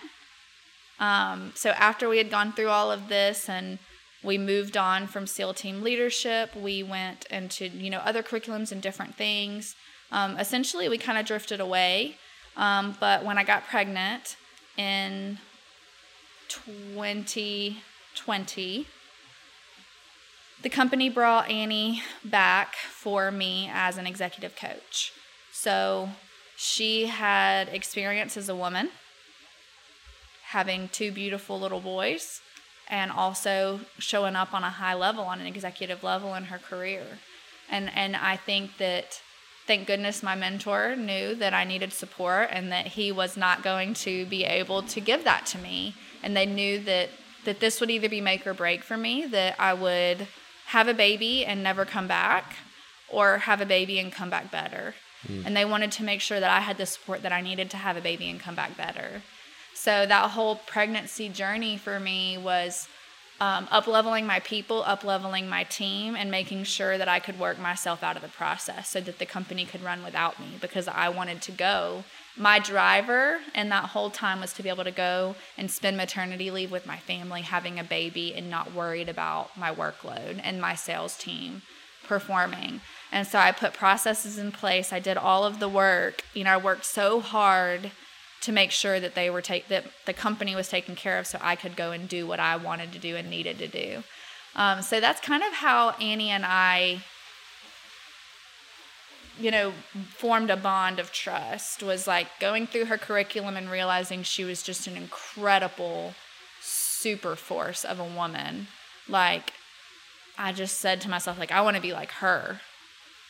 Um, 0.99 1.53
so 1.55 1.71
after 1.71 2.09
we 2.09 2.17
had 2.17 2.29
gone 2.29 2.53
through 2.53 2.69
all 2.69 2.91
of 2.91 3.07
this 3.07 3.49
and 3.49 3.79
we 4.23 4.37
moved 4.37 4.75
on 4.75 5.07
from 5.07 5.27
SEAL 5.27 5.53
team 5.53 5.83
leadership, 5.83 6.55
we 6.55 6.83
went 6.83 7.25
into 7.25 7.67
you 7.67 7.89
know 7.89 7.99
other 7.99 8.23
curriculums 8.23 8.71
and 8.71 8.81
different 8.81 9.15
things. 9.15 9.75
Um, 10.11 10.37
essentially, 10.37 10.89
we 10.89 10.97
kind 10.97 11.17
of 11.17 11.25
drifted 11.25 11.59
away. 11.59 12.17
Um, 12.57 12.95
but 12.99 13.25
when 13.25 13.37
I 13.37 13.43
got 13.43 13.67
pregnant, 13.67 14.37
in 14.77 15.39
2020. 16.47 18.87
The 20.65 20.71
company 20.71 21.09
brought 21.09 21.51
Annie 21.51 22.01
back 22.23 22.73
for 22.73 23.29
me 23.29 23.69
as 23.71 23.99
an 23.99 24.07
executive 24.07 24.55
coach. 24.55 25.13
So 25.51 26.09
she 26.57 27.05
had 27.05 27.67
experience 27.67 28.35
as 28.35 28.49
a 28.49 28.55
woman, 28.55 28.89
having 30.45 30.89
two 30.89 31.11
beautiful 31.11 31.59
little 31.59 31.81
boys, 31.81 32.41
and 32.87 33.11
also 33.11 33.81
showing 33.99 34.35
up 34.35 34.55
on 34.55 34.63
a 34.63 34.71
high 34.71 34.95
level, 34.95 35.25
on 35.25 35.39
an 35.39 35.45
executive 35.45 36.03
level 36.03 36.33
in 36.33 36.45
her 36.45 36.57
career. 36.57 37.19
And, 37.69 37.91
and 37.93 38.15
I 38.15 38.35
think 38.35 38.77
that 38.77 39.21
thank 39.67 39.85
goodness 39.85 40.23
my 40.23 40.33
mentor 40.33 40.95
knew 40.95 41.35
that 41.35 41.53
I 41.53 41.63
needed 41.63 41.93
support 41.93 42.49
and 42.51 42.71
that 42.71 42.87
he 42.87 43.11
was 43.11 43.37
not 43.37 43.61
going 43.61 43.93
to 44.05 44.25
be 44.25 44.43
able 44.43 44.81
to 44.81 44.99
give 44.99 45.25
that 45.25 45.45
to 45.45 45.59
me. 45.59 45.93
And 46.23 46.35
they 46.35 46.47
knew 46.47 46.79
that 46.85 47.09
that 47.43 47.59
this 47.59 47.79
would 47.79 47.91
either 47.91 48.09
be 48.09 48.21
make 48.21 48.47
or 48.47 48.55
break 48.55 48.81
for 48.81 48.97
me, 48.97 49.27
that 49.27 49.55
I 49.59 49.75
would 49.75 50.27
have 50.67 50.87
a 50.87 50.93
baby 50.93 51.45
and 51.45 51.63
never 51.63 51.85
come 51.85 52.07
back 52.07 52.55
or 53.09 53.39
have 53.39 53.61
a 53.61 53.65
baby 53.65 53.99
and 53.99 54.11
come 54.11 54.29
back 54.29 54.51
better. 54.51 54.95
Mm. 55.27 55.45
And 55.45 55.57
they 55.57 55.65
wanted 55.65 55.91
to 55.93 56.03
make 56.03 56.21
sure 56.21 56.39
that 56.39 56.49
I 56.49 56.59
had 56.59 56.77
the 56.77 56.85
support 56.85 57.21
that 57.23 57.31
I 57.31 57.41
needed 57.41 57.69
to 57.71 57.77
have 57.77 57.97
a 57.97 58.01
baby 58.01 58.29
and 58.29 58.39
come 58.39 58.55
back 58.55 58.75
better. 58.77 59.21
So 59.73 60.05
that 60.05 60.31
whole 60.31 60.55
pregnancy 60.55 61.29
journey 61.29 61.77
for 61.77 61.99
me 61.99 62.37
was 62.37 62.87
um, 63.41 63.67
up 63.69 63.87
leveling 63.87 64.25
my 64.25 64.39
people, 64.39 64.83
up 64.85 65.03
leveling 65.03 65.49
my 65.49 65.63
team, 65.63 66.15
and 66.15 66.31
making 66.31 66.63
sure 66.63 66.97
that 66.97 67.09
I 67.09 67.19
could 67.19 67.37
work 67.37 67.59
myself 67.59 68.01
out 68.01 68.15
of 68.15 68.21
the 68.21 68.29
process 68.29 68.89
so 68.89 69.01
that 69.01 69.19
the 69.19 69.25
company 69.25 69.65
could 69.65 69.83
run 69.83 70.03
without 70.03 70.39
me 70.39 70.57
because 70.61 70.87
I 70.87 71.09
wanted 71.09 71.41
to 71.43 71.51
go. 71.51 72.05
My 72.37 72.59
driver 72.59 73.39
and 73.53 73.71
that 73.71 73.85
whole 73.85 74.09
time 74.09 74.41
was 74.41 74.51
to 74.53 74.63
be 74.63 74.69
able 74.69 74.83
to 74.83 74.91
go 74.91 75.35
and 75.57 75.71
spend 75.71 75.95
maternity 75.95 76.51
leave 76.51 76.71
with 76.71 76.85
my 76.85 76.97
family, 76.97 77.41
having 77.41 77.79
a 77.79 77.83
baby, 77.83 78.33
and 78.35 78.49
not 78.49 78.73
worried 78.73 79.07
about 79.07 79.57
my 79.57 79.73
workload 79.73 80.41
and 80.43 80.59
my 80.59 80.75
sales 80.75 81.17
team 81.17 81.61
performing. 82.03 82.81
And 83.11 83.25
so 83.25 83.39
I 83.39 83.51
put 83.51 83.73
processes 83.73 84.37
in 84.37 84.51
place. 84.51 84.91
I 84.91 84.99
did 84.99 85.15
all 85.15 85.45
of 85.45 85.59
the 85.59 85.69
work. 85.69 86.23
You 86.33 86.43
know, 86.43 86.51
I 86.51 86.57
worked 86.57 86.85
so 86.85 87.21
hard 87.21 87.91
to 88.41 88.51
make 88.51 88.71
sure 88.71 88.99
that 88.99 89.15
they 89.15 89.29
were 89.29 89.41
take 89.41 89.69
that 89.69 89.85
the 90.05 90.13
company 90.13 90.55
was 90.55 90.67
taken 90.67 90.95
care 90.95 91.17
of 91.17 91.25
so 91.25 91.39
I 91.41 91.55
could 91.55 91.75
go 91.75 91.91
and 91.91 92.07
do 92.07 92.27
what 92.27 92.39
I 92.39 92.57
wanted 92.57 92.91
to 92.91 92.99
do 92.99 93.15
and 93.15 93.29
needed 93.29 93.57
to 93.59 93.67
do. 93.67 94.03
Um, 94.55 94.81
so 94.81 94.99
that's 94.99 95.21
kind 95.21 95.43
of 95.43 95.53
how 95.53 95.91
Annie 95.91 96.29
and 96.29 96.45
I 96.45 97.03
you 99.39 99.51
know 99.51 99.73
formed 100.09 100.49
a 100.49 100.57
bond 100.57 100.99
of 100.99 101.11
trust 101.11 101.83
was 101.83 102.07
like 102.07 102.27
going 102.39 102.67
through 102.67 102.85
her 102.85 102.97
curriculum 102.97 103.55
and 103.57 103.69
realizing 103.69 104.23
she 104.23 104.43
was 104.43 104.63
just 104.63 104.87
an 104.87 104.95
incredible 104.95 106.13
super 106.61 107.35
force 107.35 107.83
of 107.83 107.99
a 107.99 108.03
woman 108.03 108.67
like 109.07 109.53
i 110.37 110.51
just 110.51 110.79
said 110.79 111.01
to 111.01 111.09
myself 111.09 111.37
like 111.37 111.51
i 111.51 111.61
want 111.61 111.75
to 111.75 111.81
be 111.81 111.93
like 111.93 112.11
her 112.11 112.61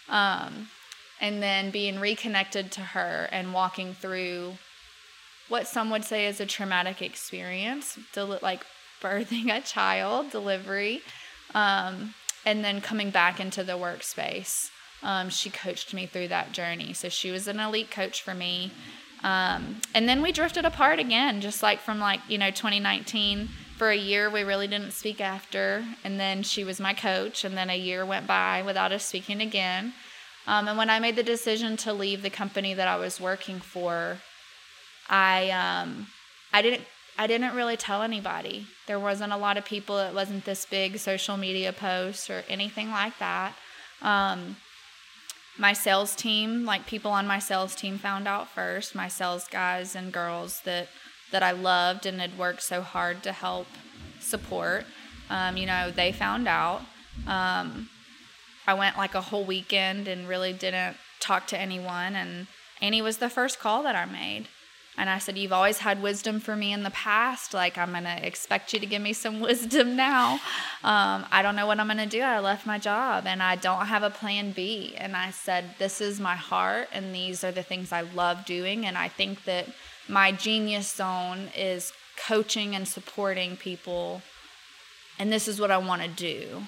um, 0.08 0.70
and 1.20 1.41
then 1.41 1.72
being 1.72 1.99
reconnected 1.99 2.72
to 2.74 2.82
her 2.82 3.28
and 3.32 3.53
walking 3.53 3.93
through 3.95 4.58
what 5.47 5.68
some 5.68 5.89
would 5.89 6.03
say 6.03 6.26
is 6.26 6.39
a 6.39 6.45
traumatic 6.45 7.01
experience, 7.01 7.97
like 8.16 8.66
birthing 9.01 9.56
a 9.56 9.62
child, 9.62 10.32
delivery, 10.32 11.01
um, 11.53 12.14
and 12.45 12.64
then 12.64 12.82
coming 12.82 13.12
back 13.12 13.39
into 13.39 13.64
the 13.64 13.74
workspace. 13.74 14.70
Um, 15.06 15.30
she 15.30 15.49
coached 15.49 15.93
me 15.93 16.08
through 16.08 16.30
that 16.30 16.51
journey. 16.51 16.93
So 16.93 17.10
she 17.10 17.30
was 17.32 17.47
an 17.47 17.60
elite 17.60 17.91
coach 17.91 18.22
for 18.24 18.34
me. 18.34 18.72
Um, 19.24 19.82
and 19.93 20.10
then 20.10 20.22
we 20.22 20.32
drifted 20.32 20.66
apart 20.66 20.99
again, 20.99 21.41
just 21.41 21.64
like 21.64 21.80
from 21.80 21.99
like, 21.99 22.20
you 22.28 22.38
know, 22.38 22.49
2019 22.49 23.49
for 23.78 23.89
a 23.89 23.95
year, 23.95 24.30
we 24.30 24.41
really 24.41 24.68
didn't 24.68 24.91
speak 24.91 25.22
after. 25.22 25.86
And 26.03 26.20
then 26.20 26.43
she 26.43 26.64
was 26.64 26.80
my 26.80 26.93
coach. 26.93 27.43
And 27.43 27.56
then 27.56 27.70
a 27.70 27.78
year 27.78 28.06
went 28.06 28.26
by 28.26 28.64
without 28.64 28.91
us 28.91 29.06
speaking 29.06 29.41
again. 29.41 29.93
Um, 30.47 30.68
and 30.68 30.78
when 30.78 30.89
I 30.89 30.99
made 30.99 31.16
the 31.16 31.24
decision 31.24 31.78
to 31.78 31.93
leave 31.93 32.22
the 32.22 32.30
company 32.30 32.74
that 32.74 32.88
I 32.88 32.97
was 32.97 33.22
working 33.22 33.60
for, 33.60 34.18
I 35.10 35.51
um 35.51 36.08
I 36.51 36.62
didn't 36.62 36.84
I 37.18 37.28
didn't 37.28 37.56
really 37.56 37.78
tell 37.78 38.01
anybody. 38.01 38.68
There 38.88 38.99
wasn't 38.99 39.34
a 39.34 39.38
lot 39.38 39.58
of 39.58 39.66
people. 39.66 39.97
It 39.99 40.14
wasn't 40.14 40.45
this 40.45 40.66
big 40.66 40.97
social 40.97 41.38
media 41.38 41.72
post 41.74 42.30
or 42.30 42.43
anything 42.49 42.91
like 42.91 43.18
that. 43.20 43.56
Um, 44.01 44.58
my 45.58 45.74
sales 45.74 46.16
team, 46.16 46.66
like 46.66 46.86
people 46.86 47.12
on 47.12 47.28
my 47.28 47.39
sales 47.39 47.76
team, 47.76 47.97
found 47.97 48.28
out 48.28 48.49
first. 48.49 48.95
My 48.95 49.08
sales 49.08 49.47
guys 49.47 49.95
and 49.95 50.12
girls 50.12 50.62
that 50.62 50.89
that 51.32 51.43
I 51.43 51.51
loved 51.51 52.06
and 52.06 52.20
had 52.22 52.38
worked 52.38 52.62
so 52.62 52.82
hard 52.82 53.24
to 53.24 53.32
help 53.32 53.68
support. 54.20 54.86
Um, 55.30 55.58
you 55.58 55.66
know, 55.66 55.91
they 55.91 56.12
found 56.12 56.47
out. 56.47 56.82
Um, 57.28 57.89
I 58.68 58.74
went 58.74 58.97
like 58.97 59.16
a 59.16 59.22
whole 59.22 59.45
weekend 59.45 60.08
and 60.08 60.28
really 60.28 60.53
didn't 60.53 60.97
talk 61.20 61.47
to 61.47 61.60
anyone. 61.60 62.16
And 62.16 62.47
Annie 62.82 63.01
was 63.01 63.18
the 63.18 63.30
first 63.30 63.60
call 63.60 63.84
that 63.84 63.95
I 63.95 64.06
made. 64.06 64.47
And 64.98 65.10
I 65.10 65.18
said, 65.20 65.38
You've 65.38 65.54
always 65.54 65.80
had 65.80 66.02
wisdom 66.02 66.39
for 66.39 66.56
me 66.56 66.72
in 66.72 66.84
the 66.84 66.91
past. 66.91 67.54
Like, 67.54 67.78
I'm 67.78 67.91
going 67.91 68.06
to 68.06 68.26
expect 68.26 68.74
you 68.74 68.80
to 68.80 68.86
give 68.86 69.02
me 69.02 69.14
some 69.14 69.39
wisdom 69.41 69.96
now. 69.96 70.34
Um, 70.84 71.26
I 71.32 71.41
don't 71.41 71.56
know 71.56 71.68
what 71.68 71.80
I'm 71.80 71.88
going 71.88 71.98
to 71.98 72.06
do. 72.06 72.22
I 72.22 72.39
left 72.39 72.66
my 72.66 72.80
job 72.80 73.26
and 73.26 73.43
I 73.43 73.56
don't 73.56 73.88
have 73.88 74.04
a 74.04 74.10
plan 74.10 74.52
B. 74.52 74.96
And 74.98 75.16
I 75.16 75.32
said, 75.32 75.76
This 75.80 76.00
is 76.00 76.20
my 76.20 76.36
heart, 76.36 76.89
and 76.93 77.14
these 77.14 77.43
are 77.43 77.52
the 77.52 77.64
things 77.64 77.91
I 77.91 78.02
love 78.02 78.46
doing. 78.46 78.86
And 78.86 78.98
I 78.98 79.08
think 79.08 79.43
that 79.46 79.68
my 80.08 80.32
genius 80.32 80.91
zone 80.91 81.50
is 81.58 81.91
coaching 82.28 82.76
and 82.76 82.88
supporting 82.88 83.58
people. 83.58 84.22
And 85.20 85.32
this 85.32 85.48
is 85.48 85.60
what 85.60 85.72
I 85.72 85.78
want 85.78 86.02
to 86.04 86.08
do. 86.08 86.64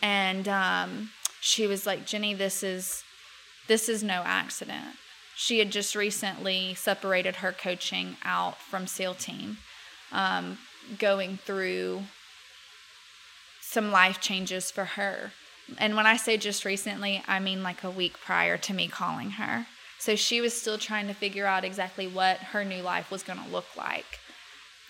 And 0.00 0.46
um, 0.48 1.10
she 1.40 1.66
was 1.66 1.86
like, 1.86 2.06
Jennie, 2.06 2.34
this 2.34 2.62
is. 2.62 3.02
This 3.66 3.90
is 3.90 4.02
no 4.02 4.22
accident 4.24 4.96
she 5.38 5.60
had 5.60 5.70
just 5.70 5.94
recently 5.94 6.74
separated 6.74 7.36
her 7.36 7.52
coaching 7.52 8.16
out 8.24 8.60
from 8.60 8.88
SEAL 8.88 9.14
Team, 9.14 9.58
um, 10.10 10.58
going 10.98 11.36
through 11.36 12.02
some 13.60 13.92
life 13.92 14.20
changes 14.20 14.72
for 14.72 14.84
her. 14.84 15.30
And 15.78 15.94
when 15.94 16.06
I 16.06 16.16
say 16.16 16.38
just 16.38 16.64
recently, 16.64 17.22
I 17.28 17.38
mean 17.38 17.62
like 17.62 17.84
a 17.84 17.90
week 17.90 18.18
prior 18.18 18.58
to 18.58 18.74
me 18.74 18.88
calling 18.88 19.30
her. 19.32 19.66
So 20.00 20.16
she 20.16 20.40
was 20.40 20.60
still 20.60 20.76
trying 20.76 21.06
to 21.06 21.14
figure 21.14 21.46
out 21.46 21.64
exactly 21.64 22.08
what 22.08 22.38
her 22.38 22.64
new 22.64 22.82
life 22.82 23.08
was 23.08 23.22
going 23.22 23.40
to 23.40 23.48
look 23.48 23.76
like. 23.76 24.18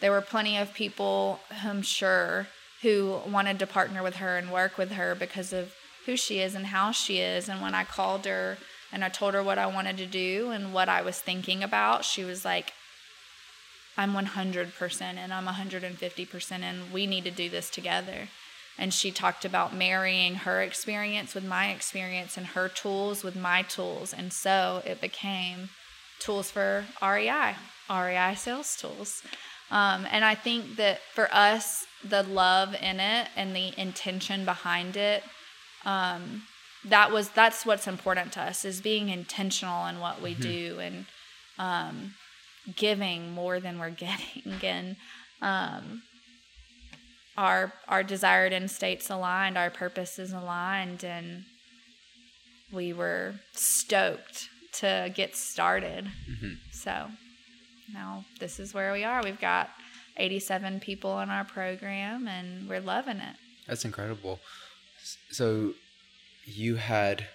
There 0.00 0.12
were 0.12 0.22
plenty 0.22 0.56
of 0.56 0.72
people, 0.72 1.40
I'm 1.62 1.82
sure, 1.82 2.46
who 2.80 3.20
wanted 3.30 3.58
to 3.58 3.66
partner 3.66 4.02
with 4.02 4.16
her 4.16 4.38
and 4.38 4.50
work 4.50 4.78
with 4.78 4.92
her 4.92 5.14
because 5.14 5.52
of 5.52 5.74
who 6.06 6.16
she 6.16 6.38
is 6.38 6.54
and 6.54 6.68
how 6.68 6.90
she 6.90 7.18
is. 7.18 7.50
And 7.50 7.60
when 7.60 7.74
I 7.74 7.84
called 7.84 8.24
her 8.24 8.56
and 8.92 9.04
I 9.04 9.08
told 9.08 9.34
her 9.34 9.42
what 9.42 9.58
I 9.58 9.66
wanted 9.66 9.96
to 9.98 10.06
do 10.06 10.50
and 10.50 10.72
what 10.72 10.88
I 10.88 11.02
was 11.02 11.18
thinking 11.18 11.62
about, 11.62 12.04
she 12.04 12.24
was 12.24 12.44
like, 12.44 12.72
I'm 13.96 14.12
100% 14.12 15.02
and 15.02 15.32
I'm 15.32 15.46
150% 15.46 16.62
and 16.62 16.92
we 16.92 17.06
need 17.06 17.24
to 17.24 17.30
do 17.30 17.50
this 17.50 17.68
together. 17.68 18.28
And 18.78 18.94
she 18.94 19.10
talked 19.10 19.44
about 19.44 19.74
marrying 19.74 20.36
her 20.36 20.62
experience 20.62 21.34
with 21.34 21.44
my 21.44 21.70
experience 21.70 22.36
and 22.36 22.46
her 22.46 22.68
tools 22.68 23.24
with 23.24 23.34
my 23.34 23.62
tools. 23.62 24.14
And 24.14 24.32
so 24.32 24.82
it 24.86 25.00
became 25.00 25.70
tools 26.20 26.50
for 26.50 26.84
REI. 27.02 27.56
REI 27.90 28.34
Sales 28.36 28.76
Tools. 28.76 29.22
Um, 29.70 30.06
and 30.10 30.24
I 30.24 30.34
think 30.34 30.76
that 30.76 31.00
for 31.14 31.28
us, 31.34 31.86
the 32.04 32.22
love 32.22 32.74
in 32.80 33.00
it 33.00 33.28
and 33.36 33.54
the 33.54 33.72
intention 33.78 34.44
behind 34.44 34.96
it, 34.96 35.24
um, 35.84 36.42
that 36.90 37.12
was 37.12 37.28
that's 37.30 37.64
what's 37.66 37.86
important 37.86 38.32
to 38.32 38.40
us 38.42 38.64
is 38.64 38.80
being 38.80 39.08
intentional 39.08 39.86
in 39.86 40.00
what 40.00 40.20
we 40.22 40.34
do 40.34 40.78
and 40.80 41.06
um, 41.58 42.14
giving 42.76 43.32
more 43.32 43.60
than 43.60 43.78
we're 43.78 43.90
getting 44.06 44.54
and 44.62 44.96
um, 45.42 46.02
our 47.36 47.72
our 47.86 48.02
desired 48.02 48.52
end 48.52 48.70
states 48.70 49.10
aligned, 49.10 49.56
our 49.56 49.70
purpose 49.70 50.18
is 50.18 50.32
aligned, 50.32 51.04
and 51.04 51.44
we 52.72 52.92
were 52.92 53.34
stoked 53.52 54.48
to 54.72 55.10
get 55.14 55.36
started. 55.36 56.10
Mhm. 56.28 56.58
So 56.72 57.10
now 57.92 58.24
this 58.40 58.58
is 58.58 58.74
where 58.74 58.92
we 58.92 59.04
are. 59.04 59.22
We've 59.22 59.40
got 59.40 59.70
87 60.16 60.80
people 60.80 61.20
in 61.20 61.30
our 61.30 61.44
program, 61.44 62.26
and 62.26 62.68
we're 62.68 62.80
loving 62.80 63.18
it. 63.18 63.36
That's 63.68 63.84
incredible. 63.84 64.40
So 65.30 65.74
you 66.48 66.76
had 66.76 67.26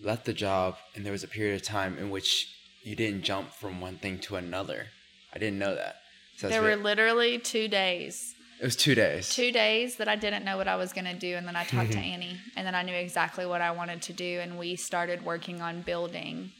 left 0.00 0.24
the 0.24 0.32
job 0.32 0.76
and 0.94 1.04
there 1.04 1.12
was 1.12 1.24
a 1.24 1.28
period 1.28 1.56
of 1.56 1.62
time 1.62 1.98
in 1.98 2.10
which 2.10 2.54
you 2.82 2.94
didn't 2.94 3.22
jump 3.22 3.50
from 3.52 3.80
one 3.80 3.98
thing 3.98 4.18
to 4.20 4.36
another. 4.36 4.86
I 5.34 5.38
didn't 5.38 5.58
know 5.58 5.74
that. 5.74 5.96
So 6.36 6.48
there 6.48 6.62
were 6.62 6.76
literally 6.76 7.38
two 7.38 7.66
days 7.66 8.36
it 8.60 8.64
was 8.64 8.76
two 8.76 8.94
days. 8.94 9.34
two 9.34 9.52
days 9.52 9.96
that 9.96 10.08
I 10.08 10.16
didn't 10.16 10.44
know 10.44 10.56
what 10.56 10.68
I 10.68 10.76
was 10.76 10.92
going 10.92 11.04
to 11.04 11.14
do. 11.14 11.34
And 11.34 11.46
then 11.46 11.56
I 11.56 11.64
talked 11.64 11.92
to 11.92 11.98
Annie, 12.14 12.38
and 12.56 12.66
then 12.66 12.74
I 12.74 12.82
knew 12.82 12.94
exactly 12.94 13.44
what 13.44 13.60
I 13.60 13.70
wanted 13.70 14.02
to 14.02 14.12
do. 14.12 14.40
And 14.40 14.58
we 14.58 14.76
started 14.76 15.24
working 15.24 15.60
on 15.60 15.82
building 15.82 16.52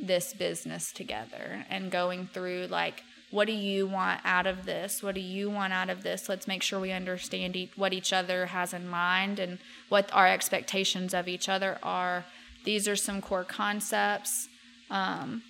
this 0.00 0.32
business 0.32 0.92
together 0.92 1.64
and 1.70 1.90
going 1.90 2.28
through 2.32 2.66
like, 2.70 3.02
what 3.30 3.46
do 3.46 3.52
you 3.52 3.86
want 3.86 4.20
out 4.24 4.46
of 4.46 4.64
this? 4.64 5.02
What 5.02 5.14
do 5.14 5.20
you 5.20 5.50
want 5.50 5.72
out 5.72 5.90
of 5.90 6.02
this? 6.02 6.28
Let's 6.28 6.48
make 6.48 6.62
sure 6.62 6.80
we 6.80 6.92
understand 6.92 7.56
e- 7.56 7.70
what 7.76 7.92
each 7.92 8.12
other 8.12 8.46
has 8.46 8.72
in 8.72 8.88
mind 8.88 9.38
and 9.38 9.58
what 9.88 10.08
our 10.14 10.26
expectations 10.26 11.12
of 11.12 11.28
each 11.28 11.48
other 11.48 11.78
are. 11.82 12.24
These 12.64 12.88
are 12.88 12.96
some 12.96 13.20
core 13.20 13.44
concepts. 13.44 14.48
Um, 14.90 15.42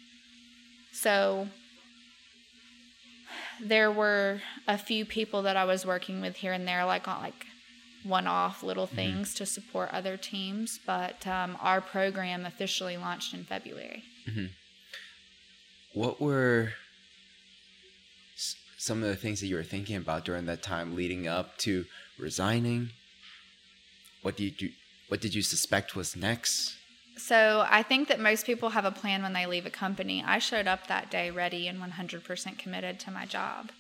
so 0.92 1.48
there 3.60 3.90
were 3.92 4.40
a 4.66 4.76
few 4.78 5.04
people 5.04 5.42
that 5.42 5.56
I 5.56 5.64
was 5.64 5.86
working 5.86 6.20
with 6.20 6.36
here 6.36 6.52
and 6.52 6.66
there, 6.66 6.84
like 6.84 7.06
on 7.06 7.22
like 7.22 7.46
one-off 8.04 8.62
little 8.62 8.86
things 8.86 9.34
to 9.34 9.46
support 9.46 9.90
other 9.92 10.16
teams. 10.16 10.80
But 10.84 11.26
um, 11.26 11.56
our 11.60 11.80
program 11.80 12.44
officially 12.44 12.96
launched 12.96 13.34
in 13.34 13.44
February. 13.44 14.02
What 15.94 16.20
were 16.20 16.72
some 18.78 19.02
of 19.02 19.08
the 19.08 19.16
things 19.16 19.40
that 19.40 19.48
you 19.48 19.56
were 19.56 19.64
thinking 19.64 19.96
about 19.96 20.24
during 20.24 20.46
that 20.46 20.62
time 20.62 20.96
leading 20.96 21.28
up 21.28 21.58
to 21.58 21.84
resigning? 22.18 22.90
What 24.22 24.36
did 24.36 24.62
you 24.62 24.70
what 25.08 25.20
did 25.20 25.34
you 25.34 25.42
suspect 25.42 25.96
was 25.96 26.16
next? 26.16 26.76
So 27.16 27.66
I 27.68 27.82
think 27.82 28.08
that 28.08 28.20
most 28.20 28.46
people 28.46 28.70
have 28.70 28.84
a 28.84 28.90
plan 28.92 29.22
when 29.22 29.32
they 29.32 29.46
leave 29.46 29.66
a 29.66 29.70
company. 29.70 30.22
I 30.24 30.38
showed 30.38 30.68
up 30.68 30.86
that 30.86 31.10
day 31.10 31.30
ready 31.30 31.66
and 31.66 31.80
100% 31.80 32.58
committed 32.58 33.00
to 33.00 33.10
my 33.10 33.26
job. 33.26 33.70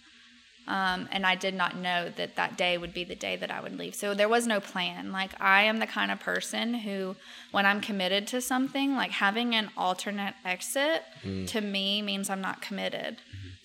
Um, 0.66 1.08
and 1.12 1.24
I 1.24 1.34
did 1.34 1.54
not 1.54 1.76
know 1.76 2.10
that 2.16 2.36
that 2.36 2.58
day 2.58 2.76
would 2.76 2.92
be 2.92 3.04
the 3.04 3.14
day 3.14 3.36
that 3.36 3.50
I 3.50 3.60
would 3.60 3.78
leave. 3.78 3.94
So 3.94 4.12
there 4.12 4.28
was 4.28 4.46
no 4.46 4.60
plan. 4.60 5.12
Like 5.12 5.30
I 5.40 5.62
am 5.62 5.78
the 5.78 5.86
kind 5.86 6.10
of 6.10 6.20
person 6.20 6.74
who, 6.74 7.16
when 7.52 7.64
I'm 7.64 7.80
committed 7.80 8.26
to 8.28 8.40
something, 8.40 8.94
like 8.94 9.12
having 9.12 9.54
an 9.54 9.70
alternate 9.76 10.34
exit 10.44 11.04
to 11.46 11.60
me 11.60 12.02
means 12.02 12.28
I'm 12.28 12.42
not 12.42 12.60
committed. 12.60 13.18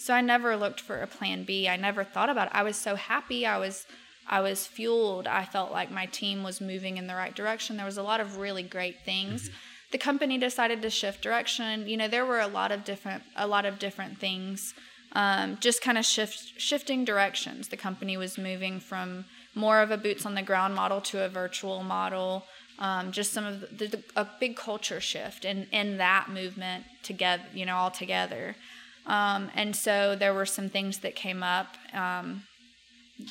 So 0.04 0.14
I 0.14 0.20
never 0.20 0.58
looked 0.58 0.82
for 0.82 0.98
a 0.98 1.08
plan 1.08 1.46
B. 1.46 1.70
I 1.70 1.78
never 1.78 2.04
thought 2.04 2.30
about 2.30 2.48
it. 2.48 2.54
I 2.54 2.64
was 2.64 2.76
so 2.76 2.96
happy. 2.96 3.46
I 3.46 3.58
was 3.58 3.86
I 4.28 4.42
was 4.42 4.68
fueled. 4.68 5.28
I 5.28 5.46
felt 5.46 5.72
like 5.72 5.92
my 5.92 6.08
team 6.08 6.44
was 6.44 6.60
moving 6.60 6.98
in 6.98 7.08
the 7.08 7.16
right 7.16 7.34
direction. 7.34 7.78
There 7.78 7.86
was 7.86 7.98
a 7.98 8.04
lot 8.04 8.20
of 8.20 8.36
really 8.36 8.64
great 8.64 9.06
things. 9.06 9.50
The 9.94 9.98
company 9.98 10.38
decided 10.38 10.82
to 10.82 10.90
shift 10.90 11.22
direction. 11.22 11.88
You 11.88 11.96
know, 11.96 12.10
there 12.10 12.26
were 12.26 12.42
a 12.42 12.48
lot 12.48 12.74
of 12.74 12.84
different 12.84 13.24
a 13.38 13.48
lot 13.48 13.66
of 13.66 13.80
different 13.80 14.18
things. 14.18 14.74
Um, 15.14 15.58
just 15.62 15.82
kind 15.82 15.98
of 15.98 16.04
shift 16.04 16.60
shifting 16.60 17.06
directions. 17.06 17.70
The 17.70 17.78
company 17.78 18.18
was 18.18 18.38
moving 18.38 18.82
from 18.82 19.24
more 19.56 19.80
of 19.80 19.90
a 19.90 19.96
boots 19.96 20.26
on 20.26 20.36
the 20.36 20.42
ground 20.42 20.76
model 20.76 21.00
to 21.00 21.24
a 21.24 21.30
virtual 21.30 21.82
model. 21.82 22.44
Um, 22.78 23.14
just 23.14 23.32
some 23.32 23.46
of 23.46 23.62
the, 23.78 23.88
the 23.88 24.04
a 24.18 24.28
big 24.42 24.58
culture 24.58 25.00
shift 25.00 25.46
in 25.46 25.68
in 25.72 25.96
that 26.00 26.30
movement 26.30 26.84
together. 27.04 27.46
You 27.54 27.66
know, 27.66 27.78
all 27.78 27.92
together. 27.92 28.58
Um, 29.06 29.50
and 29.54 29.76
so 29.76 30.16
there 30.16 30.34
were 30.34 30.46
some 30.46 30.70
things 30.70 31.00
that 31.00 31.16
came 31.16 31.44
up. 31.44 31.76
Um, 31.94 32.44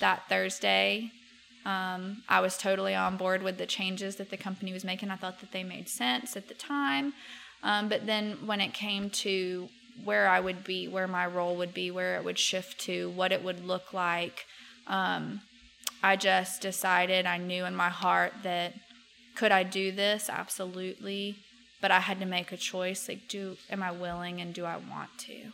that 0.01 0.29
Thursday. 0.29 1.11
Um, 1.65 2.23
I 2.29 2.41
was 2.41 2.57
totally 2.57 2.95
on 2.95 3.17
board 3.17 3.43
with 3.43 3.59
the 3.59 3.67
changes 3.67 4.17
that 4.17 4.31
the 4.31 4.37
company 4.37 4.73
was 4.73 4.85
making. 4.85 5.11
I 5.11 5.17
thought 5.17 5.41
that 5.41 5.53
they 5.53 5.63
made 5.63 5.89
sense 5.89 6.37
at 6.37 6.49
the 6.49 6.55
time. 6.55 7.15
Um, 7.63 7.89
but 7.89 8.07
then 8.07 8.39
when 8.47 8.61
it 8.61 8.75
came 8.75 9.11
to 9.11 9.69
where 10.05 10.29
I 10.29 10.41
would 10.41 10.65
be, 10.65 10.89
where 10.89 11.07
my 11.07 11.27
role 11.27 11.55
would 11.57 11.73
be, 11.73 11.91
where 11.91 12.17
it 12.17 12.25
would 12.25 12.39
shift 12.39 12.81
to, 12.81 13.11
what 13.11 13.31
it 13.31 13.45
would 13.45 13.65
look 13.65 13.93
like, 13.93 14.47
um, 14.89 15.43
I 16.03 16.17
just 16.17 16.61
decided, 16.61 17.27
I 17.27 17.37
knew 17.37 17.65
in 17.65 17.77
my 17.77 17.91
heart 17.91 18.33
that 18.43 18.75
could 19.37 19.53
I 19.53 19.63
do 19.63 19.93
this? 19.93 20.29
Absolutely. 20.29 21.37
But 21.81 21.93
I 21.93 22.01
had 22.01 22.19
to 22.21 22.27
make 22.27 22.51
a 22.51 22.57
choice 22.57 23.09
like, 23.09 23.29
do, 23.29 23.57
am 23.71 23.83
I 23.83 23.93
willing 23.93 24.41
and 24.41 24.53
do 24.53 24.65
I 24.65 24.77
want 24.77 25.11
to? 25.19 25.53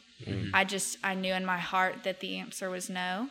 I 0.52 0.64
just, 0.64 0.98
I 1.04 1.14
knew 1.14 1.32
in 1.32 1.44
my 1.44 1.58
heart 1.58 2.04
that 2.04 2.20
the 2.20 2.38
answer 2.38 2.70
was 2.70 2.90
no. 2.90 3.28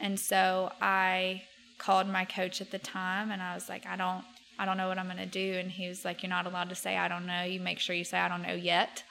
And 0.00 0.18
so 0.18 0.72
I 0.80 1.42
called 1.78 2.08
my 2.08 2.24
coach 2.24 2.60
at 2.60 2.70
the 2.70 2.78
time 2.78 3.30
and 3.30 3.42
I 3.42 3.54
was 3.54 3.68
like, 3.68 3.86
I 3.86 3.96
don't 3.96 4.24
I 4.58 4.66
don't 4.66 4.76
know 4.76 4.88
what 4.88 4.98
I'm 4.98 5.06
gonna 5.06 5.24
do. 5.24 5.54
And 5.58 5.70
he 5.70 5.88
was 5.88 6.04
like, 6.04 6.22
You're 6.22 6.28
not 6.28 6.46
allowed 6.46 6.68
to 6.68 6.74
say 6.74 6.96
I 6.96 7.08
don't 7.08 7.26
know. 7.26 7.44
You 7.44 7.60
make 7.60 7.78
sure 7.78 7.96
you 7.96 8.04
say 8.04 8.18
I 8.18 8.28
don't 8.28 8.42
know 8.42 8.54
yet. 8.54 9.02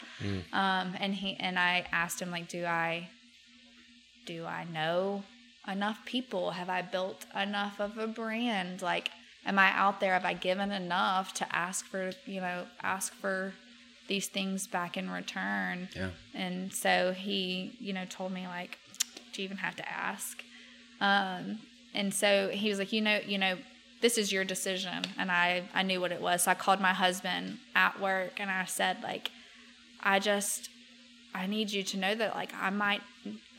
Um, 0.53 0.95
and 0.99 1.13
he 1.15 1.35
and 1.39 1.57
I 1.57 1.85
asked 1.91 2.21
him 2.21 2.29
like, 2.29 2.47
Do 2.47 2.65
I 2.65 3.09
do 4.25 4.45
I 4.45 4.65
know 4.65 5.23
enough 5.67 6.05
people? 6.05 6.51
Have 6.51 6.69
I 6.69 6.83
built 6.83 7.25
enough 7.35 7.79
of 7.79 7.97
a 7.97 8.05
brand? 8.05 8.83
Like, 8.83 9.09
am 9.43 9.57
I 9.57 9.71
out 9.71 9.99
there? 9.99 10.13
Have 10.13 10.25
I 10.25 10.33
given 10.35 10.71
enough 10.71 11.33
to 11.35 11.55
ask 11.55 11.85
for, 11.87 12.11
you 12.27 12.41
know, 12.41 12.65
ask 12.83 13.11
for 13.15 13.53
these 14.09 14.27
things 14.27 14.67
back 14.67 14.97
in 14.97 15.09
return? 15.09 15.87
Yeah. 15.95 16.09
And 16.33 16.73
so 16.73 17.13
he, 17.13 17.77
you 17.79 17.93
know, 17.93 18.03
told 18.09 18.33
me 18.33 18.45
like, 18.47 18.77
do 19.31 19.41
you 19.41 19.45
even 19.45 19.57
have 19.57 19.77
to 19.77 19.89
ask? 19.89 20.43
Um, 20.99 21.59
and 21.93 22.13
so 22.13 22.49
he 22.49 22.69
was 22.69 22.79
like, 22.79 22.91
you 22.91 22.99
know, 22.99 23.21
you 23.25 23.37
know, 23.37 23.55
this 24.01 24.17
is 24.17 24.31
your 24.31 24.43
decision. 24.43 25.03
And 25.17 25.31
I, 25.31 25.63
I 25.73 25.83
knew 25.83 26.01
what 26.01 26.11
it 26.11 26.21
was. 26.21 26.43
So 26.43 26.51
I 26.51 26.55
called 26.55 26.81
my 26.81 26.93
husband 26.93 27.59
at 27.75 28.01
work 28.01 28.41
and 28.41 28.51
I 28.51 28.65
said 28.65 28.97
like, 29.01 29.31
I 30.01 30.19
just, 30.19 30.69
I 31.33 31.47
need 31.47 31.71
you 31.71 31.83
to 31.83 31.97
know 31.97 32.15
that 32.15 32.35
like 32.35 32.51
I 32.59 32.69
might, 32.69 33.01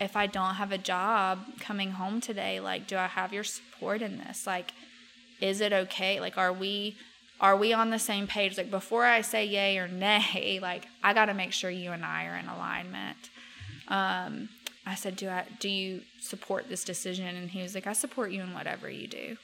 if 0.00 0.16
I 0.16 0.26
don't 0.26 0.56
have 0.56 0.72
a 0.72 0.78
job 0.78 1.38
coming 1.60 1.92
home 1.92 2.20
today, 2.20 2.60
like, 2.60 2.86
do 2.86 2.96
I 2.96 3.06
have 3.06 3.32
your 3.32 3.44
support 3.44 4.02
in 4.02 4.18
this? 4.18 4.46
Like, 4.46 4.72
is 5.40 5.60
it 5.60 5.72
okay? 5.72 6.20
Like, 6.20 6.36
are 6.36 6.52
we, 6.52 6.96
are 7.40 7.56
we 7.56 7.72
on 7.72 7.90
the 7.90 7.98
same 7.98 8.26
page? 8.26 8.56
Like, 8.56 8.70
before 8.70 9.04
I 9.04 9.22
say 9.22 9.44
yay 9.44 9.78
or 9.78 9.88
nay, 9.88 10.58
like, 10.62 10.86
I 11.02 11.14
got 11.14 11.26
to 11.26 11.34
make 11.34 11.52
sure 11.52 11.70
you 11.70 11.92
and 11.92 12.04
I 12.04 12.26
are 12.26 12.36
in 12.36 12.48
alignment. 12.48 13.30
Um, 13.88 14.48
I 14.86 14.94
said, 14.94 15.16
do 15.16 15.28
I, 15.28 15.44
do 15.58 15.68
you 15.68 16.02
support 16.20 16.68
this 16.68 16.84
decision? 16.84 17.26
And 17.26 17.50
he 17.50 17.62
was 17.62 17.74
like, 17.74 17.86
I 17.86 17.92
support 17.92 18.30
you 18.30 18.42
in 18.42 18.52
whatever 18.54 18.88
you 18.90 19.06
do. 19.06 19.36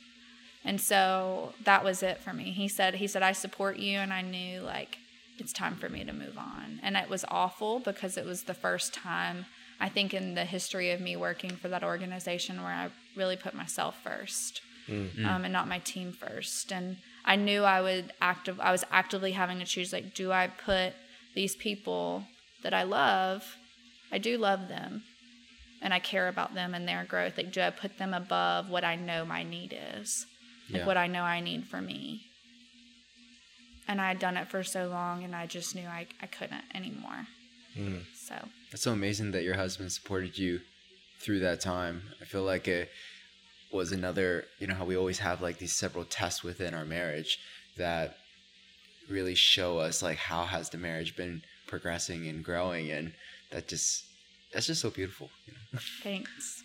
And 0.64 0.80
so 0.80 1.55
that 1.64 1.84
was 1.84 2.03
it 2.03 2.18
for 2.18 2.32
me. 2.32 2.44
He 2.51 2.68
said, 2.68 2.97
he 2.97 3.07
said, 3.07 3.22
I 3.22 3.32
support 3.32 3.78
you. 3.78 3.99
And 3.99 4.12
I 4.12 4.22
knew 4.22 4.61
like, 4.61 4.99
it's 5.38 5.53
time 5.53 5.76
for 5.76 5.88
me 5.88 6.05
to 6.05 6.12
move 6.12 6.38
on. 6.38 6.80
And 6.82 6.97
it 6.97 7.09
was 7.09 7.24
awful 7.28 7.78
because 7.78 8.16
it 8.16 8.24
was 8.24 8.44
the 8.44 8.55
first 8.55 8.92
time 8.94 9.47
I 9.78 9.88
think 9.88 10.14
in 10.14 10.34
the 10.34 10.44
history 10.44 10.90
of 10.90 11.01
me 11.01 11.16
working 11.16 11.51
for 11.51 11.68
that 11.68 11.84
organization 11.84 12.62
where 12.62 12.72
I 12.72 12.88
really 13.14 13.36
put 13.36 13.55
myself 13.55 14.03
first 14.03 14.62
um, 15.26 15.44
and 15.44 15.53
not 15.53 15.68
my 15.68 15.78
team 15.80 16.12
first. 16.12 16.72
And 16.72 16.97
I 17.27 17.37
knew 17.37 17.64
I 17.64 17.81
would 17.81 18.12
active. 18.20 18.61
I 18.61 18.70
was 18.72 18.85
actively 18.91 19.33
having 19.33 19.59
to 19.59 19.64
choose 19.64 19.93
like, 19.93 20.14
do 20.14 20.31
I 20.33 20.47
put 20.47 20.93
these 21.35 21.57
people 21.57 22.24
that 22.62 22.72
I 22.72 22.85
love? 22.85 23.57
I 24.12 24.18
do 24.18 24.39
love 24.39 24.68
them, 24.68 25.03
and 25.83 25.93
I 25.93 25.99
care 25.99 26.29
about 26.29 26.55
them 26.55 26.74
and 26.74 26.87
their 26.87 27.05
growth. 27.05 27.37
Like, 27.37 27.53
do 27.53 27.61
I 27.61 27.70
put 27.70 27.99
them 27.99 28.14
above 28.14 28.70
what 28.70 28.85
I 28.85 28.95
know 28.95 29.24
my 29.24 29.43
need 29.43 29.77
is? 29.95 30.27
Like 30.70 30.81
Yeah. 30.81 30.87
what 30.87 30.97
I 30.97 31.07
know 31.09 31.22
I 31.22 31.41
need 31.41 31.66
for 31.66 31.81
me. 31.81 32.22
And 33.89 34.01
I 34.01 34.09
had 34.09 34.18
done 34.18 34.37
it 34.37 34.49
for 34.49 34.62
so 34.64 34.87
long, 34.89 35.24
and 35.24 35.35
I 35.35 35.47
just 35.47 35.74
knew 35.74 35.87
I, 35.87 36.07
I 36.20 36.27
couldn't 36.27 36.64
anymore. 36.74 37.27
Mm. 37.77 38.03
So 38.14 38.35
That's 38.70 38.83
so 38.83 38.93
amazing 38.93 39.33
that 39.33 39.45
your 39.45 39.55
husband 39.55 39.93
supported 39.93 40.39
you 40.39 40.61
through 41.20 41.41
that 41.41 41.61
time. 41.61 42.03
I 42.20 42.24
feel 42.24 42.43
like 42.43 42.66
it 42.68 42.91
was 43.77 43.93
another, 43.93 44.45
you 44.59 44.66
know, 44.66 44.74
how 44.74 44.85
we 44.85 44.97
always 44.97 45.18
have 45.20 45.41
like 45.41 45.59
these 45.59 45.72
several 45.72 46.05
tests 46.05 46.43
within 46.43 46.74
our 46.74 46.85
marriage 46.85 47.39
that 47.77 48.16
really 49.09 49.35
show 49.35 49.79
us 49.79 50.03
like 50.03 50.18
how 50.18 50.45
has 50.45 50.70
the 50.70 50.79
marriage 50.79 51.16
been 51.16 51.43
progressing 51.66 52.27
and 52.27 52.45
growing 52.45 52.91
and 52.91 53.12
that 53.51 53.68
just 53.68 54.05
that's 54.53 54.66
just 54.66 54.81
so 54.81 54.91
beautiful. 54.91 55.31
You 55.47 55.53
know? 55.53 55.79
Thanks. 56.03 56.62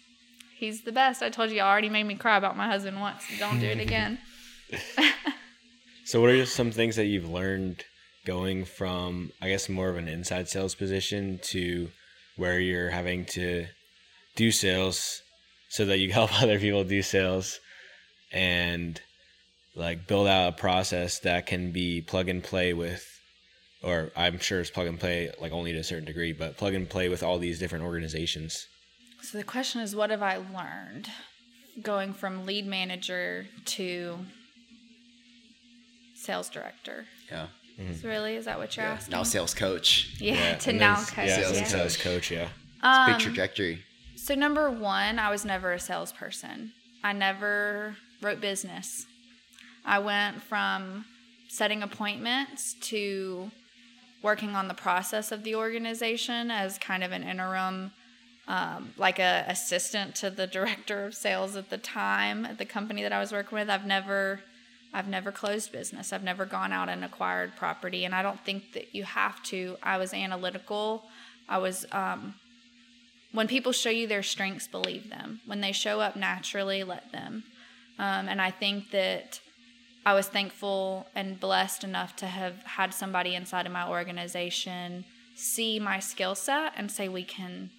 He's 0.58 0.84
the 0.84 0.92
best. 0.92 1.22
I 1.24 1.30
told 1.30 1.50
you, 1.50 1.58
you 1.58 1.62
already 1.62 1.90
made 1.90 2.04
me 2.04 2.16
cry 2.16 2.38
about 2.38 2.56
my 2.56 2.68
husband 2.68 3.00
once. 3.00 3.24
Don't 3.40 3.60
do 3.60 3.68
it 3.68 3.80
again. 3.88 4.20
So, 6.12 6.20
what 6.20 6.32
are 6.32 6.46
some 6.46 6.72
things 6.72 6.98
that 6.98 7.06
you've 7.06 7.30
learned 7.30 7.86
going 8.26 8.66
from, 8.66 9.32
I 9.42 9.48
guess, 9.48 9.70
more 9.70 9.88
of 9.88 9.96
an 9.96 10.10
inside 10.10 10.50
sales 10.50 10.76
position 10.76 11.40
to 11.44 11.90
where 12.36 12.60
you're 12.60 12.90
having 12.90 13.24
to 13.28 13.68
do 14.36 14.52
sales 14.52 15.21
so 15.72 15.86
that 15.86 16.00
you 16.00 16.12
help 16.20 16.40
other 16.42 16.60
people 16.60 16.84
do 16.84 17.02
sales 17.02 17.60
and 18.32 19.02
like 19.74 20.06
build 20.06 20.28
out 20.28 20.50
a 20.50 20.52
process 20.52 21.20
that 21.20 21.46
can 21.46 21.72
be 21.72 22.02
plug 22.02 22.28
and 22.30 22.44
play 22.44 22.74
with, 22.74 23.08
or 23.82 24.12
I'm 24.16 24.38
sure 24.40 24.60
it's 24.60 24.70
plug 24.70 24.88
and 24.88 25.00
play 25.00 25.32
like 25.40 25.54
only 25.54 25.72
to 25.72 25.80
a 25.80 25.84
certain 25.84 26.06
degree, 26.06 26.34
but 26.34 26.58
plug 26.58 26.74
and 26.74 26.90
play 26.90 27.08
with 27.10 27.24
all 27.24 27.40
these 27.40 27.58
different 27.58 27.86
organizations? 27.86 28.68
So 29.22 29.38
the 29.38 29.44
question 29.46 29.80
is, 29.82 29.96
what 29.96 30.10
have 30.10 30.22
I 30.22 30.38
learned 30.38 31.10
going 31.82 32.14
from 32.14 32.46
lead 32.46 32.66
manager 32.68 33.46
to 33.66 34.18
sales 36.16 36.50
director? 36.50 37.06
Yeah. 37.30 37.48
So 38.00 38.10
really, 38.10 38.36
is 38.36 38.46
that 38.46 38.60
what 38.60 38.76
you're 38.76 38.86
yeah. 38.86 38.92
asking? 38.94 39.12
Now 39.14 39.24
sales 39.24 39.54
coach. 39.56 40.16
yeah, 40.20 40.56
to 40.56 40.70
and 40.70 40.80
now 40.80 40.96
coach. 40.96 41.28
Yeah, 41.28 41.36
Sales 41.38 41.52
as 41.52 41.58
a 41.58 41.62
yeah. 41.62 41.68
sales 41.68 41.98
coach, 41.98 42.30
yeah. 42.30 42.50
Big 43.08 43.16
Um, 43.16 43.20
trajectory. 43.20 43.84
So 44.22 44.36
number 44.36 44.70
one, 44.70 45.18
I 45.18 45.32
was 45.32 45.46
never 45.46 45.72
a 45.72 45.80
salesperson. 45.80 46.74
I 47.04 47.12
never 47.12 47.96
wrote 48.22 48.40
business. 48.40 49.08
I 49.84 49.98
went 49.98 50.44
from 50.44 51.06
setting 51.50 51.82
appointments 51.82 52.76
to 52.82 53.50
working 54.22 54.56
on 54.56 54.68
the 54.68 54.76
process 54.76 55.32
of 55.32 55.44
the 55.44 55.56
organization 55.56 56.52
as 56.52 56.78
kind 56.78 57.04
of 57.04 57.12
an 57.12 57.24
interim, 57.24 57.94
um, 58.48 58.94
like 58.96 59.18
a 59.18 59.44
assistant 59.48 60.14
to 60.18 60.30
the 60.30 60.46
director 60.56 61.04
of 61.04 61.16
sales 61.16 61.56
at 61.56 61.72
the 61.72 61.80
time 61.80 62.46
at 62.46 62.60
the 62.60 62.66
company 62.66 63.02
that 63.02 63.12
I 63.12 63.20
was 63.20 63.32
working 63.32 63.58
with. 63.58 63.72
I've 63.72 63.88
never, 63.88 64.42
I've 64.94 65.08
never 65.08 65.32
closed 65.32 65.72
business. 65.72 66.14
I've 66.14 66.24
never 66.24 66.46
gone 66.46 66.72
out 66.72 66.90
and 66.90 67.04
acquired 67.04 67.56
property, 67.56 68.06
and 68.06 68.14
I 68.14 68.22
don't 68.22 68.40
think 68.46 68.74
that 68.74 68.94
you 68.94 69.04
have 69.04 69.42
to. 69.46 69.78
I 69.82 69.98
was 69.98 70.14
analytical. 70.14 71.06
I 71.50 71.58
was 71.58 71.88
um, 71.92 72.36
when 73.32 73.48
people 73.48 73.72
show 73.72 73.90
you 73.90 74.08
their 74.08 74.24
strengths, 74.24 74.68
believe 74.68 75.10
them. 75.10 75.42
When 75.46 75.62
they 75.62 75.72
show 75.72 76.02
up 76.02 76.16
naturally, 76.16 76.84
let 76.84 77.12
them. 77.12 77.44
Um, 77.98 78.28
and 78.28 78.42
I 78.42 78.52
think 78.52 78.92
that 78.92 79.40
I 80.06 80.14
was 80.14 80.28
thankful 80.28 81.08
and 81.16 81.40
blessed 81.40 81.84
enough 81.84 82.16
to 82.18 82.28
have 82.28 82.64
had 82.64 82.94
somebody 82.94 83.36
inside 83.36 83.66
of 83.66 83.72
my 83.72 83.88
organization 83.88 85.06
see 85.36 85.80
my 85.80 86.00
skill 86.00 86.36
set 86.36 86.74
and 86.76 86.92
say 86.92 87.08
we 87.08 87.24
can 87.24 87.70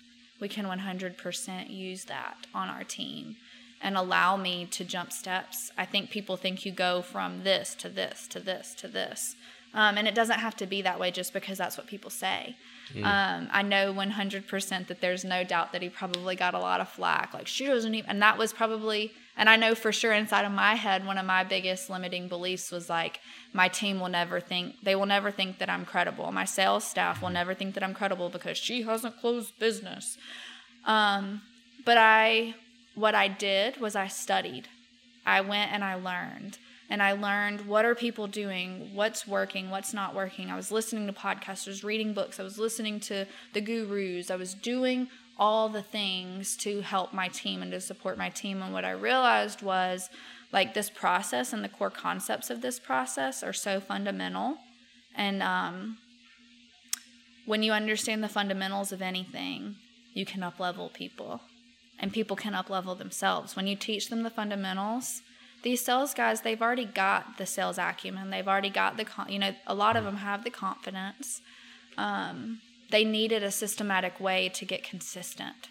we 0.41 0.49
can 0.49 0.67
100% 0.67 1.71
use 1.71 2.07
that 2.07 2.37
on 2.53 2.69
our 2.69 2.83
team 2.83 3.37
and 3.81 3.97
allow 3.97 4.37
me 4.37 4.67
to 4.67 4.85
jump 4.85 5.13
steps. 5.13 5.71
I 5.79 5.85
think 5.85 6.11
people 6.11 6.37
think 6.37 6.67
you 6.67 6.73
go 6.73 7.01
from 7.01 7.45
this 7.45 7.77
to 7.77 7.89
this 7.89 8.27
to 8.29 8.41
this 8.41 8.75
to 8.77 8.89
this. 8.89 9.37
Um, 9.73 9.97
and 9.97 10.09
it 10.09 10.17
doesn't 10.17 10.41
have 10.41 10.57
to 10.57 10.67
be 10.67 10.83
that 10.83 10.99
way 10.99 11.13
just 11.13 11.33
because 11.33 11.59
that's 11.59 11.79
what 11.79 11.87
people 11.87 12.11
say. 12.11 12.57
Um, 12.97 13.49
I 13.51 13.63
know 13.63 13.93
100% 13.93 14.87
that 14.89 15.01
there's 15.01 15.25
no 15.25 15.45
doubt 15.45 15.73
that 15.73 15.83
he 15.83 15.89
probably 15.89 16.37
got 16.37 16.55
a 16.55 16.59
lot 16.59 16.81
of 16.81 16.89
flack. 16.89 17.33
Like, 17.35 17.47
she 17.47 17.67
doesn't 17.67 17.95
even, 17.95 18.11
and 18.11 18.23
that 18.23 18.39
was 18.39 18.53
probably, 18.53 19.13
and 19.37 19.49
I 19.49 19.57
know 19.57 19.75
for 19.75 19.93
sure 19.93 20.13
inside 20.13 20.45
of 20.45 20.53
my 20.53 20.75
head, 20.75 21.07
one 21.07 21.19
of 21.19 21.27
my 21.27 21.45
biggest 21.45 21.89
limiting 21.89 22.29
beliefs 22.29 22.71
was 22.71 22.89
like, 22.91 23.21
my 23.53 23.69
team 23.69 24.01
will 24.01 24.09
never 24.09 24.41
think, 24.41 24.77
they 24.83 24.95
will 24.95 25.07
never 25.07 25.31
think 25.31 25.59
that 25.59 25.71
I'm 25.71 25.85
credible. 25.85 26.31
My 26.33 26.45
sales 26.45 26.85
staff 26.85 27.23
will 27.23 27.31
never 27.31 27.55
think 27.55 27.75
that 27.75 27.83
I'm 27.83 27.95
credible 27.95 28.29
because 28.29 28.59
she 28.59 28.83
hasn't 28.83 29.21
closed 29.21 29.59
business. 29.59 30.19
Um, 30.85 31.43
but 31.85 31.99
I, 31.99 32.55
what 32.95 33.15
I 33.15 33.29
did 33.29 33.81
was 33.81 33.97
I 33.97 34.09
studied. 34.09 34.69
I 35.25 35.41
went 35.41 35.73
and 35.73 35.85
I 35.85 35.95
learned. 35.95 36.59
And 36.93 37.03
I 37.03 37.13
learned 37.13 37.63
what 37.63 37.87
are 37.87 37.95
people 37.95 38.27
doing, 38.27 38.91
what's 38.93 39.27
working, 39.27 39.71
what's 39.71 39.95
not 39.95 40.15
working. 40.15 40.51
I 40.51 40.57
was 40.57 40.71
listening 40.71 41.07
to 41.07 41.13
podcasters, 41.15 41.83
reading 41.83 42.13
books, 42.13 42.39
I 42.39 42.43
was 42.43 42.59
listening 42.59 43.01
to 43.01 43.25
the 43.55 43.63
gurus, 43.63 44.31
I 44.31 44.37
was 44.37 44.53
doing 44.53 45.09
all 45.39 45.71
the 45.71 45.81
things 45.81 46.55
to 46.59 46.83
help 46.83 47.15
my 47.15 47.29
team 47.29 47.63
and 47.63 47.73
to 47.73 47.81
support 47.81 48.19
my 48.19 48.29
team. 48.29 48.61
And 48.61 48.75
what 48.75 48.85
I 48.85 48.91
realized 48.91 49.63
was 49.63 50.11
like 50.53 50.75
this 50.75 50.91
process 50.91 51.55
and 51.55 51.65
the 51.65 51.71
core 51.71 51.89
concepts 51.89 52.51
of 52.51 52.61
this 52.61 52.79
process 52.79 53.43
are 53.43 53.55
so 53.55 53.81
fundamental. 53.81 54.59
And 55.15 55.43
um, 55.43 55.97
when 57.47 57.63
you 57.63 57.73
understand 57.73 58.23
the 58.23 58.29
fundamentals 58.29 58.93
of 58.93 59.01
anything, 59.01 59.77
you 60.13 60.27
can 60.27 60.43
up 60.43 60.61
level 60.61 60.91
people 60.91 61.41
and 61.99 62.13
people 62.13 62.37
can 62.37 62.55
up 62.55 62.69
level 62.69 62.95
themselves. 62.95 63.57
When 63.57 63.67
you 63.67 63.77
teach 63.77 64.11
them 64.11 64.25
the 64.25 64.31
fundamentals, 64.31 65.23
these 65.63 65.85
sales 65.85 66.15
guys, 66.15 66.41
they've 66.41 66.61
already 66.61 66.85
got 66.85 67.39
the 67.39 67.47
sales 67.47 67.79
acumen. 67.79 68.31
They've 68.31 68.49
already 68.49 68.71
got 68.71 68.97
the, 68.97 69.07
you 69.29 69.39
know, 69.39 69.55
a 69.67 69.75
lot 69.75 69.97
of 69.97 70.05
them 70.05 70.17
have 70.17 70.45
the 70.45 70.51
confidence. 70.51 71.41
Um, 71.97 72.61
they 72.91 73.05
needed 73.05 73.43
a 73.43 73.51
systematic 73.51 74.21
way 74.21 74.49
to 74.51 74.65
get 74.65 74.83
consistent. 74.83 75.69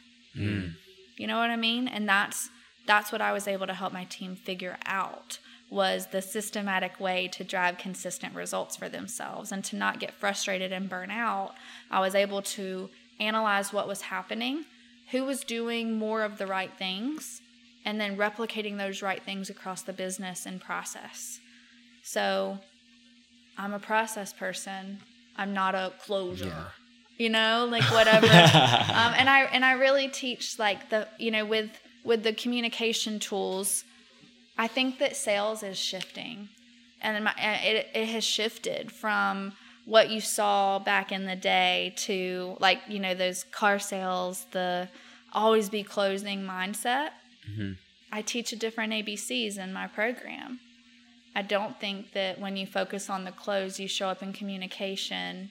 You 1.17 1.27
know 1.27 1.37
what 1.37 1.49
I 1.49 1.55
mean? 1.57 1.87
And 1.87 2.07
that's 2.07 2.49
that's 2.87 3.11
what 3.11 3.21
I 3.21 3.31
was 3.31 3.47
able 3.47 3.67
to 3.67 3.73
help 3.73 3.93
my 3.93 4.05
team 4.05 4.35
figure 4.35 4.77
out 4.85 5.39
was 5.69 6.07
the 6.07 6.21
systematic 6.21 6.99
way 6.99 7.27
to 7.29 7.43
drive 7.43 7.77
consistent 7.77 8.33
results 8.35 8.75
for 8.75 8.89
themselves 8.89 9.51
and 9.51 9.63
to 9.63 9.75
not 9.75 9.99
get 9.99 10.13
frustrated 10.13 10.71
and 10.71 10.89
burn 10.89 11.11
out. 11.11 11.53
I 11.89 11.99
was 11.99 12.15
able 12.15 12.41
to 12.41 12.89
analyze 13.19 13.71
what 13.71 13.87
was 13.87 14.01
happening, 14.01 14.65
who 15.11 15.23
was 15.23 15.43
doing 15.43 15.97
more 15.97 16.23
of 16.23 16.37
the 16.37 16.47
right 16.47 16.73
things, 16.77 17.40
and 17.85 17.99
then 17.99 18.17
replicating 18.17 18.77
those 18.77 19.01
right 19.01 19.21
things 19.23 19.49
across 19.49 19.81
the 19.81 19.93
business 19.93 20.45
and 20.45 20.61
process. 20.61 21.39
So 22.03 22.59
I'm 23.57 23.73
a 23.73 23.79
process 23.79 24.33
person. 24.33 24.99
I'm 25.35 25.53
not 25.53 25.75
a 25.75 25.93
closure. 26.03 26.67
You 27.17 27.29
know, 27.29 27.67
like 27.69 27.83
whatever. 27.91 28.25
um, 28.27 29.13
and 29.17 29.29
I 29.29 29.47
and 29.51 29.63
I 29.63 29.73
really 29.73 30.07
teach 30.07 30.57
like 30.57 30.89
the 30.89 31.07
you 31.19 31.31
know 31.31 31.45
with 31.45 31.69
with 32.03 32.23
the 32.23 32.33
communication 32.33 33.19
tools. 33.19 33.83
I 34.57 34.67
think 34.67 34.99
that 34.99 35.15
sales 35.15 35.63
is 35.63 35.77
shifting, 35.77 36.49
and 37.01 37.23
my, 37.23 37.33
it 37.37 37.87
it 37.93 38.07
has 38.07 38.23
shifted 38.23 38.91
from 38.91 39.53
what 39.85 40.09
you 40.09 40.21
saw 40.21 40.79
back 40.79 41.11
in 41.11 41.25
the 41.25 41.35
day 41.35 41.93
to 41.97 42.57
like 42.59 42.79
you 42.87 42.99
know 42.99 43.13
those 43.13 43.43
car 43.45 43.77
sales, 43.77 44.47
the 44.51 44.89
always 45.31 45.69
be 45.69 45.83
closing 45.83 46.41
mindset. 46.41 47.09
Mm-hmm. 47.51 47.71
I 48.11 48.21
teach 48.21 48.51
a 48.51 48.55
different 48.55 48.93
ABCs 48.93 49.57
in 49.57 49.73
my 49.73 49.87
program. 49.87 50.59
I 51.35 51.41
don't 51.41 51.79
think 51.79 52.11
that 52.13 52.39
when 52.39 52.57
you 52.57 52.65
focus 52.65 53.09
on 53.09 53.23
the 53.23 53.31
close, 53.31 53.79
you 53.79 53.87
show 53.87 54.09
up 54.09 54.21
in 54.21 54.33
communication 54.33 55.49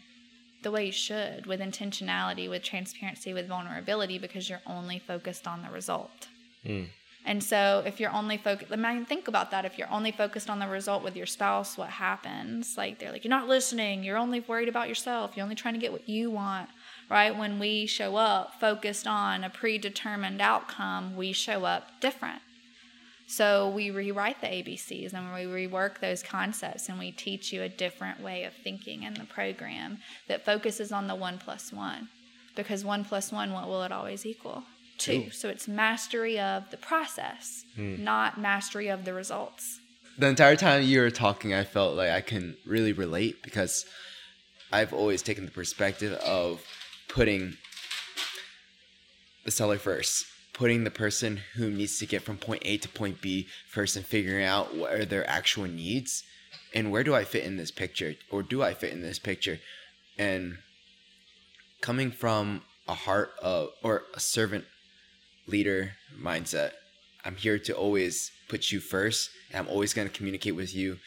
the 0.62 0.70
way 0.70 0.86
you 0.86 0.92
should, 0.92 1.46
with 1.46 1.60
intentionality, 1.60 2.50
with 2.50 2.62
transparency, 2.62 3.32
with 3.32 3.48
vulnerability, 3.48 4.18
because 4.18 4.50
you're 4.50 4.60
only 4.66 4.98
focused 4.98 5.46
on 5.46 5.62
the 5.62 5.70
result. 5.70 6.28
Mm. 6.66 6.88
And 7.24 7.42
so, 7.42 7.82
if 7.86 7.98
you're 7.98 8.12
only 8.12 8.36
focused, 8.36 8.72
I 8.72 8.76
mean, 8.76 9.06
think 9.06 9.28
about 9.28 9.50
that. 9.52 9.64
If 9.64 9.78
you're 9.78 9.90
only 9.90 10.12
focused 10.12 10.50
on 10.50 10.58
the 10.58 10.68
result 10.68 11.02
with 11.02 11.16
your 11.16 11.26
spouse, 11.26 11.78
what 11.78 11.88
happens? 11.88 12.76
Like, 12.76 12.98
they're 12.98 13.12
like, 13.12 13.24
you're 13.24 13.30
not 13.30 13.48
listening. 13.48 14.04
You're 14.04 14.16
only 14.18 14.40
worried 14.40 14.68
about 14.68 14.88
yourself. 14.88 15.36
You're 15.36 15.44
only 15.44 15.56
trying 15.56 15.74
to 15.74 15.80
get 15.80 15.92
what 15.92 16.08
you 16.08 16.30
want, 16.30 16.68
right? 17.10 17.36
When 17.36 17.58
we 17.58 17.86
show 17.86 18.16
up 18.16 18.58
focused 18.60 19.06
on 19.06 19.44
a 19.44 19.50
predetermined 19.50 20.40
outcome, 20.40 21.16
we 21.16 21.32
show 21.32 21.64
up 21.64 22.00
different. 22.00 22.40
So 23.26 23.68
we 23.68 23.90
rewrite 23.90 24.40
the 24.40 24.46
ABCs 24.46 25.12
and 25.12 25.32
we 25.32 25.66
rework 25.66 26.00
those 26.00 26.22
concepts 26.22 26.88
and 26.88 26.98
we 26.98 27.12
teach 27.12 27.52
you 27.52 27.62
a 27.62 27.68
different 27.68 28.20
way 28.20 28.44
of 28.44 28.52
thinking 28.52 29.02
in 29.02 29.14
the 29.14 29.24
program 29.24 29.98
that 30.26 30.44
focuses 30.44 30.90
on 30.90 31.06
the 31.06 31.14
one 31.14 31.38
plus 31.38 31.72
one. 31.72 32.08
Because 32.56 32.84
one 32.84 33.04
plus 33.04 33.30
one, 33.30 33.52
what 33.52 33.68
will 33.68 33.82
it 33.82 33.92
always 33.92 34.26
equal? 34.26 34.64
Two. 34.98 35.30
So 35.30 35.48
it's 35.48 35.68
mastery 35.68 36.38
of 36.38 36.70
the 36.70 36.76
process, 36.76 37.64
hmm. 37.76 38.02
not 38.02 38.38
mastery 38.38 38.88
of 38.88 39.04
the 39.04 39.14
results. 39.14 39.80
the 40.18 40.26
entire 40.26 40.56
time 40.56 40.82
you 40.82 41.00
were 41.00 41.10
talking, 41.10 41.54
I 41.54 41.64
felt 41.64 41.96
like 41.96 42.10
I 42.10 42.20
can 42.20 42.56
really 42.66 42.92
relate 42.92 43.42
because 43.42 43.86
I've 44.72 44.92
always 44.92 45.22
taken 45.22 45.44
the 45.44 45.50
perspective 45.52 46.14
of 46.18 46.62
putting 47.12 47.56
the 49.44 49.50
seller 49.50 49.78
first, 49.78 50.26
putting 50.52 50.84
the 50.84 50.90
person 50.90 51.40
who 51.54 51.70
needs 51.70 51.98
to 51.98 52.06
get 52.06 52.22
from 52.22 52.36
point 52.36 52.62
A 52.64 52.76
to 52.78 52.88
point 52.88 53.20
B 53.20 53.46
first, 53.68 53.96
and 53.96 54.06
figuring 54.06 54.44
out 54.44 54.74
what 54.74 54.92
are 54.92 55.04
their 55.04 55.28
actual 55.28 55.66
needs 55.66 56.24
and 56.74 56.90
where 56.90 57.04
do 57.04 57.14
I 57.14 57.24
fit 57.24 57.44
in 57.44 57.56
this 57.56 57.70
picture, 57.70 58.14
or 58.30 58.42
do 58.42 58.62
I 58.62 58.74
fit 58.74 58.92
in 58.92 59.02
this 59.02 59.18
picture, 59.18 59.58
and 60.18 60.58
coming 61.80 62.10
from 62.10 62.62
a 62.86 62.94
heart 62.94 63.32
of 63.42 63.70
or 63.82 64.04
a 64.14 64.20
servant 64.20 64.64
leader 65.46 65.92
mindset. 66.20 66.72
I'm 67.24 67.36
here 67.36 67.58
to 67.58 67.72
always 67.74 68.32
put 68.48 68.72
you 68.72 68.80
first, 68.80 69.30
and 69.50 69.60
I'm 69.60 69.72
always 69.72 69.92
going 69.92 70.08
to 70.08 70.14
communicate 70.14 70.56
with 70.56 70.74
you 70.74 70.98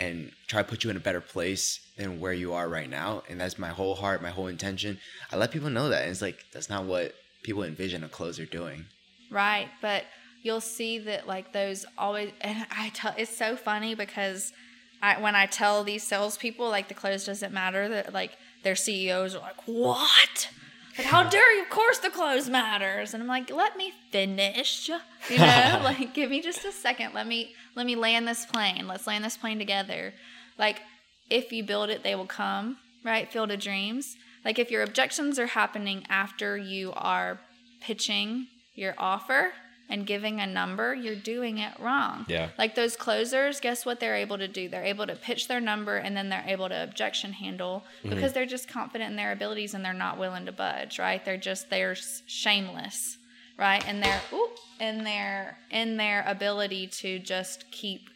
and 0.00 0.32
try 0.48 0.62
to 0.62 0.68
put 0.68 0.82
you 0.82 0.90
in 0.90 0.96
a 0.96 1.00
better 1.00 1.20
place 1.20 1.78
than 1.98 2.18
where 2.18 2.32
you 2.32 2.54
are 2.54 2.68
right 2.68 2.88
now. 2.88 3.22
And 3.28 3.38
that's 3.38 3.58
my 3.58 3.68
whole 3.68 3.94
heart, 3.94 4.22
my 4.22 4.30
whole 4.30 4.46
intention. 4.46 4.98
I 5.30 5.36
let 5.36 5.50
people 5.50 5.68
know 5.68 5.90
that. 5.90 6.02
And 6.02 6.10
it's 6.10 6.22
like, 6.22 6.46
that's 6.52 6.70
not 6.70 6.86
what 6.86 7.14
people 7.42 7.62
envision 7.62 8.02
a 8.02 8.08
closer 8.08 8.46
doing. 8.46 8.86
Right. 9.30 9.68
But 9.82 10.04
you'll 10.42 10.62
see 10.62 10.98
that 11.00 11.28
like 11.28 11.52
those 11.52 11.84
always, 11.98 12.32
and 12.40 12.66
I 12.74 12.88
tell, 12.94 13.14
it's 13.18 13.36
so 13.36 13.56
funny 13.56 13.94
because 13.94 14.54
I, 15.02 15.20
when 15.20 15.36
I 15.36 15.44
tell 15.44 15.84
these 15.84 16.02
salespeople 16.02 16.68
like 16.68 16.88
the 16.88 16.94
close 16.94 17.26
doesn't 17.26 17.52
matter, 17.52 17.86
that 17.90 18.14
like 18.14 18.32
their 18.62 18.76
CEOs 18.76 19.34
are 19.34 19.42
like, 19.42 19.66
what? 19.66 20.50
Like, 20.98 21.06
how 21.06 21.28
dare 21.28 21.56
you? 21.56 21.62
Of 21.62 21.70
course 21.70 21.98
the 21.98 22.10
close 22.10 22.48
matters. 22.48 23.14
And 23.14 23.22
I'm 23.22 23.28
like, 23.28 23.50
let 23.50 23.76
me 23.76 23.92
finish. 24.10 24.88
You 24.88 25.38
know, 25.38 25.80
like 25.84 26.14
give 26.14 26.30
me 26.30 26.42
just 26.42 26.64
a 26.64 26.72
second. 26.72 27.14
Let 27.14 27.26
me 27.26 27.54
let 27.74 27.86
me 27.86 27.96
land 27.96 28.26
this 28.26 28.46
plane. 28.46 28.86
Let's 28.86 29.06
land 29.06 29.24
this 29.24 29.36
plane 29.36 29.58
together. 29.58 30.12
Like, 30.58 30.82
if 31.30 31.52
you 31.52 31.62
build 31.62 31.90
it, 31.90 32.02
they 32.02 32.14
will 32.14 32.26
come, 32.26 32.78
right? 33.04 33.30
Field 33.30 33.50
of 33.50 33.60
dreams. 33.60 34.16
Like 34.44 34.58
if 34.58 34.70
your 34.70 34.82
objections 34.82 35.38
are 35.38 35.46
happening 35.46 36.04
after 36.08 36.56
you 36.56 36.92
are 36.96 37.40
pitching 37.80 38.48
your 38.74 38.94
offer, 38.98 39.52
and 39.90 40.06
giving 40.06 40.40
a 40.40 40.46
number, 40.46 40.94
you're 40.94 41.14
doing 41.16 41.58
it 41.58 41.72
wrong. 41.78 42.24
Yeah. 42.28 42.50
Like 42.56 42.74
those 42.76 42.96
closers, 42.96 43.60
guess 43.60 43.84
what 43.84 44.00
they're 44.00 44.16
able 44.16 44.38
to 44.38 44.48
do? 44.48 44.68
They're 44.68 44.84
able 44.84 45.06
to 45.06 45.16
pitch 45.16 45.48
their 45.48 45.60
number 45.60 45.96
and 45.96 46.16
then 46.16 46.28
they're 46.30 46.44
able 46.46 46.68
to 46.68 46.82
objection 46.82 47.32
handle 47.32 47.84
Mm-hmm. 48.04 48.14
because 48.14 48.32
they're 48.32 48.46
just 48.46 48.68
confident 48.68 49.10
in 49.10 49.16
their 49.16 49.32
abilities 49.32 49.74
and 49.74 49.84
they're 49.84 49.92
not 49.92 50.16
willing 50.18 50.46
to 50.46 50.52
budge, 50.52 50.98
right? 50.98 51.22
They're 51.24 51.36
just 51.36 51.68
they're 51.68 51.94
shameless, 51.94 53.18
right? 53.58 53.86
And 53.86 54.02
they're 54.02 54.20
ooh, 54.32 54.48
in 54.78 55.04
their 55.04 55.58
in 55.70 55.96
their 55.96 56.24
ability 56.26 56.86
to 56.86 57.18
just 57.18 57.70
keep 57.70 58.08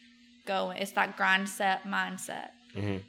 going. 0.46 0.78
It's 0.78 0.92
that 0.92 1.16
grind 1.16 1.48
set 1.48 1.84
mindset, 1.84 2.50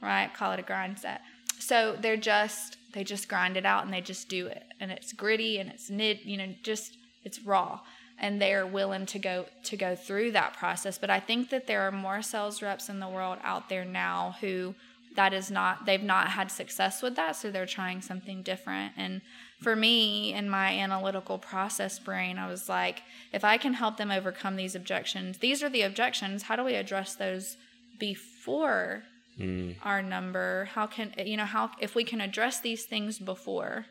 right? 0.01 0.29
Call 0.33 0.51
it 0.53 0.59
a 0.59 0.63
grind 0.63 0.99
set. 0.99 1.21
So 1.59 1.95
they're 1.99 2.17
just 2.17 2.77
they 2.93 3.03
just 3.03 3.27
grind 3.29 3.57
it 3.57 3.65
out 3.65 3.83
and 3.85 3.93
they 3.93 4.01
just 4.01 4.27
do 4.29 4.47
it, 4.47 4.63
and 4.79 4.91
it's 4.91 5.13
gritty 5.13 5.59
and 5.59 5.69
it's 5.69 5.89
knit, 5.89 6.23
you 6.23 6.37
know, 6.37 6.47
just 6.63 6.97
it's 7.23 7.39
raw 7.41 7.79
and 8.19 8.41
they're 8.41 8.65
willing 8.65 9.05
to 9.07 9.19
go 9.19 9.45
to 9.63 9.75
go 9.77 9.95
through 9.95 10.31
that 10.31 10.53
process. 10.53 10.97
But 10.97 11.09
i 11.09 11.19
think 11.19 11.49
that 11.49 11.67
there 11.67 11.81
are 11.81 11.91
more 11.91 12.21
sales 12.21 12.61
reps 12.61 12.89
in 12.89 12.99
the 12.99 13.09
world 13.09 13.37
out 13.43 13.69
there 13.69 13.85
now 13.85 14.35
who 14.41 14.75
that 15.15 15.33
is 15.33 15.49
not 15.49 15.85
they've 15.85 16.03
not 16.03 16.27
had 16.29 16.51
success 16.51 17.01
with 17.01 17.15
that 17.15 17.35
so 17.35 17.49
they're 17.49 17.65
trying 17.65 18.01
something 18.01 18.41
different. 18.41 18.93
And 18.97 19.21
for 19.61 19.75
me 19.75 20.33
in 20.33 20.49
my 20.49 20.71
analytical 20.73 21.37
process 21.37 21.97
brain 21.97 22.37
i 22.37 22.47
was 22.47 22.67
like 22.67 23.01
if 23.31 23.43
i 23.43 23.57
can 23.57 23.73
help 23.73 23.95
them 23.97 24.11
overcome 24.11 24.57
these 24.57 24.75
objections 24.75 25.37
these 25.37 25.63
are 25.63 25.69
the 25.69 25.81
objections 25.81 26.43
how 26.43 26.55
do 26.57 26.63
we 26.63 26.75
address 26.75 27.15
those 27.15 27.57
before 27.97 29.03
Mm. 29.39 29.75
our 29.83 30.01
number? 30.01 30.69
How 30.73 30.87
can 30.87 31.13
you 31.17 31.35
know 31.35 31.45
how 31.45 31.71
if 31.79 31.93
we 31.93 32.05
can 32.05 32.21
address 32.21 32.61
these 32.61 32.85
things 32.85 33.19
before 33.19 33.85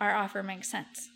our 0.00 0.14
offer 0.14 0.42
makes 0.42 0.68
sense 0.68 1.10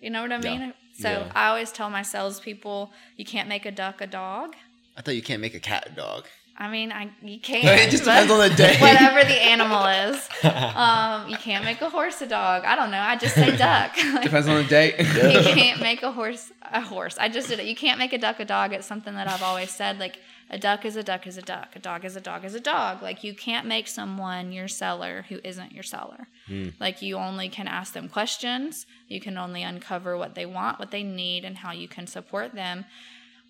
you 0.00 0.10
know 0.10 0.22
what 0.22 0.32
i 0.32 0.36
Yeah. 0.38 0.58
mean 0.58 0.74
so 0.98 1.08
Yeah. 1.10 1.32
i 1.34 1.48
always 1.48 1.70
tell 1.72 1.90
my 1.90 2.02
salespeople 2.02 2.92
you 3.16 3.24
can't 3.24 3.48
make 3.48 3.64
a 3.66 3.72
duck 3.72 4.00
a 4.00 4.06
dog 4.06 4.54
I 4.96 5.00
thought 5.02 5.14
you 5.14 5.22
can't 5.22 5.40
make 5.40 5.54
a 5.54 5.60
cat 5.60 5.86
a 5.86 5.94
dog. 5.94 6.24
i 6.56 6.68
mean 6.68 6.90
i 6.92 7.10
you 7.22 7.38
can't. 7.50 7.64
It 7.64 7.90
just 7.90 8.04
depends 8.04 8.30
on 8.32 8.38
the 8.48 8.54
day. 8.54 8.76
whatever 8.86 9.20
the 9.24 9.40
animal 9.54 9.84
is 9.86 10.28
um, 10.44 11.28
you 11.28 11.36
can't 11.36 11.64
make 11.64 11.80
a 11.80 11.90
horse 11.90 12.20
a 12.20 12.26
dog 12.26 12.64
i 12.64 12.74
don't 12.76 12.90
know 12.90 13.00
i 13.00 13.14
just 13.16 13.34
say 13.34 13.56
duck 13.56 13.92
Like, 14.14 14.22
Depends 14.24 14.48
on 14.48 14.56
the 14.62 14.68
day. 14.68 14.86
you 14.98 15.42
can't 15.54 15.80
make 15.80 16.02
a 16.02 16.12
horse 16.12 16.52
a 16.70 16.80
horse. 16.82 17.16
I 17.18 17.28
just 17.30 17.48
did 17.48 17.58
it. 17.60 17.66
You 17.66 17.74
can't 17.74 17.98
make 17.98 18.12
a 18.12 18.18
duck 18.18 18.40
a 18.40 18.44
dog. 18.44 18.74
It's 18.74 18.86
something 18.86 19.14
that 19.14 19.26
I've 19.26 19.42
always 19.42 19.70
said. 19.70 19.98
Like 19.98 20.18
a 20.50 20.58
duck 20.58 20.84
is 20.84 20.96
a 20.96 21.02
duck 21.02 21.26
is 21.26 21.36
a 21.36 21.42
duck. 21.42 21.76
A 21.76 21.78
dog 21.78 22.04
is 22.04 22.16
a 22.16 22.20
dog 22.20 22.44
is 22.44 22.54
a 22.54 22.60
dog. 22.60 23.02
Like 23.02 23.22
you 23.22 23.34
can't 23.34 23.66
make 23.66 23.86
someone 23.86 24.52
your 24.52 24.68
seller 24.68 25.26
who 25.28 25.40
isn't 25.44 25.72
your 25.72 25.82
seller. 25.82 26.28
Hmm. 26.46 26.68
Like 26.80 27.02
you 27.02 27.16
only 27.16 27.48
can 27.48 27.68
ask 27.68 27.92
them 27.92 28.08
questions. 28.08 28.86
You 29.08 29.20
can 29.20 29.36
only 29.36 29.62
uncover 29.62 30.16
what 30.16 30.34
they 30.34 30.46
want, 30.46 30.78
what 30.78 30.90
they 30.90 31.02
need, 31.02 31.44
and 31.44 31.58
how 31.58 31.72
you 31.72 31.88
can 31.88 32.06
support 32.06 32.54
them. 32.54 32.86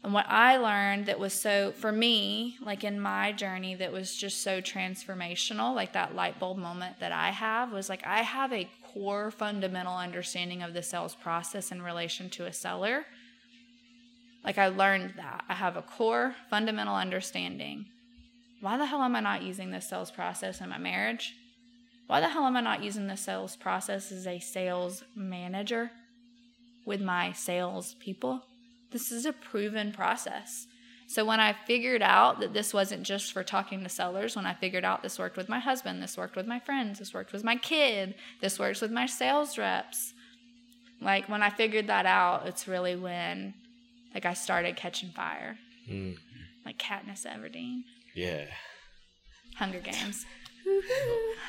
And 0.03 0.13
what 0.13 0.27
I 0.29 0.59
learned 0.59 1.07
that 1.07 1.19
was 1.19 1.33
so, 1.33 1.73
for 1.73 1.91
me, 1.91 2.57
like 2.61 2.85
in 2.85 3.01
my 3.01 3.33
journey, 3.33 3.75
that 3.77 3.93
was 3.93 4.15
just 4.15 4.43
so 4.43 4.61
transformational, 4.61 5.75
like 5.75 5.93
that 5.93 6.15
light 6.15 6.39
bulb 6.39 6.57
moment 6.57 7.01
that 7.01 7.11
I 7.11 7.31
have 7.31 7.73
was 7.73 7.89
like, 7.89 8.07
I 8.07 8.23
have 8.23 8.53
a 8.53 8.69
core 8.93 9.31
fundamental 9.31 9.97
understanding 9.97 10.63
of 10.63 10.73
the 10.73 10.83
sales 10.83 11.17
process 11.17 11.73
in 11.73 11.83
relation 11.83 12.31
to 12.31 12.47
a 12.47 12.53
seller. 12.53 13.07
Like 14.45 14.59
I 14.59 14.69
learned 14.69 15.15
that. 15.17 15.45
I 15.49 15.55
have 15.55 15.77
a 15.77 15.83
core 15.83 16.35
fundamental 16.51 16.95
understanding. 16.95 17.87
Why 18.61 18.77
the 18.77 18.87
hell 18.87 19.03
am 19.03 19.17
I 19.17 19.21
not 19.21 19.43
using 19.43 19.71
this 19.71 19.89
sales 19.89 20.11
process 20.11 20.61
in 20.61 20.69
my 20.69 20.79
marriage? 20.79 21.35
Why 22.07 22.21
the 22.21 22.29
hell 22.29 22.47
am 22.47 22.57
I 22.57 22.61
not 22.61 22.83
using 22.83 23.07
this 23.07 23.21
sales 23.21 23.55
process 23.55 24.11
as 24.11 24.27
a 24.27 24.39
sales 24.39 25.05
manager 25.15 25.91
with 26.87 27.01
my 27.01 27.33
sales 27.33 27.95
people? 28.01 28.43
This 28.91 29.13
is 29.13 29.27
a 29.27 29.33
proven 29.33 29.93
process. 29.93 30.67
So 31.07 31.25
when 31.25 31.41
I 31.41 31.55
figured 31.67 32.03
out 32.03 32.41
that 32.41 32.53
this 32.53 32.75
wasn't 32.75 33.03
just 33.03 33.33
for 33.33 33.43
talking 33.43 33.83
to 33.83 33.89
sellers, 33.89 34.37
when 34.37 34.47
I 34.47 34.55
figured 34.55 34.85
out 34.85 35.03
this 35.03 35.19
worked 35.19 35.37
with 35.37 35.49
my 35.49 35.59
husband, 35.59 36.03
this 36.03 36.17
worked 36.17 36.37
with 36.37 36.47
my 36.47 36.59
friends, 36.59 36.99
this 36.99 37.15
worked 37.15 37.33
with 37.33 37.45
my 37.45 37.57
kid, 37.57 38.15
this 38.41 38.59
works 38.59 38.81
with 38.81 38.91
my 38.91 39.07
sales 39.07 39.57
reps. 39.57 40.13
Like 41.01 41.29
when 41.29 41.43
I 41.43 41.51
figured 41.51 41.87
that 41.87 42.07
out, 42.07 42.47
it's 42.47 42.69
really 42.69 42.97
when 42.97 43.55
like 44.15 44.25
I 44.27 44.35
started 44.35 44.77
catching 44.77 45.11
fire. 45.11 45.59
Mm. 45.91 46.17
Like 46.65 46.79
Katniss 46.79 47.25
Everdeen, 47.27 47.83
Yeah. 48.15 48.45
Hunger 49.57 49.81
Games. 49.81 50.25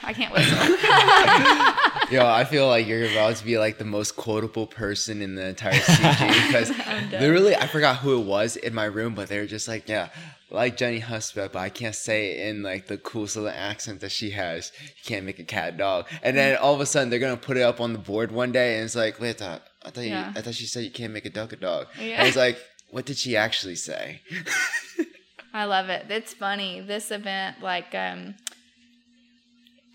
I 0.01 0.14
can't 0.14 0.32
whistle. 0.34 0.57
Yo, 2.16 2.26
I 2.26 2.45
feel 2.45 2.68
like 2.68 2.88
you're 2.88 3.03
about 3.05 3.36
to 3.36 3.43
be 3.45 3.57
like 3.57 3.78
the 3.78 3.84
most 3.84 4.16
quotable 4.16 4.66
person 4.66 5.22
in 5.22 5.36
the 5.36 5.47
entire 5.47 5.74
CG 5.74 6.47
because 6.47 6.70
literally 7.12 7.55
I 7.55 7.68
forgot 7.68 7.97
who 7.97 8.20
it 8.22 8.26
was 8.26 8.55
in 8.55 8.74
my 8.74 8.86
room, 8.86 9.16
but 9.16 9.28
they 9.28 9.39
were 9.39 9.45
just 9.45 9.68
like, 9.68 9.89
yeah, 9.89 10.10
like 10.49 10.78
Jennie 10.78 10.99
Hudspeth, 11.01 11.51
but 11.51 11.60
I 11.60 11.70
can't 11.70 11.93
say 11.95 12.32
it 12.32 12.47
in 12.47 12.64
like 12.64 12.88
the 12.88 12.97
cool 12.97 13.28
southern 13.28 13.53
accent 13.53 13.99
that 14.01 14.12
she 14.12 14.32
has. 14.32 14.72
You 14.82 15.03
can't 15.05 15.26
make 15.26 15.38
a 15.39 15.43
cat 15.43 15.78
dog. 15.78 16.07
And 16.24 16.38
then 16.38 16.57
all 16.57 16.74
of 16.74 16.80
a 16.82 16.86
sudden 16.86 17.10
they're 17.10 17.20
gonna 17.20 17.36
put 17.38 17.57
it 17.57 17.64
up 17.64 17.82
on 17.82 17.91
the 17.93 17.99
board 17.99 18.32
one 18.32 18.51
day, 18.53 18.76
and 18.76 18.86
it's 18.86 18.95
like, 18.95 19.20
wait, 19.20 19.38
I 19.86 19.90
thought, 19.92 20.02
I 20.02 20.08
Yeah. 20.08 20.28
you, 20.28 20.34
I 20.36 20.42
thought 20.42 20.56
she 20.56 20.66
said 20.66 20.84
you 20.84 20.92
can't 20.92 21.14
make 21.14 21.26
a 21.26 21.30
duck 21.30 21.54
a 21.54 21.56
dog. 21.56 21.88
Yeah. 22.00 22.20
And 22.20 22.28
it's 22.28 22.38
like, 22.38 22.58
what 22.90 23.06
did 23.06 23.18
she 23.18 23.36
actually 23.38 23.76
say? 23.76 24.22
I 25.54 25.66
love 25.66 25.90
it. 25.90 26.06
It's 26.10 26.34
funny. 26.34 26.80
This 26.82 27.12
event, 27.12 27.62
like, 27.62 27.94
um, 27.96 28.36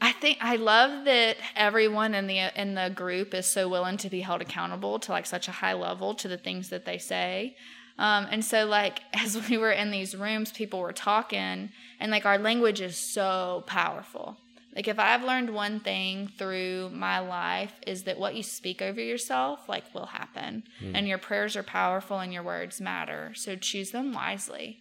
I 0.01 0.13
think 0.13 0.39
I 0.41 0.57
love 0.57 1.05
that 1.05 1.37
everyone 1.57 2.15
in 2.15 2.27
the 2.27 2.61
in 2.61 2.75
the 2.75 2.91
group 2.95 3.33
is 3.33 3.47
so 3.47 3.69
willing 3.69 3.97
to 3.99 4.11
be 4.11 4.21
held 4.21 4.43
accountable 4.43 4.99
to 4.99 5.13
like 5.13 5.25
such 5.27 5.49
a 5.49 5.53
high 5.53 5.73
level 5.73 6.15
to 6.17 6.29
the 6.29 6.37
things 6.37 6.69
that 6.71 6.85
they 6.85 6.99
say. 6.99 7.57
Um, 7.97 8.27
and 8.31 8.45
so, 8.45 8.67
like, 8.67 9.01
as 9.15 9.49
we 9.49 9.57
were 9.57 9.71
in 9.71 9.91
these 9.93 10.17
rooms, 10.17 10.51
people 10.51 10.81
were 10.81 10.93
talking, 10.93 11.71
and 12.01 12.11
like, 12.11 12.27
our 12.27 12.39
language 12.39 12.81
is 12.81 12.97
so 12.97 13.63
powerful. 13.67 14.37
Like, 14.75 14.89
if 14.89 14.99
I've 14.99 15.23
learned 15.23 15.51
one 15.51 15.81
thing 15.81 16.33
through 16.37 16.91
my 16.93 17.21
life, 17.21 17.73
is 17.87 18.05
that 18.05 18.19
what 18.19 18.35
you 18.35 18.43
speak 18.43 18.83
over 18.83 19.01
yourself, 19.01 19.69
like, 19.69 19.95
will 19.95 20.07
happen. 20.07 20.65
And 20.95 21.07
your 21.07 21.19
prayers 21.19 21.57
are 21.57 21.63
powerful 21.63 22.19
and 22.19 22.33
your 22.33 22.43
words 22.43 22.81
matter. 22.81 23.33
So 23.35 23.55
choose 23.55 23.93
them 23.93 24.13
wisely 24.13 24.81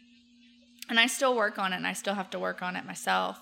and 0.90 1.00
I 1.00 1.08
still 1.08 1.36
work 1.36 1.58
on 1.58 1.74
it, 1.74 1.78
and 1.78 1.88
I 1.88 1.94
still 1.94 2.14
have 2.14 2.30
to 2.32 2.40
work 2.40 2.62
on 2.62 2.76
it 2.76 2.86
myself. 2.86 3.42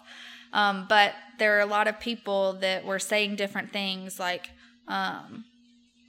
Um, 0.54 0.86
but 0.88 1.14
there 1.40 1.58
are 1.58 1.62
a 1.62 1.66
lot 1.66 1.88
of 1.88 2.00
people 2.00 2.54
that 2.54 2.86
were 2.86 3.00
saying 3.00 3.36
different 3.36 3.72
things, 3.72 4.20
like, 4.20 4.52
um, 4.88 5.46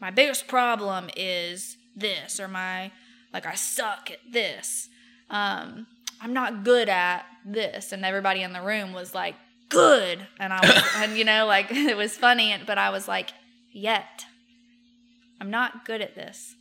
"My 0.00 0.10
biggest 0.10 0.48
problem 0.48 1.10
is 1.16 1.76
this," 1.96 2.40
or 2.40 2.48
"My 2.48 2.92
like 3.32 3.46
I 3.46 3.54
suck 3.54 4.10
at 4.10 4.18
this." 4.30 4.88
Um, 5.30 5.86
I'm 6.20 6.32
not 6.32 6.64
good 6.64 6.88
at 6.88 7.24
this, 7.44 7.92
and 7.92 8.04
everybody 8.04 8.42
in 8.42 8.52
the 8.52 8.62
room 8.62 8.92
was 8.92 9.14
like, 9.14 9.36
"Good," 9.72 10.26
and 10.38 10.52
I 10.52 10.60
was, 10.60 10.82
and 10.96 11.16
you 11.16 11.24
know, 11.24 11.46
like 11.46 11.66
it 11.70 11.96
was 11.96 12.16
funny, 12.16 12.54
but 12.66 12.78
I 12.78 12.90
was 12.90 13.08
like, 13.08 13.30
"Yet, 13.72 14.24
I'm 15.40 15.50
not 15.50 15.84
good 15.84 16.00
at 16.00 16.14
this." 16.14 16.54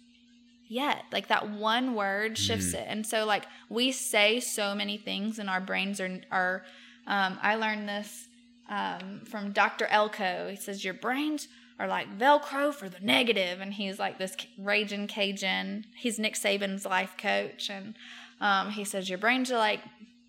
yet. 0.72 1.04
Like 1.12 1.28
that 1.28 1.50
one 1.50 1.96
word 1.96 2.38
shifts 2.38 2.74
it. 2.74 2.86
And 2.88 3.06
so 3.06 3.26
like 3.26 3.44
we 3.68 3.92
say 3.92 4.40
so 4.40 4.74
many 4.74 4.98
things 4.98 5.38
and 5.38 5.50
our 5.50 5.60
brains 5.60 6.00
are 6.00 6.22
are 6.32 6.64
um, 7.08 7.38
I 7.42 7.56
learned 7.56 7.90
this 7.90 8.30
um, 8.70 9.22
from 9.26 9.52
Dr. 9.52 9.86
Elko. 9.88 10.48
He 10.50 10.56
says 10.56 10.86
your 10.86 10.94
brains 10.94 11.50
are 11.78 11.88
like 11.88 12.18
Velcro 12.18 12.74
for 12.74 12.88
the 12.88 13.00
negative, 13.02 13.60
and 13.60 13.74
he's 13.74 14.00
like 14.00 14.18
this 14.18 14.38
raging 14.58 15.08
Cajun. 15.08 15.86
He's 15.98 16.20
Nick 16.20 16.36
Saban's 16.36 16.86
life 16.86 17.16
coach, 17.18 17.70
and 17.70 17.96
um, 18.40 18.70
he 18.70 18.86
says 18.86 19.10
your 19.10 19.18
brains 19.18 19.52
are 19.52 19.58
like 19.58 19.82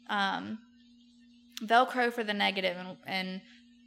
um, 0.08 0.58
Velcro 1.62 2.12
for 2.12 2.24
the 2.24 2.34
negative, 2.34 2.76
and 2.76 2.96
and 3.06 3.40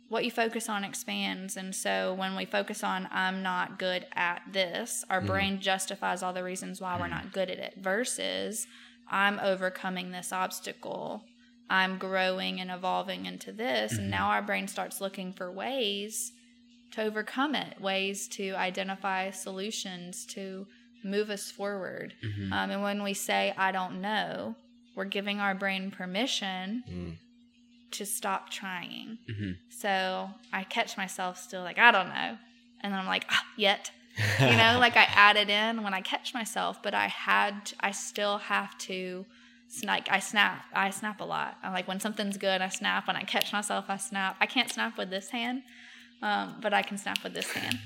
what 0.08 0.24
you 0.24 0.30
focus 0.32 0.70
on 0.70 0.84
expands. 0.84 1.58
And 1.58 1.74
so 1.76 2.14
when 2.14 2.36
we 2.36 2.46
focus 2.46 2.84
on, 2.84 3.08
I'm 3.12 3.42
not 3.42 3.80
good 3.80 4.06
at 4.14 4.44
this, 4.52 5.04
our 5.10 5.20
brain 5.20 5.60
justifies 5.60 6.22
all 6.22 6.32
the 6.32 6.44
reasons 6.44 6.80
why 6.80 6.98
we're 7.00 7.08
not 7.08 7.32
good 7.34 7.50
at 7.50 7.58
it 7.58 7.74
versus 7.78 8.68
I'm 9.10 9.40
overcoming 9.40 10.12
this 10.12 10.32
obstacle. 10.32 11.24
I'm 11.72 11.98
growing 11.98 12.62
and 12.62 12.70
evolving 12.70 13.26
into 13.26 13.52
this. 13.52 13.94
Mhm. 13.94 13.98
And 13.98 14.12
now 14.12 14.28
our 14.30 14.44
brain 14.44 14.68
starts 14.68 15.02
looking 15.02 15.34
for 15.34 15.52
ways 15.52 16.32
to 16.92 17.02
overcome 17.02 17.56
it, 17.56 17.82
ways 17.82 18.28
to 18.30 18.52
identify 18.54 19.32
solutions 19.32 20.24
to 20.28 20.68
move 21.04 21.32
us 21.32 21.50
forward. 21.50 22.14
Mhm. 22.24 22.52
Um, 22.54 22.70
and 22.70 22.84
when 22.84 23.02
we 23.02 23.16
say, 23.16 23.54
I 23.58 23.72
don't 23.72 24.02
know, 24.02 24.56
we're 24.96 25.06
giving 25.06 25.40
our 25.40 25.56
brain 25.56 25.90
permission 25.90 26.84
Mm. 26.88 27.18
To 27.98 28.06
stop 28.06 28.50
trying. 28.50 29.18
Mhm. 29.30 29.58
So 29.70 30.30
I 30.54 30.64
catch 30.64 30.98
myself 30.98 31.38
still 31.42 31.62
like, 31.64 31.78
I 31.80 31.92
don't 31.92 32.10
know. 32.10 32.38
And 32.82 32.94
then 32.94 33.00
I'm 33.00 33.08
like, 33.08 33.26
ah, 33.30 33.44
yet. 33.58 33.92
You 34.40 34.56
know, 34.56 34.78
like 34.80 34.96
I 34.96 35.04
add 35.14 35.36
it 35.36 35.50
in 35.50 35.84
when 35.84 35.94
I 35.94 36.00
catch 36.02 36.34
myself, 36.34 36.82
but 36.82 36.94
I 36.94 37.08
had, 37.08 37.74
I 37.82 37.92
still 37.92 38.38
have 38.38 38.78
to 38.80 39.26
snap. 39.68 40.08
I 40.10 40.20
snap. 40.20 40.64
I 40.74 40.90
snap 40.92 41.20
a 41.20 41.26
lot. 41.26 41.58
I 41.62 41.72
like 41.74 41.86
when 41.88 42.00
something's 42.00 42.38
good, 42.38 42.62
I 42.62 42.70
snap. 42.70 43.08
When 43.08 43.18
I 43.18 43.24
catch 43.24 43.52
myself, 43.52 43.86
I 43.90 43.98
snap. 43.98 44.38
I 44.40 44.46
can't 44.46 44.70
snap 44.72 44.98
with 44.98 45.10
this 45.10 45.30
hand, 45.32 45.64
um, 46.22 46.56
but 46.62 46.74
I 46.74 46.82
can 46.82 46.98
snap 46.98 47.24
with 47.24 47.34
this 47.34 47.52
hand. 47.52 47.78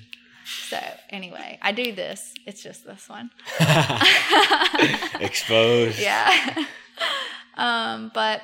So 0.69 0.79
anyway, 1.09 1.57
I 1.61 1.71
do 1.71 1.93
this. 1.93 2.33
It's 2.45 2.61
just 2.61 2.85
this 2.85 3.09
one. 3.09 3.31
Exposed. 5.19 5.99
Yeah. 6.09 6.65
um, 7.55 8.11
but 8.13 8.41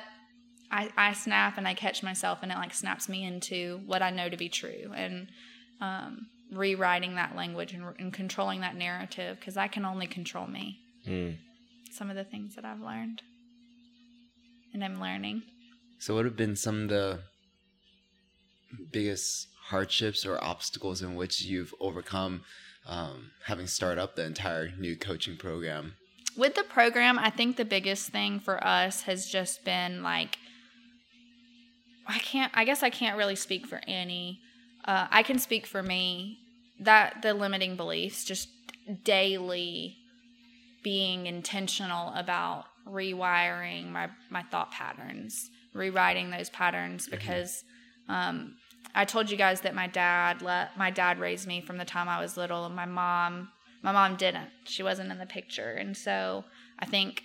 I 0.70 0.90
I 0.96 1.12
snap 1.12 1.58
and 1.58 1.66
I 1.66 1.74
catch 1.74 2.02
myself 2.02 2.40
and 2.42 2.52
it 2.52 2.56
like 2.56 2.74
snaps 2.74 3.08
me 3.08 3.24
into 3.24 3.80
what 3.86 4.02
I 4.02 4.10
know 4.10 4.28
to 4.28 4.36
be 4.36 4.48
true 4.48 4.92
and 4.94 5.28
um, 5.80 6.26
rewriting 6.52 7.16
that 7.16 7.36
language 7.36 7.72
and, 7.72 7.84
and 7.98 8.12
controlling 8.12 8.60
that 8.60 8.76
narrative 8.76 9.38
because 9.38 9.56
I 9.56 9.68
can 9.68 9.84
only 9.84 10.06
control 10.06 10.46
me. 10.46 10.78
Mm. 11.06 11.36
Some 11.92 12.10
of 12.10 12.16
the 12.16 12.24
things 12.24 12.54
that 12.56 12.64
I've 12.64 12.80
learned 12.80 13.22
and 14.72 14.84
I'm 14.84 15.00
learning. 15.00 15.42
So, 15.98 16.14
what 16.14 16.24
have 16.24 16.36
been 16.36 16.56
some 16.56 16.84
of 16.84 16.88
the 16.88 17.20
biggest 18.92 19.48
hardships 19.68 20.26
or 20.26 20.42
obstacles 20.42 21.02
in 21.02 21.14
which 21.14 21.42
you've 21.42 21.74
overcome 21.80 22.42
um, 22.86 23.30
having 23.46 23.66
started 23.66 24.00
up 24.00 24.14
the 24.16 24.24
entire 24.24 24.70
new 24.78 24.96
coaching 24.96 25.36
program? 25.36 25.94
with 26.36 26.54
the 26.54 26.62
program, 26.62 27.18
I 27.18 27.30
think 27.30 27.56
the 27.56 27.64
biggest 27.64 28.10
thing 28.10 28.40
for 28.40 28.64
us 28.64 29.02
has 29.02 29.26
just 29.26 29.64
been 29.64 30.02
like, 30.02 30.38
I 32.06 32.18
can't, 32.18 32.52
I 32.54 32.64
guess 32.64 32.82
I 32.82 32.90
can't 32.90 33.16
really 33.16 33.36
speak 33.36 33.66
for 33.66 33.80
any. 33.86 34.40
Uh, 34.84 35.06
I 35.10 35.22
can 35.22 35.38
speak 35.38 35.66
for 35.66 35.82
me 35.82 36.38
that 36.80 37.22
the 37.22 37.34
limiting 37.34 37.76
beliefs, 37.76 38.24
just 38.24 38.48
daily 39.04 39.96
being 40.82 41.26
intentional 41.26 42.12
about 42.14 42.66
rewiring 42.86 43.90
my, 43.90 44.08
my 44.30 44.42
thought 44.42 44.70
patterns, 44.70 45.50
rewriting 45.74 46.30
those 46.30 46.48
patterns 46.50 47.08
because 47.08 47.64
um, 48.08 48.54
I 48.94 49.04
told 49.04 49.30
you 49.30 49.36
guys 49.36 49.60
that 49.62 49.74
my 49.74 49.86
dad 49.86 50.42
let 50.42 50.76
my 50.76 50.90
dad 50.90 51.18
raised 51.18 51.46
me 51.46 51.60
from 51.60 51.76
the 51.76 51.84
time 51.84 52.08
I 52.08 52.20
was 52.20 52.36
little, 52.36 52.64
and 52.64 52.74
my 52.74 52.86
mom 52.86 53.50
my 53.82 53.92
mom 53.92 54.16
didn't. 54.16 54.48
She 54.64 54.82
wasn't 54.82 55.12
in 55.12 55.18
the 55.18 55.26
picture, 55.26 55.72
and 55.72 55.96
so 55.96 56.44
I 56.78 56.86
think 56.86 57.22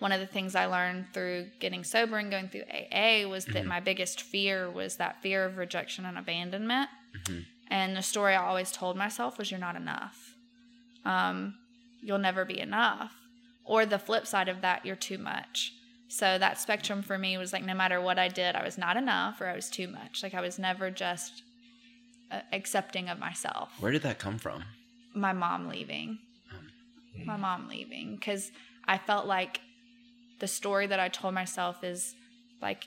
one 0.00 0.12
of 0.12 0.20
the 0.20 0.26
things 0.26 0.54
I 0.54 0.66
learned 0.66 1.06
through 1.14 1.50
getting 1.60 1.84
sober 1.84 2.18
and 2.18 2.30
going 2.30 2.48
through 2.48 2.64
AA 2.70 3.24
was 3.26 3.44
that 3.46 3.64
Mhm. 3.64 3.68
my 3.68 3.80
biggest 3.80 4.20
fear 4.20 4.70
was 4.70 4.96
that 4.96 5.22
fear 5.22 5.44
of 5.44 5.56
rejection 5.56 6.04
and 6.04 6.18
abandonment. 6.18 6.90
Mhm. 7.12 7.46
And 7.68 7.96
the 7.96 8.02
story 8.02 8.34
I 8.34 8.42
always 8.44 8.70
told 8.72 8.96
myself 8.96 9.38
was, 9.38 9.50
"You're 9.50 9.60
not 9.60 9.76
enough. 9.76 10.34
Um, 11.04 11.58
you'll 12.00 12.18
never 12.18 12.44
be 12.44 12.58
enough." 12.58 13.14
Or 13.64 13.86
the 13.86 13.98
flip 13.98 14.26
side 14.26 14.48
of 14.48 14.60
that, 14.60 14.84
you're 14.84 14.96
too 14.96 15.16
much. 15.18 15.72
So 16.08 16.38
that 16.38 16.58
spectrum 16.58 17.02
for 17.02 17.16
me 17.18 17.38
was 17.38 17.52
like, 17.52 17.64
no 17.64 17.74
matter 17.74 18.00
what 18.00 18.18
I 18.18 18.28
did, 18.28 18.54
I 18.54 18.62
was 18.62 18.76
not 18.76 18.96
enough 18.96 19.40
or 19.40 19.46
I 19.48 19.54
was 19.54 19.70
too 19.70 19.88
much. 19.88 20.22
Like 20.22 20.34
I 20.34 20.40
was 20.40 20.58
never 20.58 20.90
just 20.90 21.42
uh, 22.30 22.40
accepting 22.52 23.08
of 23.08 23.18
myself. 23.18 23.72
Where 23.80 23.90
did 23.92 24.02
that 24.02 24.18
come 24.18 24.38
from? 24.38 24.64
My 25.14 25.32
mom 25.32 25.68
leaving. 25.68 26.18
My 27.24 27.36
mom 27.36 27.68
leaving 27.68 28.16
because 28.16 28.50
I 28.86 28.98
felt 28.98 29.26
like 29.26 29.60
the 30.40 30.46
story 30.46 30.86
that 30.86 31.00
I 31.00 31.08
told 31.08 31.34
myself 31.34 31.84
is 31.84 32.14
like 32.60 32.86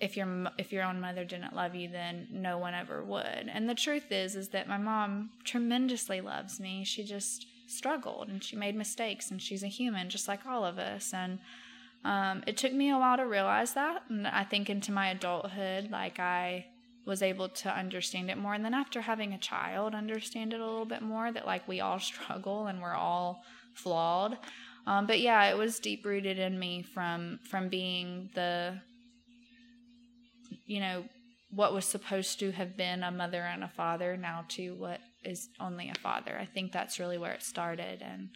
if 0.00 0.16
your 0.16 0.48
if 0.58 0.72
your 0.72 0.84
own 0.84 1.00
mother 1.00 1.24
didn't 1.24 1.54
love 1.54 1.74
you 1.74 1.88
then 1.88 2.28
no 2.30 2.58
one 2.58 2.74
ever 2.74 3.02
would. 3.02 3.50
And 3.52 3.68
the 3.68 3.74
truth 3.74 4.10
is 4.10 4.36
is 4.36 4.48
that 4.50 4.68
my 4.68 4.78
mom 4.78 5.30
tremendously 5.44 6.20
loves 6.20 6.60
me. 6.60 6.84
She 6.84 7.04
just 7.04 7.46
struggled 7.66 8.28
and 8.28 8.42
she 8.42 8.56
made 8.56 8.76
mistakes 8.76 9.30
and 9.30 9.40
she's 9.40 9.62
a 9.62 9.68
human 9.68 10.10
just 10.10 10.28
like 10.28 10.46
all 10.46 10.64
of 10.64 10.78
us 10.78 11.12
and 11.14 11.38
um, 12.04 12.42
it 12.46 12.58
took 12.58 12.72
me 12.72 12.90
a 12.90 12.98
while 12.98 13.16
to 13.16 13.26
realize 13.26 13.72
that 13.72 14.02
and 14.10 14.26
I 14.26 14.44
think 14.44 14.68
into 14.68 14.92
my 14.92 15.08
adulthood 15.08 15.90
like 15.90 16.18
I 16.20 16.66
was 17.06 17.22
able 17.22 17.48
to 17.48 17.70
understand 17.70 18.30
it 18.30 18.38
more 18.38 18.54
and 18.54 18.64
then 18.64 18.74
after 18.74 19.00
having 19.00 19.32
a 19.32 19.38
child 19.38 19.94
understand 19.94 20.52
it 20.52 20.60
a 20.60 20.66
little 20.66 20.84
bit 20.84 21.02
more 21.02 21.32
that 21.32 21.46
like 21.46 21.66
we 21.66 21.80
all 21.80 21.98
struggle 22.12 22.66
and 22.66 22.82
we're 22.82 22.94
all 22.94 23.42
flawed 23.72 24.36
um, 24.86 25.06
but 25.06 25.20
yeah 25.20 25.44
it 25.50 25.56
was 25.56 25.78
deep 25.78 26.04
rooted 26.04 26.38
in 26.38 26.58
me 26.58 26.82
from 26.82 27.38
from 27.50 27.68
being 27.68 28.30
the 28.34 28.78
you 30.66 30.80
know 30.80 31.04
what 31.50 31.72
was 31.72 31.84
supposed 31.84 32.40
to 32.40 32.50
have 32.50 32.76
been 32.76 33.02
a 33.04 33.10
mother 33.12 33.42
and 33.42 33.62
a 33.62 33.68
father 33.68 34.16
now 34.16 34.44
to 34.48 34.74
what 34.74 34.98
is 35.22 35.48
only 35.60 35.88
a 35.88 35.94
father. 36.00 36.36
I 36.36 36.46
think 36.46 36.72
that's 36.72 36.98
really 36.98 37.16
where 37.16 37.32
it 37.32 37.44
started. 37.44 38.02
And 38.02 38.30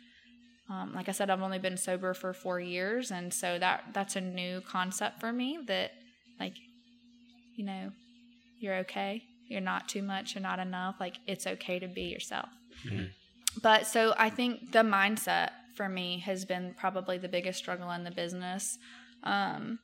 um, 0.70 0.92
like 0.94 1.08
i 1.08 1.12
said 1.12 1.28
i've 1.28 1.42
only 1.42 1.58
been 1.58 1.76
sober 1.76 2.14
for 2.14 2.32
four 2.32 2.60
years. 2.60 3.10
And 3.10 3.34
so 3.34 3.58
that 3.58 3.84
that's 3.92 4.14
a 4.14 4.20
new 4.20 4.60
concept 4.60 5.18
for 5.18 5.32
me 5.32 5.58
that 5.66 5.90
like 6.38 6.54
you 7.56 7.64
know 7.64 7.90
you're 8.60 8.76
okay. 8.76 9.22
You're 9.48 9.60
not 9.62 9.88
too 9.88 10.02
much. 10.02 10.34
You're 10.34 10.42
not 10.42 10.58
enough. 10.60 10.96
Like 11.00 11.16
it's 11.26 11.46
okay 11.46 11.78
to 11.80 11.88
be 11.88 12.02
yourself. 12.02 12.48
Mhm. 12.86 13.10
but 13.60 13.88
so 13.88 14.14
i 14.16 14.30
think 14.30 14.70
the 14.70 14.84
mindset 14.84 15.50
for 15.78 15.88
me 15.88 16.18
has 16.28 16.44
been 16.44 16.74
probably 16.82 17.16
the 17.18 17.28
biggest 17.36 17.58
struggle 17.58 17.90
in 17.92 18.02
the 18.04 18.10
business 18.22 18.78
um, 19.24 19.78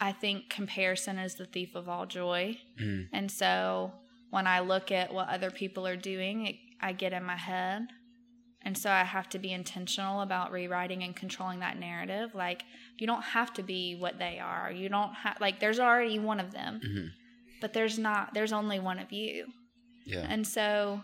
i 0.00 0.12
think 0.12 0.48
comparison 0.50 1.18
is 1.18 1.34
the 1.36 1.46
thief 1.46 1.74
of 1.74 1.88
all 1.88 2.06
joy 2.06 2.56
Mm. 2.80 3.08
and 3.12 3.30
so 3.30 3.92
when 4.30 4.46
I 4.48 4.58
look 4.60 4.90
at 4.90 5.14
what 5.14 5.28
other 5.28 5.52
people 5.52 5.86
are 5.86 5.94
doing, 6.12 6.46
it, 6.48 6.56
I 6.80 6.90
get 6.92 7.12
in 7.12 7.22
my 7.22 7.36
head. 7.36 7.82
And 8.62 8.76
so 8.76 8.90
I 8.90 9.04
have 9.04 9.28
to 9.28 9.38
be 9.38 9.52
intentional 9.52 10.22
about 10.22 10.50
rewriting 10.50 11.04
and 11.04 11.14
controlling 11.14 11.60
that 11.60 11.78
narrative. 11.78 12.34
Like, 12.34 12.64
you 12.98 13.06
don't 13.06 13.22
have 13.22 13.52
to 13.54 13.62
be 13.62 13.94
what 13.94 14.18
they 14.18 14.40
are. 14.40 14.72
You 14.72 14.88
don't 14.88 15.14
have, 15.14 15.36
like, 15.40 15.60
there's 15.60 15.78
already 15.78 16.18
one 16.18 16.40
of 16.40 16.50
them, 16.50 16.80
Mhm. 16.84 17.10
but 17.60 17.74
there's 17.74 17.96
not, 17.96 18.34
there's 18.34 18.52
only 18.52 18.80
one 18.80 18.98
of 18.98 19.12
you. 19.12 19.52
Yeah. 20.04 20.26
And 20.28 20.44
so 20.44 21.00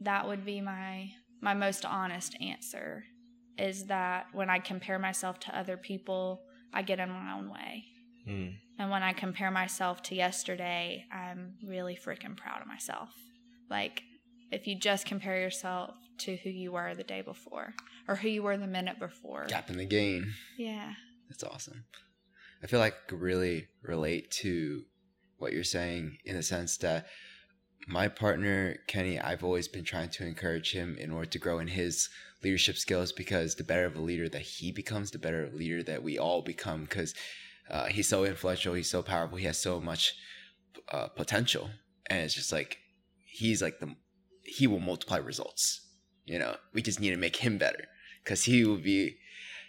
that 0.00 0.26
would 0.26 0.44
be 0.44 0.60
my 0.60 1.10
my 1.40 1.54
most 1.54 1.84
honest 1.84 2.36
answer 2.40 3.04
is 3.56 3.86
that 3.86 4.26
when 4.32 4.50
I 4.50 4.58
compare 4.58 4.98
myself 4.98 5.40
to 5.40 5.58
other 5.58 5.76
people, 5.76 6.42
I 6.72 6.82
get 6.82 7.00
in 7.00 7.10
my 7.10 7.36
own 7.36 7.50
way. 7.50 7.84
Mm. 8.28 8.54
And 8.78 8.90
when 8.90 9.02
I 9.02 9.12
compare 9.12 9.50
myself 9.50 10.02
to 10.04 10.14
yesterday, 10.14 11.04
I'm 11.12 11.54
really 11.64 11.96
freaking 11.96 12.36
proud 12.36 12.60
of 12.60 12.68
myself. 12.68 13.10
Like, 13.68 14.02
if 14.52 14.66
you 14.66 14.78
just 14.78 15.06
compare 15.06 15.40
yourself 15.40 15.94
to 16.18 16.36
who 16.36 16.50
you 16.50 16.72
were 16.72 16.94
the 16.94 17.04
day 17.04 17.20
before 17.20 17.74
or 18.06 18.16
who 18.16 18.28
you 18.28 18.42
were 18.42 18.56
the 18.56 18.66
minute 18.66 18.98
before. 18.98 19.46
Gap 19.48 19.70
in 19.70 19.76
the 19.76 19.84
gain. 19.84 20.32
Yeah. 20.56 20.92
That's 21.28 21.44
awesome. 21.44 21.84
I 22.62 22.66
feel 22.66 22.80
like 22.80 22.94
I 22.94 23.08
could 23.10 23.20
really 23.20 23.68
relate 23.82 24.30
to 24.42 24.84
what 25.38 25.52
you're 25.52 25.64
saying 25.64 26.18
in 26.24 26.36
the 26.36 26.42
sense 26.42 26.76
that 26.78 27.06
my 27.86 28.08
partner, 28.08 28.76
Kenny, 28.86 29.18
I've 29.18 29.44
always 29.44 29.68
been 29.68 29.84
trying 29.84 30.10
to 30.10 30.26
encourage 30.26 30.72
him 30.72 30.96
in 30.98 31.10
order 31.10 31.30
to 31.30 31.38
grow 31.38 31.58
in 31.58 31.68
his 31.68 32.08
leadership 32.42 32.76
skills 32.76 33.12
because 33.12 33.54
the 33.54 33.64
better 33.64 33.84
of 33.84 33.96
a 33.96 34.00
leader 34.00 34.28
that 34.28 34.42
he 34.42 34.72
becomes, 34.72 35.10
the 35.10 35.18
better 35.18 35.50
leader 35.52 35.82
that 35.82 36.02
we 36.02 36.18
all 36.18 36.42
become 36.42 36.82
because 36.82 37.14
uh, 37.70 37.86
he's 37.86 38.08
so 38.08 38.24
influential, 38.24 38.74
he's 38.74 38.90
so 38.90 39.02
powerful, 39.02 39.38
he 39.38 39.46
has 39.46 39.58
so 39.58 39.80
much 39.80 40.14
uh, 40.90 41.08
potential. 41.08 41.70
And 42.06 42.20
it's 42.20 42.34
just 42.34 42.52
like, 42.52 42.78
he's 43.24 43.62
like 43.62 43.80
the, 43.80 43.94
he 44.42 44.66
will 44.66 44.80
multiply 44.80 45.18
results. 45.18 45.80
You 46.24 46.38
know, 46.38 46.56
we 46.72 46.82
just 46.82 47.00
need 47.00 47.10
to 47.10 47.16
make 47.16 47.36
him 47.36 47.58
better 47.58 47.84
because 48.22 48.44
he 48.44 48.64
will 48.64 48.76
be, 48.76 49.16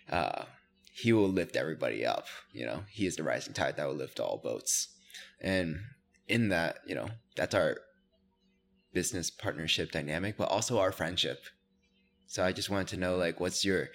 uh, 0.09 0.43
he 0.91 1.13
will 1.13 1.29
lift 1.29 1.55
everybody 1.55 2.05
up. 2.05 2.25
You 2.51 2.65
know, 2.65 2.83
he 2.89 3.05
is 3.05 3.15
the 3.15 3.23
rising 3.23 3.53
tide 3.53 3.77
that 3.77 3.87
will 3.87 3.95
lift 3.95 4.19
all 4.19 4.41
boats. 4.43 4.89
And 5.39 5.79
in 6.27 6.49
that, 6.49 6.79
you 6.85 6.95
know, 6.95 7.09
that's 7.35 7.55
our 7.55 7.77
business 8.93 9.29
partnership 9.29 9.91
dynamic, 9.91 10.37
but 10.37 10.49
also 10.49 10.79
our 10.79 10.91
friendship. 10.91 11.43
So 12.27 12.43
I 12.43 12.51
just 12.51 12.69
wanted 12.69 12.87
to 12.89 12.97
know, 12.97 13.15
like, 13.15 13.39
what's 13.39 13.65
your 13.65 13.89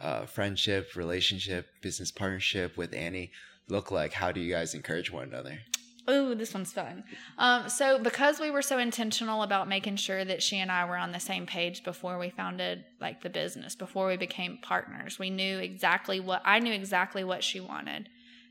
uh, 0.00 0.26
friendship, 0.26 0.94
relationship, 0.96 1.66
business 1.82 2.10
partnership 2.10 2.76
with 2.76 2.94
Annie 2.94 3.30
look 3.68 3.90
like? 3.90 4.12
How 4.12 4.32
do 4.32 4.40
you 4.40 4.52
guys 4.52 4.74
encourage 4.74 5.10
one 5.10 5.28
another? 5.28 5.58
Oh, 6.08 6.34
this 6.34 6.54
one's 6.54 6.72
fun. 6.72 7.02
Um, 7.36 7.68
so 7.68 7.98
because 7.98 8.38
we 8.38 8.50
were 8.50 8.62
so 8.62 8.78
intentional 8.78 9.42
about 9.42 9.68
making 9.68 9.96
sure 9.96 10.24
that 10.24 10.40
she 10.40 10.58
and 10.58 10.70
I 10.70 10.84
were 10.84 10.96
on 10.96 11.10
the 11.10 11.18
same 11.18 11.46
page 11.46 11.82
before 11.82 12.16
we 12.18 12.30
founded 12.30 12.84
like 13.00 13.22
the 13.22 13.30
business, 13.30 13.74
before 13.74 14.06
we 14.06 14.16
became 14.16 14.58
partners, 14.62 15.18
we 15.18 15.30
knew 15.30 15.58
exactly 15.58 16.20
what 16.20 16.42
I 16.44 16.60
knew 16.60 16.72
exactly 16.72 17.24
what 17.24 17.42
she 17.42 17.58
wanted 17.58 18.08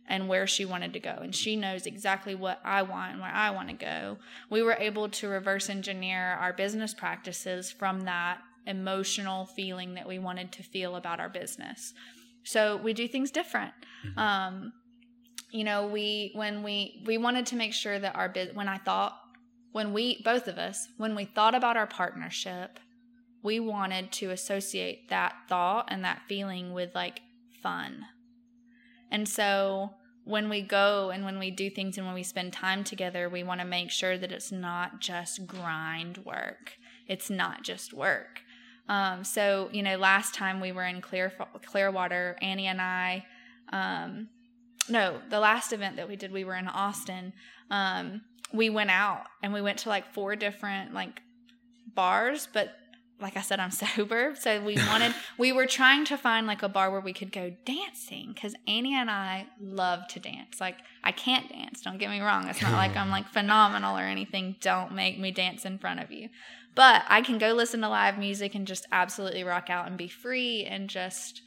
and 0.07 0.27
where 0.27 0.45
she 0.45 0.65
wanted 0.65 0.93
to 0.93 0.99
go. 0.99 1.17
And 1.21 1.35
she 1.35 1.55
knows 1.55 1.85
exactly 1.85 2.35
what 2.35 2.59
I 2.63 2.83
want 2.83 3.13
and 3.13 3.21
where 3.21 3.33
I 3.33 3.49
want 3.51 3.69
to 3.69 3.75
go. 3.75 4.17
We 4.49 4.61
were 4.61 4.77
able 4.79 5.09
to 5.09 5.27
reverse 5.27 5.69
engineer 5.69 6.33
our 6.39 6.53
business 6.53 6.93
practices 6.93 7.71
from 7.71 8.01
that 8.01 8.39
emotional 8.67 9.45
feeling 9.45 9.95
that 9.95 10.07
we 10.07 10.19
wanted 10.19 10.51
to 10.53 10.63
feel 10.63 10.95
about 10.95 11.19
our 11.19 11.29
business. 11.29 11.93
So 12.43 12.77
we 12.77 12.93
do 12.93 13.07
things 13.07 13.31
different. 13.31 13.73
Mm-hmm. 14.05 14.19
Um, 14.19 14.73
you 15.51 15.63
know, 15.63 15.87
we 15.87 16.31
when 16.35 16.63
we 16.63 17.03
we 17.05 17.17
wanted 17.17 17.45
to 17.47 17.55
make 17.55 17.73
sure 17.73 17.97
that 17.97 18.15
our 18.15 18.29
biz 18.29 18.53
when 18.53 18.67
I 18.67 18.77
thought 18.77 19.17
when 19.71 19.93
we 19.93 20.21
both 20.23 20.47
of 20.47 20.57
us 20.57 20.87
when 20.97 21.15
we 21.15 21.25
thought 21.25 21.55
about 21.55 21.77
our 21.77 21.87
partnership, 21.87 22.79
we 23.41 23.59
wanted 23.59 24.11
to 24.13 24.31
associate 24.31 25.09
that 25.09 25.33
thought 25.47 25.87
and 25.89 26.03
that 26.03 26.21
feeling 26.27 26.73
with 26.73 26.93
like 26.93 27.21
fun. 27.63 28.05
And 29.11 29.27
so 29.27 29.91
when 30.23 30.49
we 30.49 30.61
go 30.61 31.11
and 31.11 31.23
when 31.23 31.37
we 31.39 31.51
do 31.51 31.69
things 31.69 31.97
and 31.97 32.05
when 32.05 32.15
we 32.15 32.23
spend 32.23 32.51
time 32.51 32.83
together, 32.83 33.29
we 33.29 33.43
want 33.43 33.61
to 33.61 33.65
make 33.65 33.91
sure 33.91 34.17
that 34.17 34.31
it's 34.31 34.51
not 34.51 34.99
just 34.99 35.45
grind 35.45 36.19
work. 36.19 36.73
It's 37.07 37.29
not 37.29 37.63
just 37.63 37.93
work. 37.93 38.41
Um, 38.89 39.23
so 39.23 39.69
you 39.71 39.83
know, 39.83 39.97
last 39.97 40.33
time 40.33 40.59
we 40.59 40.71
were 40.71 40.85
in 40.85 41.01
Clear 41.01 41.31
Clearwater, 41.65 42.37
Annie 42.41 42.67
and 42.67 42.81
I, 42.81 43.25
um, 43.71 44.29
no, 44.89 45.19
the 45.29 45.39
last 45.39 45.73
event 45.73 45.95
that 45.95 46.07
we 46.07 46.15
did, 46.15 46.31
we 46.31 46.43
were 46.43 46.55
in 46.55 46.67
Austin. 46.67 47.33
Um, 47.71 48.21
we 48.53 48.69
went 48.69 48.91
out 48.91 49.25
and 49.41 49.53
we 49.53 49.61
went 49.61 49.79
to 49.79 49.89
like 49.89 50.13
four 50.13 50.35
different 50.35 50.93
like 50.93 51.21
bars, 51.93 52.47
but 52.51 52.75
like 53.20 53.38
I 53.38 53.41
said, 53.41 53.59
I'm 53.59 53.72
sober. 53.95 54.36
So 54.39 54.61
we 54.61 54.76
wanted, 54.76 55.13
we 55.38 55.51
were 55.51 55.66
trying 55.66 56.05
to 56.05 56.18
find 56.18 56.47
like 56.47 56.63
a 56.63 56.70
bar 56.70 56.91
where 56.91 57.01
we 57.01 57.13
could 57.13 57.32
go 57.32 57.53
dancing 57.66 58.32
because 58.34 58.55
Annie 58.68 58.95
and 58.95 59.09
I 59.09 59.47
love 59.59 60.07
to 60.09 60.20
dance. 60.20 60.59
Like, 60.59 60.78
I 61.03 61.11
can't 61.11 61.49
dance, 61.49 61.82
don't 61.82 61.97
get 61.97 62.09
me 62.09 62.22
wrong. 62.22 62.47
It's 62.47 62.61
not 62.61 62.74
like 62.74 62.95
I'm 62.95 63.09
like 63.09 63.28
phenomenal 63.34 63.97
or 63.97 64.03
anything. 64.03 64.55
Don't 64.61 64.93
make 64.93 65.20
me 65.20 65.32
dance 65.32 65.66
in 65.66 65.78
front 65.78 66.01
of 66.01 66.11
you. 66.11 66.30
But 66.76 67.03
I 67.07 67.22
can 67.22 67.38
go 67.38 67.53
listen 67.53 67.82
to 67.82 67.89
live 67.89 68.18
music 68.18 68.53
and 68.53 68.68
just 68.68 68.86
absolutely 68.91 69.43
rock 69.45 69.70
out 69.70 69.88
and 69.88 69.97
be 69.97 70.09
free 70.09 70.66
and 70.66 70.89
just 70.89 71.41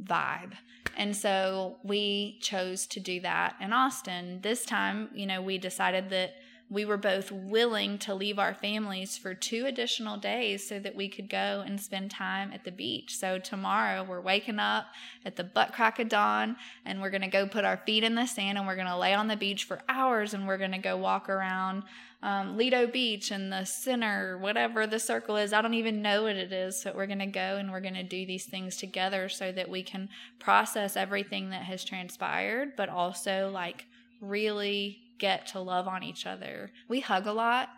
vibe. 0.00 0.52
And 0.96 1.16
so 1.16 1.78
we 1.82 2.38
chose 2.40 2.86
to 2.88 3.00
do 3.00 3.20
that 3.20 3.56
in 3.60 3.72
Austin. 3.72 4.40
This 4.42 4.64
time, 4.64 5.08
you 5.14 5.26
know, 5.26 5.42
we 5.42 5.58
decided 5.58 6.10
that 6.10 6.34
we 6.72 6.86
were 6.86 6.96
both 6.96 7.30
willing 7.30 7.98
to 7.98 8.14
leave 8.14 8.38
our 8.38 8.54
families 8.54 9.18
for 9.18 9.34
two 9.34 9.66
additional 9.66 10.16
days 10.16 10.66
so 10.66 10.78
that 10.78 10.96
we 10.96 11.06
could 11.06 11.28
go 11.28 11.62
and 11.66 11.78
spend 11.78 12.10
time 12.10 12.50
at 12.50 12.64
the 12.64 12.72
beach. 12.72 13.14
So 13.14 13.38
tomorrow 13.38 14.02
we're 14.02 14.22
waking 14.22 14.58
up 14.58 14.86
at 15.26 15.36
the 15.36 15.44
butt 15.44 15.74
crack 15.74 15.98
of 15.98 16.08
dawn 16.08 16.56
and 16.86 17.02
we're 17.02 17.10
going 17.10 17.20
to 17.20 17.28
go 17.28 17.46
put 17.46 17.66
our 17.66 17.76
feet 17.76 18.04
in 18.04 18.14
the 18.14 18.24
sand 18.24 18.56
and 18.56 18.66
we're 18.66 18.74
going 18.76 18.86
to 18.86 18.96
lay 18.96 19.12
on 19.12 19.28
the 19.28 19.36
beach 19.36 19.64
for 19.64 19.82
hours 19.86 20.32
and 20.32 20.48
we're 20.48 20.56
going 20.56 20.72
to 20.72 20.78
go 20.78 20.96
walk 20.96 21.28
around 21.28 21.82
um, 22.22 22.56
Lido 22.56 22.86
Beach 22.86 23.30
and 23.30 23.52
the 23.52 23.64
center, 23.64 24.38
whatever 24.38 24.86
the 24.86 24.98
circle 24.98 25.36
is. 25.36 25.52
I 25.52 25.60
don't 25.60 25.74
even 25.74 26.00
know 26.00 26.22
what 26.22 26.36
it 26.36 26.52
is, 26.52 26.82
but 26.84 26.96
we're 26.96 27.06
going 27.06 27.18
to 27.18 27.26
go 27.26 27.56
and 27.56 27.70
we're 27.70 27.80
going 27.80 27.94
to 27.94 28.02
do 28.02 28.24
these 28.24 28.46
things 28.46 28.78
together 28.78 29.28
so 29.28 29.52
that 29.52 29.68
we 29.68 29.82
can 29.82 30.08
process 30.38 30.96
everything 30.96 31.50
that 31.50 31.64
has 31.64 31.84
transpired, 31.84 32.76
but 32.76 32.88
also 32.88 33.50
like 33.52 33.84
really 34.22 35.01
get 35.18 35.46
to 35.48 35.60
love 35.60 35.86
on 35.86 36.02
each 36.02 36.26
other. 36.26 36.70
We 36.88 37.00
hug 37.00 37.26
a 37.26 37.32
lot. 37.32 37.68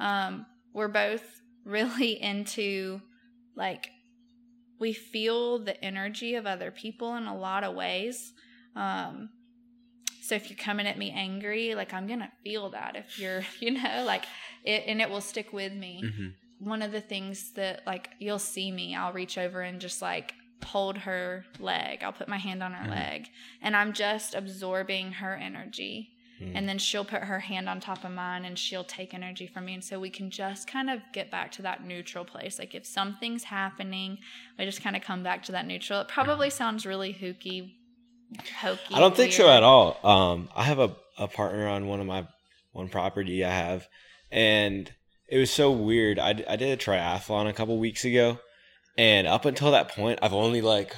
Um, 0.00 0.46
we're 0.72 0.88
both 0.88 1.22
really 1.64 2.20
into 2.20 3.00
like 3.56 3.90
we 4.78 4.92
feel 4.92 5.58
the 5.58 5.82
energy 5.84 6.34
of 6.36 6.46
other 6.46 6.70
people 6.70 7.16
in 7.16 7.26
a 7.26 7.36
lot 7.36 7.64
of 7.64 7.74
ways. 7.74 8.32
Um, 8.76 9.30
so 10.22 10.34
if 10.34 10.50
you're 10.50 10.58
coming 10.58 10.86
at 10.86 10.98
me 10.98 11.10
angry, 11.10 11.74
like 11.74 11.92
I'm 11.92 12.06
gonna 12.06 12.30
feel 12.44 12.70
that. 12.70 12.96
If 12.96 13.18
you're, 13.18 13.42
you 13.60 13.72
know, 13.72 14.04
like 14.04 14.24
it, 14.64 14.84
and 14.86 15.00
it 15.00 15.10
will 15.10 15.20
stick 15.20 15.52
with 15.52 15.72
me. 15.72 16.02
Mm-hmm. 16.04 16.68
One 16.68 16.82
of 16.82 16.92
the 16.92 17.00
things 17.00 17.52
that 17.52 17.82
like 17.86 18.10
you'll 18.18 18.38
see 18.38 18.70
me, 18.70 18.94
I'll 18.94 19.12
reach 19.12 19.38
over 19.38 19.62
and 19.62 19.80
just 19.80 20.02
like 20.02 20.34
hold 20.64 20.98
her 20.98 21.44
leg. 21.58 22.02
I'll 22.02 22.12
put 22.12 22.28
my 22.28 22.36
hand 22.36 22.62
on 22.62 22.72
her 22.72 22.82
mm-hmm. 22.82 22.92
leg, 22.92 23.28
and 23.62 23.74
I'm 23.76 23.92
just 23.92 24.34
absorbing 24.34 25.12
her 25.12 25.34
energy. 25.34 26.10
Mm. 26.40 26.52
And 26.54 26.68
then 26.68 26.78
she'll 26.78 27.04
put 27.04 27.22
her 27.22 27.40
hand 27.40 27.68
on 27.68 27.80
top 27.80 28.04
of 28.04 28.12
mine 28.12 28.44
and 28.44 28.58
she'll 28.58 28.84
take 28.84 29.12
energy 29.14 29.46
from 29.46 29.64
me. 29.64 29.74
And 29.74 29.84
so 29.84 29.98
we 29.98 30.10
can 30.10 30.30
just 30.30 30.68
kind 30.70 30.88
of 30.90 31.00
get 31.12 31.30
back 31.30 31.52
to 31.52 31.62
that 31.62 31.84
neutral 31.84 32.24
place. 32.24 32.58
Like 32.58 32.74
if 32.74 32.86
something's 32.86 33.44
happening, 33.44 34.18
we 34.58 34.64
just 34.64 34.82
kind 34.82 34.96
of 34.96 35.02
come 35.02 35.22
back 35.22 35.42
to 35.44 35.52
that 35.52 35.66
neutral. 35.66 36.00
It 36.00 36.08
probably 36.08 36.50
sounds 36.50 36.86
really 36.86 37.12
hooky, 37.12 37.76
hokey. 38.60 38.94
I 38.94 39.00
don't 39.00 39.16
think 39.16 39.32
so 39.32 39.50
at 39.50 39.62
all. 39.62 39.98
Um, 40.04 40.48
I 40.54 40.64
have 40.64 40.78
a, 40.78 40.94
a 41.18 41.28
partner 41.28 41.66
on 41.66 41.86
one 41.86 42.00
of 42.00 42.06
my 42.06 42.26
one 42.72 42.88
property 42.88 43.44
I 43.44 43.50
have, 43.50 43.88
and 44.30 44.92
it 45.28 45.38
was 45.38 45.50
so 45.50 45.72
weird. 45.72 46.18
I, 46.18 46.44
I 46.48 46.56
did 46.56 46.70
a 46.70 46.76
triathlon 46.76 47.48
a 47.48 47.52
couple 47.52 47.78
weeks 47.78 48.04
ago, 48.04 48.38
and 48.96 49.26
up 49.26 49.44
until 49.44 49.72
that 49.72 49.88
point, 49.88 50.20
I've 50.22 50.34
only 50.34 50.60
like 50.60 50.94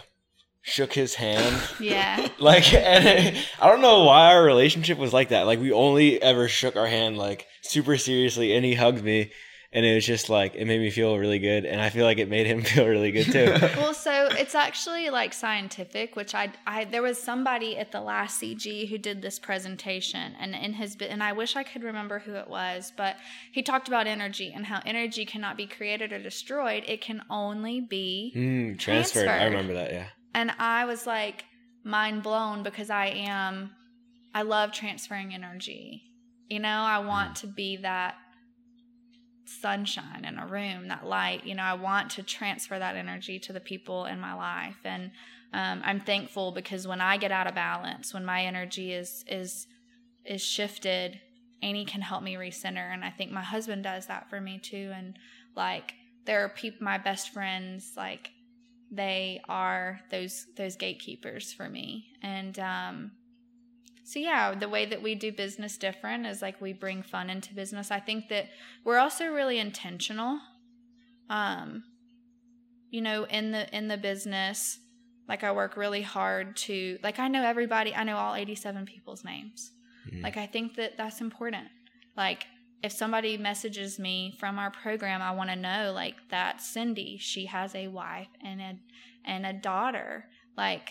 shook 0.63 0.93
his 0.93 1.15
hand. 1.15 1.61
Yeah. 1.79 2.29
like, 2.39 2.73
and 2.73 3.37
I 3.61 3.69
don't 3.69 3.81
know 3.81 4.05
why 4.05 4.33
our 4.33 4.45
relationship 4.45 4.99
was 4.99 5.13
like 5.13 5.31
that. 5.31 5.47
Like, 5.47 5.61
we 5.61 5.73
only 5.73 6.21
ever 6.23 6.49
shook 6.49 6.77
our 6.77 6.87
hand 6.87 7.17
like 7.19 7.47
super 7.63 7.97
seriously, 7.97 8.55
and 8.55 8.65
he 8.65 8.75
hugged 8.75 9.03
me. 9.03 9.33
And 9.73 9.87
it 9.87 9.95
was 9.95 10.05
just 10.05 10.29
like 10.29 10.57
it 10.57 10.65
made 10.65 10.81
me 10.81 10.91
feel 10.91 11.17
really 11.17 11.39
good, 11.39 11.65
and 11.65 11.81
I 11.81 11.91
feel 11.91 12.05
like 12.05 12.19
it 12.19 12.29
made 12.29 12.45
him 12.45 12.61
feel 12.63 12.89
really 12.89 13.13
good 13.13 13.27
too. 13.27 13.55
well, 13.77 13.95
so 13.95 14.27
it's 14.33 14.57
actually 14.57 15.11
like 15.11 15.33
scientific, 15.33 16.17
which 16.17 16.35
I, 16.35 16.51
I 16.67 16.87
there 16.87 17.03
was 17.03 17.23
somebody 17.23 17.79
at 17.79 17.93
the 17.93 18.01
last 18.01 18.43
CG 18.43 18.89
who 18.89 18.99
did 18.99 19.23
this 19.23 19.39
presentation, 19.39 20.35
and 20.41 20.57
in 20.57 20.73
his 20.73 20.97
and 20.97 21.23
I 21.23 21.35
wish 21.35 21.55
I 21.55 21.63
could 21.63 21.85
remember 21.85 22.19
who 22.19 22.35
it 22.35 22.51
was, 22.51 22.93
but 22.97 23.15
he 23.53 23.63
talked 23.63 23.87
about 23.87 24.09
energy 24.09 24.53
and 24.53 24.67
how 24.67 24.81
energy 24.85 25.25
cannot 25.25 25.57
be 25.57 25.69
created 25.69 26.13
or 26.13 26.21
destroyed; 26.21 26.83
it 26.89 27.01
can 27.01 27.23
only 27.31 27.81
be 27.81 28.33
mm, 28.35 28.77
transferred. 28.77 29.27
transferred. 29.27 29.29
I 29.29 29.45
remember 29.45 29.75
that, 29.75 29.93
yeah 29.93 30.07
and 30.35 30.53
I 30.59 30.85
was 30.85 31.07
like 31.07 31.45
mind 31.85 32.23
blown 32.23 32.63
because 32.63 32.91
I 32.91 33.07
am 33.07 33.71
I 34.35 34.43
love 34.43 34.73
transferring 34.73 35.35
energy. 35.35 36.03
You 36.49 36.61
know, 36.61 36.69
I 36.69 36.99
want 36.99 37.33
mm. 37.33 37.41
to 37.41 37.47
be 37.47 37.77
that 37.79 38.17
sunshine 39.45 40.25
in 40.25 40.39
a 40.39 40.47
room, 40.47 40.89
that 40.89 41.07
light. 41.07 41.45
You 41.45 41.55
know, 41.55 41.63
I 41.63 41.75
want 41.75 42.11
to 42.13 42.23
transfer 42.23 42.79
that 42.79 42.97
energy 42.97 43.39
to 43.41 43.53
the 43.53 43.61
people 43.61 44.05
in 44.05 44.21
my 44.21 44.35
life, 44.35 44.79
and 44.85 45.11
um, 45.53 45.83
I'm 45.85 46.01
thankful 46.01 46.53
because 46.53 46.87
when 46.87 47.01
I 47.01 47.17
get 47.17 47.33
out 47.33 47.47
of 47.47 47.55
balance, 47.55 48.15
when 48.15 48.25
my 48.25 48.45
energy 48.45 48.93
is 48.93 49.25
is 49.27 49.67
is 50.25 50.43
shifted, 50.43 51.21
Annie 51.63 51.85
can 51.85 52.03
help 52.03 52.23
me 52.23 52.35
recenter, 52.35 52.93
and 52.93 53.05
I 53.05 53.11
think 53.11 53.33
my 53.33 53.43
husband 53.43 53.85
does 53.85 54.07
that 54.07 54.31
for 54.31 54.41
me 54.41 54.59
too. 54.59 54.93
And 54.95 55.19
like, 55.57 55.95
there 56.25 56.45
are 56.45 56.49
people, 56.49 56.85
my 56.85 56.99
best 56.99 57.33
friends, 57.33 57.93
like 57.97 58.31
they 58.91 59.41
are 59.49 60.01
those 60.11 60.47
those 60.57 60.77
gatekeepers 60.77 61.53
for 61.53 61.69
me. 61.69 62.13
And 62.23 62.59
um 62.59 63.13
so 64.05 64.19
yeah 64.19 64.55
the 64.55 64.69
way 64.69 64.87
that 64.87 65.03
we 65.03 65.15
do 65.15 65.31
business 65.31 65.77
different 65.77 66.27
is 66.27 66.43
like 66.43 66.61
we 66.61 66.73
bring 66.73 67.03
fun 67.03 67.31
into 67.31 67.55
business. 67.55 67.91
I 67.91 68.01
think 68.01 68.29
that 68.29 68.47
we're 68.85 68.99
also 68.99 69.27
really 69.27 69.59
intentional 69.59 70.41
um 71.29 71.85
you 72.91 73.01
know 73.01 73.25
in 73.25 73.53
the 73.53 73.75
in 73.77 73.89
the 73.89 73.99
business. 73.99 74.79
Like 75.29 75.45
i 75.45 75.53
work 75.53 75.77
really 75.77 76.03
hard 76.03 76.57
to 76.57 76.99
like 77.05 77.21
i 77.21 77.29
know 77.29 77.45
everybody 77.45 77.95
i 77.95 78.03
know 78.03 78.17
all 78.17 78.35
87 78.35 78.85
people's 78.87 79.25
names. 79.25 79.71
Mm. 80.11 80.23
like 80.23 80.37
i 80.37 80.47
think 80.47 80.75
that 80.77 80.97
that's 80.97 81.21
important. 81.21 81.69
Like 82.17 82.47
if 82.83 82.93
somebody 82.93 83.37
messages 83.37 83.99
me 83.99 84.35
from 84.39 84.59
our 84.59 84.71
program, 84.71 85.21
I 85.21 85.33
want 85.33 85.51
to 85.51 85.57
know 85.57 85.93
like 85.95 86.17
that 86.31 86.63
Cindy, 86.63 87.19
she 87.19 87.47
has 87.47 87.75
a 87.75 87.89
wife 87.89 88.29
and 88.43 88.61
a 88.61 88.75
and 89.25 89.45
a 89.45 89.53
daughter. 89.53 90.27
Like 90.57 90.91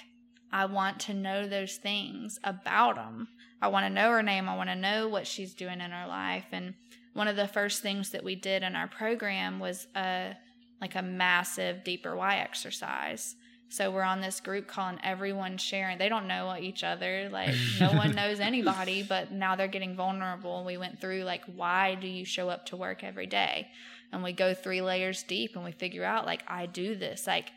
I 0.52 0.66
want 0.66 1.00
to 1.02 1.14
know 1.14 1.48
those 1.48 1.78
things 1.78 2.40
about 2.44 2.96
them. 2.96 3.28
I 3.62 3.68
want 3.68 3.86
to 3.86 3.90
know 3.90 4.12
her 4.12 4.24
name. 4.24 4.48
I 4.48 4.56
want 4.56 4.70
to 4.70 4.76
know 4.76 5.08
what 5.08 5.28
she's 5.28 5.54
doing 5.54 5.82
in 5.82 5.92
her 5.92 6.08
life. 6.08 6.46
And 6.52 6.76
one 7.14 7.28
of 7.28 7.36
the 7.36 7.48
first 7.48 7.82
things 7.82 8.12
that 8.12 8.24
we 8.24 8.36
did 8.36 8.64
in 8.64 8.76
our 8.76 8.88
program 8.88 9.60
was 9.60 9.88
a 9.96 10.36
like 10.80 10.96
a 10.96 11.02
massive 11.02 11.84
deeper 11.84 12.16
why 12.16 12.38
exercise. 12.38 13.36
So 13.70 13.92
we're 13.92 14.02
on 14.02 14.20
this 14.20 14.40
group 14.40 14.68
call 14.68 14.90
and 14.90 15.00
everyone's 15.04 15.62
sharing. 15.62 16.00
They 16.00 16.10
don't 16.10 16.28
know 16.28 16.56
each 16.60 16.84
other. 16.84 17.30
Like 17.32 17.54
no 17.80 17.92
one 17.92 18.16
knows 18.16 18.40
anybody, 18.40 19.04
but 19.04 19.32
now 19.32 19.56
they're 19.56 19.68
getting 19.68 19.96
vulnerable. 19.96 20.66
We 20.66 20.78
went 20.78 21.00
through 21.00 21.24
like 21.24 21.44
why 21.46 21.96
do 21.96 22.08
you 22.08 22.26
show 22.26 22.50
up 22.50 22.66
to 22.68 22.76
work 22.76 23.04
every 23.04 23.28
day? 23.28 23.68
And 24.12 24.24
we 24.24 24.34
go 24.34 24.54
three 24.56 24.82
layers 24.82 25.22
deep 25.24 25.56
and 25.56 25.64
we 25.64 25.72
figure 25.72 26.04
out 26.04 26.26
like 26.26 26.44
I 26.48 26.66
do 26.66 26.96
this. 26.96 27.28
Like 27.28 27.52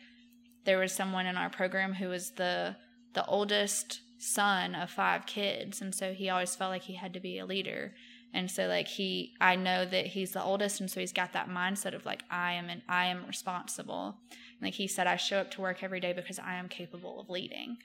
there 0.65 0.77
was 0.77 0.93
someone 0.93 1.25
in 1.25 1.35
our 1.35 1.49
program 1.49 1.93
who 1.93 2.09
was 2.09 2.31
the 2.31 2.75
the 3.13 3.25
oldest 3.25 4.01
son 4.19 4.73
of 4.73 4.89
five 4.89 5.25
kids 5.25 5.81
and 5.81 5.93
so 5.93 6.13
he 6.13 6.29
always 6.29 6.55
felt 6.55 6.71
like 6.71 6.83
he 6.83 6.93
had 6.93 7.13
to 7.13 7.19
be 7.19 7.39
a 7.39 7.45
leader 7.45 7.93
and 8.33 8.49
so 8.49 8.67
like 8.67 8.87
he 8.87 9.33
i 9.39 9.55
know 9.55 9.85
that 9.85 10.07
he's 10.07 10.31
the 10.31 10.43
oldest 10.43 10.79
and 10.79 10.89
so 10.89 10.99
he's 10.99 11.13
got 11.13 11.33
that 11.33 11.49
mindset 11.49 11.93
of 11.93 12.05
like 12.05 12.23
i 12.29 12.53
am 12.53 12.69
and 12.69 12.81
i 12.89 13.05
am 13.05 13.25
responsible. 13.27 14.15
Like 14.61 14.73
he 14.73 14.87
said 14.87 15.07
i 15.07 15.17
show 15.17 15.39
up 15.39 15.51
to 15.51 15.61
work 15.61 15.83
every 15.83 15.99
day 15.99 16.13
because 16.13 16.39
i 16.39 16.55
am 16.55 16.69
capable 16.69 17.19
of 17.19 17.29
leading. 17.29 17.77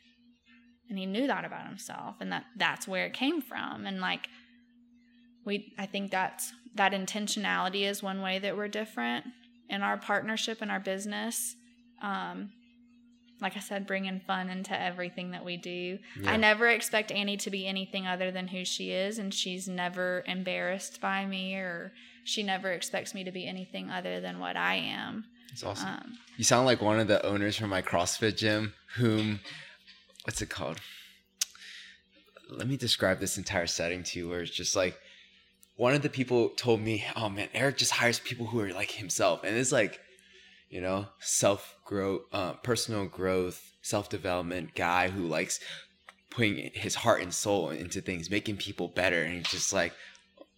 And 0.88 0.98
he 0.98 1.06
knew 1.06 1.26
that 1.26 1.44
about 1.44 1.66
himself 1.66 2.16
and 2.20 2.32
that 2.32 2.44
that's 2.56 2.88
where 2.88 3.06
it 3.06 3.12
came 3.12 3.42
from. 3.42 3.86
And 3.86 4.00
like 4.00 4.28
we 5.44 5.74
i 5.78 5.86
think 5.86 6.10
that's 6.10 6.52
that 6.74 6.92
intentionality 6.92 7.82
is 7.88 8.02
one 8.02 8.22
way 8.22 8.38
that 8.38 8.56
we're 8.56 8.68
different 8.68 9.24
in 9.68 9.82
our 9.82 9.96
partnership 9.96 10.58
and 10.62 10.70
our 10.70 10.80
business. 10.80 11.56
Um, 12.00 12.50
like 13.40 13.56
I 13.56 13.60
said, 13.60 13.86
bringing 13.86 14.20
fun 14.20 14.48
into 14.50 14.78
everything 14.80 15.30
that 15.30 15.44
we 15.44 15.56
do. 15.56 15.98
Yeah. 16.20 16.32
I 16.32 16.36
never 16.36 16.68
expect 16.68 17.12
Annie 17.12 17.36
to 17.38 17.50
be 17.50 17.66
anything 17.66 18.06
other 18.06 18.30
than 18.30 18.48
who 18.48 18.64
she 18.64 18.90
is, 18.90 19.18
and 19.18 19.32
she's 19.32 19.68
never 19.68 20.24
embarrassed 20.26 21.00
by 21.00 21.24
me, 21.26 21.54
or 21.54 21.92
she 22.24 22.42
never 22.42 22.72
expects 22.72 23.14
me 23.14 23.24
to 23.24 23.30
be 23.32 23.46
anything 23.46 23.90
other 23.90 24.20
than 24.20 24.38
what 24.38 24.56
I 24.56 24.74
am. 24.74 25.24
It's 25.52 25.62
awesome. 25.64 25.88
Um, 25.88 26.18
You 26.36 26.44
sound 26.44 26.66
like 26.66 26.82
one 26.82 26.98
of 27.00 27.08
the 27.08 27.24
owners 27.24 27.56
from 27.56 27.70
my 27.70 27.80
CrossFit 27.82 28.36
gym, 28.36 28.74
whom, 28.96 29.40
what's 30.24 30.42
it 30.42 30.50
called? 30.50 30.78
Let 32.50 32.66
me 32.68 32.76
describe 32.76 33.20
this 33.20 33.38
entire 33.38 33.66
setting 33.66 34.02
to 34.04 34.18
you, 34.18 34.28
where 34.28 34.40
it's 34.40 34.50
just 34.50 34.74
like 34.74 34.98
one 35.76 35.94
of 35.94 36.02
the 36.02 36.08
people 36.08 36.48
told 36.50 36.80
me, 36.80 37.04
"Oh 37.14 37.28
man, 37.28 37.48
Eric 37.54 37.76
just 37.76 37.92
hires 37.92 38.18
people 38.18 38.46
who 38.46 38.58
are 38.60 38.72
like 38.72 38.90
himself," 38.92 39.44
and 39.44 39.56
it's 39.56 39.70
like, 39.72 40.00
you 40.68 40.80
know, 40.80 41.06
self 41.20 41.76
growth, 41.84 42.22
uh, 42.32 42.54
personal 42.54 43.06
growth, 43.06 43.72
self 43.82 44.08
development 44.08 44.74
guy 44.74 45.08
who 45.08 45.26
likes 45.26 45.60
putting 46.30 46.70
his 46.74 46.94
heart 46.96 47.22
and 47.22 47.32
soul 47.32 47.70
into 47.70 48.00
things, 48.00 48.30
making 48.30 48.56
people 48.56 48.88
better, 48.88 49.22
and 49.22 49.34
he's 49.34 49.48
just 49.48 49.72
like. 49.72 49.92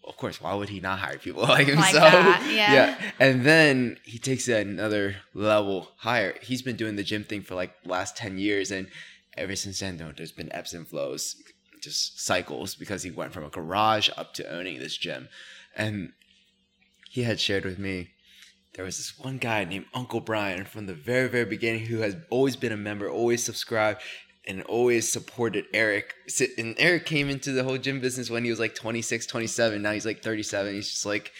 Of 0.02 0.16
course, 0.16 0.40
why 0.40 0.54
would 0.54 0.70
he 0.70 0.80
not 0.80 0.98
hire 0.98 1.18
people 1.18 1.42
like 1.48 1.68
himself? 1.68 1.92
that, 1.94 2.50
yeah. 2.52 2.98
And 3.20 3.44
then 3.44 3.98
he 4.02 4.18
takes 4.18 4.48
it 4.48 4.66
another 4.66 5.16
level 5.34 5.92
higher. 5.98 6.34
He's 6.40 6.62
been 6.62 6.74
doing 6.74 6.96
the 6.96 7.04
gym 7.04 7.22
thing 7.22 7.42
for 7.42 7.54
like 7.54 7.74
last 7.84 8.16
10 8.16 8.38
years. 8.38 8.70
And 8.72 8.88
ever 9.36 9.54
since 9.54 9.78
then, 9.78 9.98
though, 9.98 10.10
there's 10.16 10.32
been 10.32 10.52
ebbs 10.52 10.72
and 10.72 10.88
flows, 10.88 11.36
just 11.82 12.18
cycles 12.18 12.74
because 12.74 13.02
he 13.02 13.10
went 13.10 13.34
from 13.34 13.44
a 13.44 13.50
garage 13.50 14.08
up 14.16 14.32
to 14.34 14.50
owning 14.50 14.80
this 14.80 14.96
gym. 14.96 15.28
And 15.76 16.12
he 17.10 17.22
had 17.22 17.38
shared 17.38 17.66
with 17.66 17.78
me 17.78 18.08
there 18.74 18.84
was 18.84 18.96
this 18.96 19.18
one 19.18 19.38
guy 19.38 19.64
named 19.64 19.86
Uncle 19.94 20.20
Brian 20.20 20.64
from 20.64 20.86
the 20.86 20.94
very, 20.94 21.28
very 21.28 21.44
beginning 21.44 21.86
who 21.86 21.98
has 21.98 22.16
always 22.30 22.56
been 22.56 22.72
a 22.72 22.76
member, 22.76 23.08
always 23.08 23.42
subscribed, 23.42 24.00
and 24.46 24.62
always 24.62 25.10
supported 25.10 25.66
Eric. 25.74 26.14
And 26.56 26.74
Eric 26.78 27.06
came 27.06 27.28
into 27.28 27.52
the 27.52 27.64
whole 27.64 27.78
gym 27.78 28.00
business 28.00 28.30
when 28.30 28.44
he 28.44 28.50
was 28.50 28.60
like 28.60 28.74
26, 28.74 29.26
27. 29.26 29.82
Now 29.82 29.92
he's 29.92 30.06
like 30.06 30.22
37. 30.22 30.74
He's 30.74 30.90
just 30.90 31.06
like, 31.06 31.32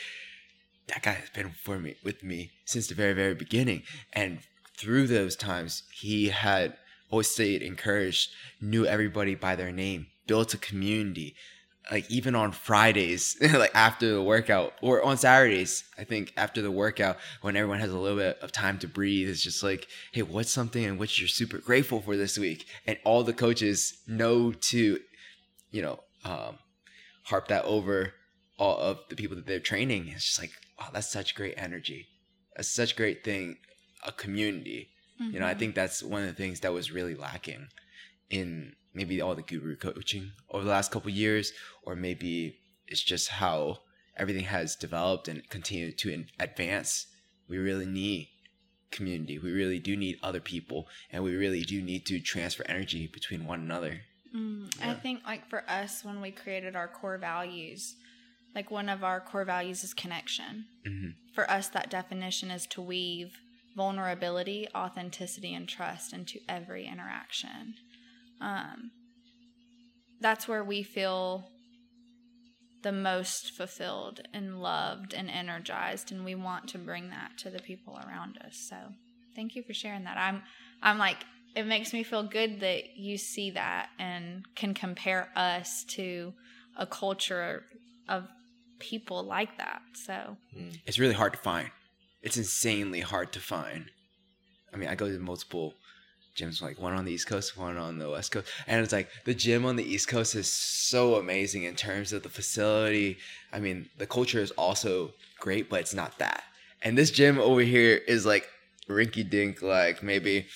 that 0.88 1.02
guy 1.02 1.12
has 1.12 1.30
been 1.30 1.50
for 1.50 1.78
me 1.78 1.96
with 2.04 2.22
me 2.22 2.50
since 2.64 2.88
the 2.88 2.94
very, 2.94 3.12
very 3.12 3.34
beginning. 3.34 3.84
And 4.12 4.40
through 4.76 5.06
those 5.06 5.36
times, 5.36 5.84
he 5.92 6.28
had 6.28 6.74
always 7.10 7.30
stayed 7.30 7.62
encouraged, 7.62 8.30
knew 8.60 8.86
everybody 8.86 9.34
by 9.34 9.56
their 9.56 9.72
name, 9.72 10.08
built 10.26 10.54
a 10.54 10.58
community. 10.58 11.34
Like 11.90 12.08
even 12.10 12.34
on 12.36 12.52
Fridays, 12.52 13.36
like 13.52 13.74
after 13.74 14.12
the 14.12 14.22
workout, 14.22 14.74
or 14.80 15.02
on 15.02 15.16
Saturdays, 15.16 15.84
I 15.98 16.04
think 16.04 16.32
after 16.36 16.62
the 16.62 16.70
workout, 16.70 17.16
when 17.40 17.56
everyone 17.56 17.80
has 17.80 17.90
a 17.90 17.98
little 17.98 18.18
bit 18.18 18.38
of 18.40 18.52
time 18.52 18.78
to 18.78 18.88
breathe, 18.88 19.28
it's 19.28 19.42
just 19.42 19.62
like, 19.62 19.88
hey, 20.12 20.22
what's 20.22 20.50
something 20.52 20.82
in 20.82 20.98
which 20.98 21.18
you're 21.18 21.28
super 21.28 21.58
grateful 21.58 22.00
for 22.00 22.16
this 22.16 22.38
week? 22.38 22.66
And 22.86 22.96
all 23.04 23.24
the 23.24 23.32
coaches 23.32 24.00
know 24.06 24.52
to, 24.52 25.00
you 25.72 25.82
know, 25.82 25.98
um, 26.24 26.58
harp 27.24 27.48
that 27.48 27.64
over 27.64 28.14
all 28.58 28.78
of 28.78 29.00
the 29.08 29.16
people 29.16 29.36
that 29.36 29.46
they're 29.46 29.58
training. 29.58 30.08
It's 30.08 30.26
just 30.26 30.38
like, 30.40 30.52
wow, 30.78 30.88
that's 30.92 31.10
such 31.10 31.34
great 31.34 31.54
energy. 31.56 32.06
That's 32.54 32.68
such 32.68 32.94
great 32.94 33.24
thing, 33.24 33.56
a 34.06 34.12
community. 34.12 34.90
You 35.18 35.38
know, 35.40 35.46
I 35.46 35.54
Mhm. 35.54 35.58
think 35.58 35.74
that's 35.74 36.02
one 36.02 36.22
of 36.22 36.28
the 36.28 36.34
things 36.34 36.60
that 36.60 36.72
was 36.72 36.90
really 36.90 37.14
lacking 37.14 37.68
in 38.30 38.74
maybe 38.94 39.20
all 39.20 39.34
the 39.34 39.42
guru 39.42 39.76
coaching 39.76 40.32
over 40.50 40.64
the 40.64 40.70
last 40.70 40.90
couple 40.90 41.10
years, 41.10 41.52
or 41.82 41.94
maybe 41.94 42.58
it's 42.86 43.02
just 43.02 43.28
how 43.28 43.78
everything 44.16 44.44
has 44.44 44.76
developed 44.76 45.28
and 45.28 45.48
continued 45.48 45.98
to 45.98 46.24
advance. 46.38 47.06
We 47.48 47.58
really 47.58 47.86
need 47.86 48.28
community. 48.90 49.38
We 49.38 49.52
really 49.52 49.78
do 49.78 49.96
need 49.96 50.18
other 50.22 50.40
people, 50.40 50.88
and 51.12 51.22
we 51.22 51.36
really 51.36 51.62
do 51.62 51.80
need 51.80 52.06
to 52.06 52.20
transfer 52.20 52.64
energy 52.68 53.06
between 53.06 53.46
one 53.46 53.60
another. 53.60 54.00
Mm, 54.34 54.70
I 54.82 54.94
think 54.94 55.22
like 55.26 55.48
for 55.48 55.64
us 55.68 56.04
when 56.04 56.20
we 56.20 56.30
created 56.30 56.76
our 56.76 56.88
core 56.88 57.18
values, 57.18 57.96
like 58.54 58.70
one 58.70 58.88
of 58.88 59.02
our 59.04 59.20
core 59.20 59.44
values 59.44 59.82
is 59.84 59.94
connection. 59.94 60.66
Mhm. 60.84 61.14
For 61.34 61.48
us, 61.50 61.68
that 61.68 61.90
definition 61.90 62.50
is 62.50 62.66
to 62.68 62.82
weave 62.82 63.38
vulnerability, 63.76 64.66
authenticity, 64.74 65.54
and 65.54 65.68
trust 65.68 66.12
into 66.12 66.40
every 66.48 66.86
interaction. 66.86 67.76
Um, 68.40 68.90
that's 70.20 70.46
where 70.46 70.64
we 70.64 70.82
feel 70.82 71.50
the 72.82 72.92
most 72.92 73.52
fulfilled 73.52 74.20
and 74.32 74.60
loved 74.60 75.12
and 75.14 75.30
energized, 75.30 76.12
and 76.12 76.24
we 76.24 76.34
want 76.34 76.68
to 76.68 76.78
bring 76.78 77.10
that 77.10 77.36
to 77.38 77.50
the 77.50 77.58
people 77.58 77.98
around 78.06 78.38
us. 78.44 78.56
So, 78.56 78.76
thank 79.36 79.54
you 79.54 79.62
for 79.62 79.74
sharing 79.74 80.04
that. 80.04 80.16
I'm, 80.16 80.42
I'm 80.82 80.98
like, 80.98 81.18
it 81.54 81.66
makes 81.66 81.92
me 81.92 82.02
feel 82.02 82.22
good 82.22 82.60
that 82.60 82.96
you 82.96 83.18
see 83.18 83.50
that 83.50 83.90
and 83.98 84.44
can 84.54 84.72
compare 84.72 85.28
us 85.36 85.84
to 85.88 86.32
a 86.76 86.86
culture 86.86 87.64
of 88.08 88.28
people 88.78 89.22
like 89.24 89.58
that. 89.58 89.82
So, 89.94 90.36
It's 90.86 90.98
really 90.98 91.14
hard 91.14 91.32
to 91.34 91.38
find. 91.38 91.70
It's 92.22 92.36
insanely 92.36 93.00
hard 93.00 93.32
to 93.32 93.40
find. 93.40 93.90
I 94.72 94.76
mean, 94.76 94.88
I 94.88 94.94
go 94.94 95.08
to 95.08 95.18
multiple 95.18 95.74
gyms, 96.36 96.62
like 96.62 96.78
one 96.80 96.92
on 96.94 97.04
the 97.04 97.12
East 97.12 97.26
Coast, 97.26 97.56
one 97.56 97.76
on 97.76 97.98
the 97.98 98.08
West 98.10 98.30
Coast, 98.32 98.48
and 98.66 98.82
it's 98.82 98.92
like 98.92 99.08
the 99.24 99.34
gym 99.34 99.64
on 99.66 99.76
the 99.76 99.84
East 99.84 100.08
Coast 100.08 100.34
is 100.34 100.50
so 100.52 101.16
amazing 101.16 101.64
in 101.64 101.74
terms 101.74 102.12
of 102.12 102.22
the 102.22 102.28
facility. 102.28 103.18
I 103.52 103.60
mean, 103.60 103.88
the 103.98 104.06
culture 104.06 104.40
is 104.40 104.50
also 104.52 105.12
great, 105.38 105.68
but 105.70 105.80
it's 105.80 105.94
not 105.94 106.18
that. 106.18 106.42
And 106.82 106.96
this 106.96 107.10
gym 107.10 107.38
over 107.38 107.60
here 107.60 107.96
is 108.08 108.24
like 108.24 108.48
rinky 108.88 109.28
dink, 109.28 109.60
like 109.62 110.02
maybe, 110.02 110.46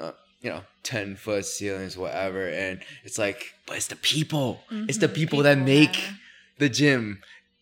uh, 0.00 0.12
you 0.40 0.50
know, 0.50 0.62
10 0.84 1.16
foot 1.16 1.44
ceilings, 1.44 1.96
whatever. 1.96 2.48
And 2.48 2.80
it's 3.04 3.18
like, 3.18 3.52
but 3.66 3.76
it's 3.76 3.88
the 3.88 3.96
people. 3.96 4.60
It's 4.70 4.98
the 4.98 5.08
mhm, 5.08 5.14
people, 5.14 5.42
that 5.42 5.58
make 5.58 5.90
matter. 5.90 6.14
the 6.58 6.68
gym. 6.68 7.20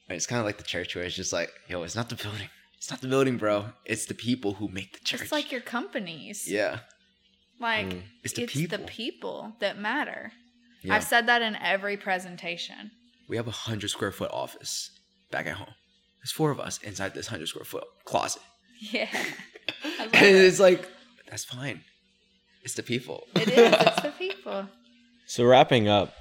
And 0.09 0.15
It's 0.17 0.27
kind 0.27 0.39
of 0.39 0.47
like 0.47 0.59
the 0.59 0.63
church 0.65 0.95
where 0.95 1.05
it's 1.05 1.17
just 1.17 1.33
like, 1.33 1.51
yo, 1.69 1.83
it's 1.83 1.97
not 1.97 2.09
the 2.09 2.15
building. 2.15 2.49
It's 2.77 2.91
not 2.91 3.01
the 3.01 3.09
building, 3.09 3.39
bro. 3.39 3.71
It's 3.85 4.07
the 4.07 4.15
people 4.15 4.53
who 4.55 4.69
make 4.69 4.93
the 4.93 5.01
church. 5.05 5.23
It's 5.23 5.33
like 5.33 5.51
your 5.51 5.63
companies. 5.63 6.47
yeah, 6.49 6.81
Like, 7.59 7.87
Mm. 7.87 8.03
it's 8.23 8.35
the 8.35 8.43
it's 8.45 8.53
people. 8.53 8.79
the 8.79 8.85
people 8.85 9.53
that 9.61 9.79
matter. 9.79 10.33
yeah. 10.83 10.95
I've 10.95 11.05
said 11.05 11.27
that 11.27 11.43
in 11.43 11.57
every 11.57 11.97
presentation. 11.97 12.91
we 13.29 13.37
have 13.37 13.49
a 13.49 13.59
hundred 13.69 13.89
square 13.89 14.13
foot 14.13 14.31
office 14.31 14.91
back 15.31 15.47
at 15.47 15.55
home. 15.55 15.75
There's 16.21 16.33
four 16.33 16.51
of 16.51 16.61
us 16.61 16.79
inside 16.83 17.15
this 17.15 17.27
hundred 17.29 17.49
square 17.49 17.65
foot 17.65 17.85
closet, 18.05 18.43
Yeah. 18.81 19.09
And 19.99 20.37
it's 20.37 20.61
like 20.61 20.87
that's 21.29 21.45
fine. 21.45 21.81
It's 22.63 22.75
the 22.75 22.83
people. 22.83 23.25
It 23.35 23.49
is. 23.49 23.73
It's 23.73 24.03
the 24.03 24.13
people. 24.19 24.69
So 25.27 25.45
wrapping 25.45 25.89
up, 25.89 26.15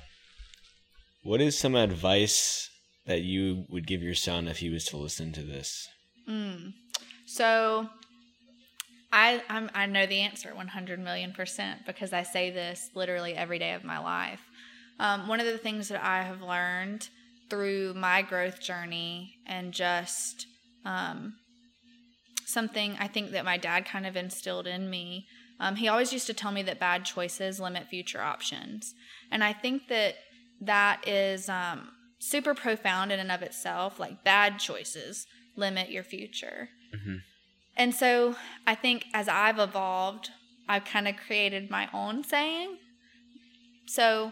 what 1.24 1.42
is 1.42 1.58
some 1.58 1.76
advice 1.76 2.70
that 3.06 3.22
you 3.22 3.66
would 3.70 3.86
give 3.88 4.02
your 4.02 4.16
son 4.16 4.48
if 4.48 4.58
he 4.60 4.70
was 4.70 4.86
to 4.86 4.98
listen 4.98 5.32
to 5.34 5.42
this? 5.42 5.88
Mm. 6.30 6.74
So 7.28 7.90
I 9.16 9.42
I'm, 9.50 9.72
I 9.74 9.86
know 9.86 10.06
the 10.06 10.20
answer 10.20 10.54
100 10.54 11.00
million 11.00 11.32
percent 11.32 11.86
because 11.86 12.12
I 12.12 12.24
say 12.24 12.52
this 12.52 12.90
literally 12.94 13.34
every 13.34 13.58
day 13.58 13.72
of 13.72 13.84
my 13.84 13.98
life. 13.98 14.42
Um, 15.00 15.28
one 15.28 15.40
of 15.40 15.46
the 15.46 15.58
things 15.58 15.88
that 15.88 16.04
I 16.04 16.24
have 16.24 16.42
learned 16.42 17.08
through 17.50 17.94
my 17.94 18.22
growth 18.22 18.60
journey 18.60 19.36
and 19.48 19.72
just 19.72 20.48
um, 20.84 21.36
something 22.46 22.98
I 23.00 23.08
think 23.08 23.32
that 23.32 23.46
my 23.46 23.58
dad 23.58 23.86
kind 23.86 24.06
of 24.06 24.18
instilled 24.18 24.68
in 24.68 24.90
me. 24.90 25.28
Um, 25.62 25.78
he 25.78 25.88
always 25.88 26.12
used 26.12 26.28
to 26.28 26.34
tell 26.34 26.52
me 26.52 26.64
that 26.64 26.80
bad 26.80 27.06
choices 27.06 27.62
limit 27.62 27.88
future 27.88 28.22
options, 28.22 28.94
and 29.32 29.42
I 29.42 29.54
think 29.54 29.88
that 29.88 30.16
that 30.60 31.08
is 31.08 31.48
um, 31.48 31.88
super 32.20 32.54
profound 32.54 33.14
in 33.14 33.22
and 33.22 33.32
of 33.32 33.42
itself. 33.42 33.98
Like 33.98 34.26
bad 34.26 34.60
choices 34.60 35.26
limit 35.56 35.90
your 35.90 36.04
future. 36.04 36.68
Mhm. 36.94 37.22
And 37.78 37.94
so 37.94 38.36
I 38.66 38.76
think 38.76 39.06
as 39.14 39.28
I've 39.28 39.60
evolved, 39.60 40.30
I've 40.68 40.86
kind 40.86 41.08
of 41.08 41.16
created 41.18 41.70
my 41.70 41.90
own 41.94 42.24
saying. 42.24 42.78
So 43.86 44.32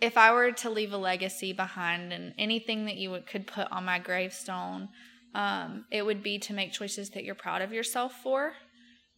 if 0.00 0.16
I 0.16 0.32
were 0.32 0.52
to 0.52 0.70
leave 0.70 0.92
a 0.92 0.98
legacy 0.98 1.52
behind 1.52 2.12
and 2.12 2.34
anything 2.38 2.86
that 2.86 2.96
you 2.96 3.10
would, 3.10 3.26
could 3.26 3.46
put 3.46 3.70
on 3.70 3.84
my 3.84 3.98
gravestone, 3.98 4.88
um, 5.34 5.84
it 5.90 6.04
would 6.04 6.22
be 6.22 6.38
to 6.40 6.52
make 6.52 6.72
choices 6.72 7.10
that 7.10 7.24
you're 7.24 7.34
proud 7.34 7.62
of 7.62 7.72
yourself 7.72 8.14
for. 8.22 8.54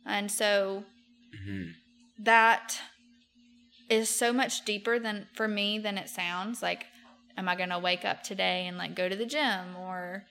And 0.04 0.30
so 0.30 0.84
Mhm. 1.34 1.74
that 2.18 2.82
is 3.88 4.08
so 4.08 4.32
much 4.32 4.64
deeper 4.64 4.98
than 4.98 5.28
for 5.34 5.48
me 5.48 5.78
than 5.78 5.98
it 5.98 6.08
sounds. 6.08 6.62
Like, 6.62 6.86
am 7.36 7.48
I 7.48 7.56
gonna 7.56 7.78
wake 7.78 8.04
up 8.04 8.22
today 8.22 8.66
and 8.66 8.76
like 8.76 8.94
go 8.94 9.08
to 9.08 9.16
the 9.16 9.26
gym 9.26 9.76
or 9.76 10.26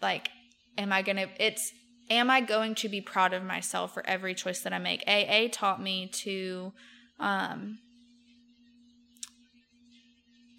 like 0.00 0.30
am 0.76 0.92
I 0.92 1.02
gonna 1.02 1.28
it's 1.38 1.72
am 2.10 2.30
I 2.30 2.40
going 2.40 2.74
to 2.76 2.88
be 2.88 3.00
proud 3.00 3.32
of 3.32 3.42
myself 3.42 3.94
for 3.94 4.06
every 4.06 4.34
choice 4.34 4.60
that 4.60 4.72
I 4.72 4.78
make? 4.78 5.02
AA 5.06 5.48
taught 5.50 5.82
me 5.82 6.08
to 6.08 6.72
um 7.20 7.78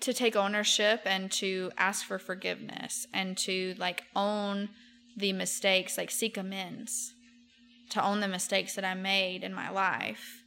to 0.01 0.13
take 0.13 0.35
ownership 0.35 1.01
and 1.05 1.31
to 1.31 1.71
ask 1.77 2.05
for 2.05 2.17
forgiveness 2.17 3.05
and 3.13 3.37
to 3.37 3.75
like 3.77 4.03
own 4.15 4.69
the 5.17 5.33
mistakes, 5.33 5.97
like 5.97 6.09
seek 6.09 6.37
amends, 6.37 7.13
to 7.89 8.01
own 8.01 8.21
the 8.21 8.27
mistakes 8.27 8.75
that 8.75 8.85
I 8.85 8.93
made 8.93 9.43
in 9.43 9.53
my 9.53 9.69
life. 9.69 10.43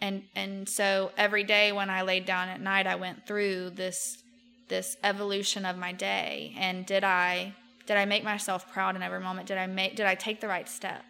And 0.00 0.24
and 0.34 0.68
so 0.68 1.10
every 1.16 1.44
day 1.44 1.72
when 1.72 1.90
I 1.90 2.02
laid 2.02 2.24
down 2.24 2.48
at 2.48 2.60
night 2.60 2.86
I 2.86 2.94
went 2.94 3.26
through 3.26 3.70
this 3.70 4.22
this 4.68 4.96
evolution 5.02 5.64
of 5.64 5.76
my 5.76 5.92
day 5.92 6.54
and 6.58 6.86
did 6.86 7.02
I 7.04 7.54
did 7.88 7.96
I 7.96 8.04
make 8.04 8.22
myself 8.22 8.70
proud 8.70 8.96
in 8.96 9.02
every 9.02 9.18
moment? 9.18 9.48
Did 9.48 9.56
I 9.56 9.66
make 9.66 9.96
did 9.96 10.04
I 10.04 10.14
take 10.14 10.42
the 10.42 10.46
right 10.46 10.68
step 10.68 11.02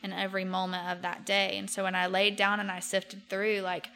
in 0.00 0.12
every 0.12 0.44
moment 0.44 0.88
of 0.88 1.02
that 1.02 1.26
day? 1.26 1.58
And 1.58 1.68
so 1.68 1.82
when 1.82 1.96
I 1.96 2.06
laid 2.06 2.36
down 2.36 2.60
and 2.60 2.70
I 2.70 2.78
sifted 2.78 3.28
through 3.28 3.62
like 3.62 3.88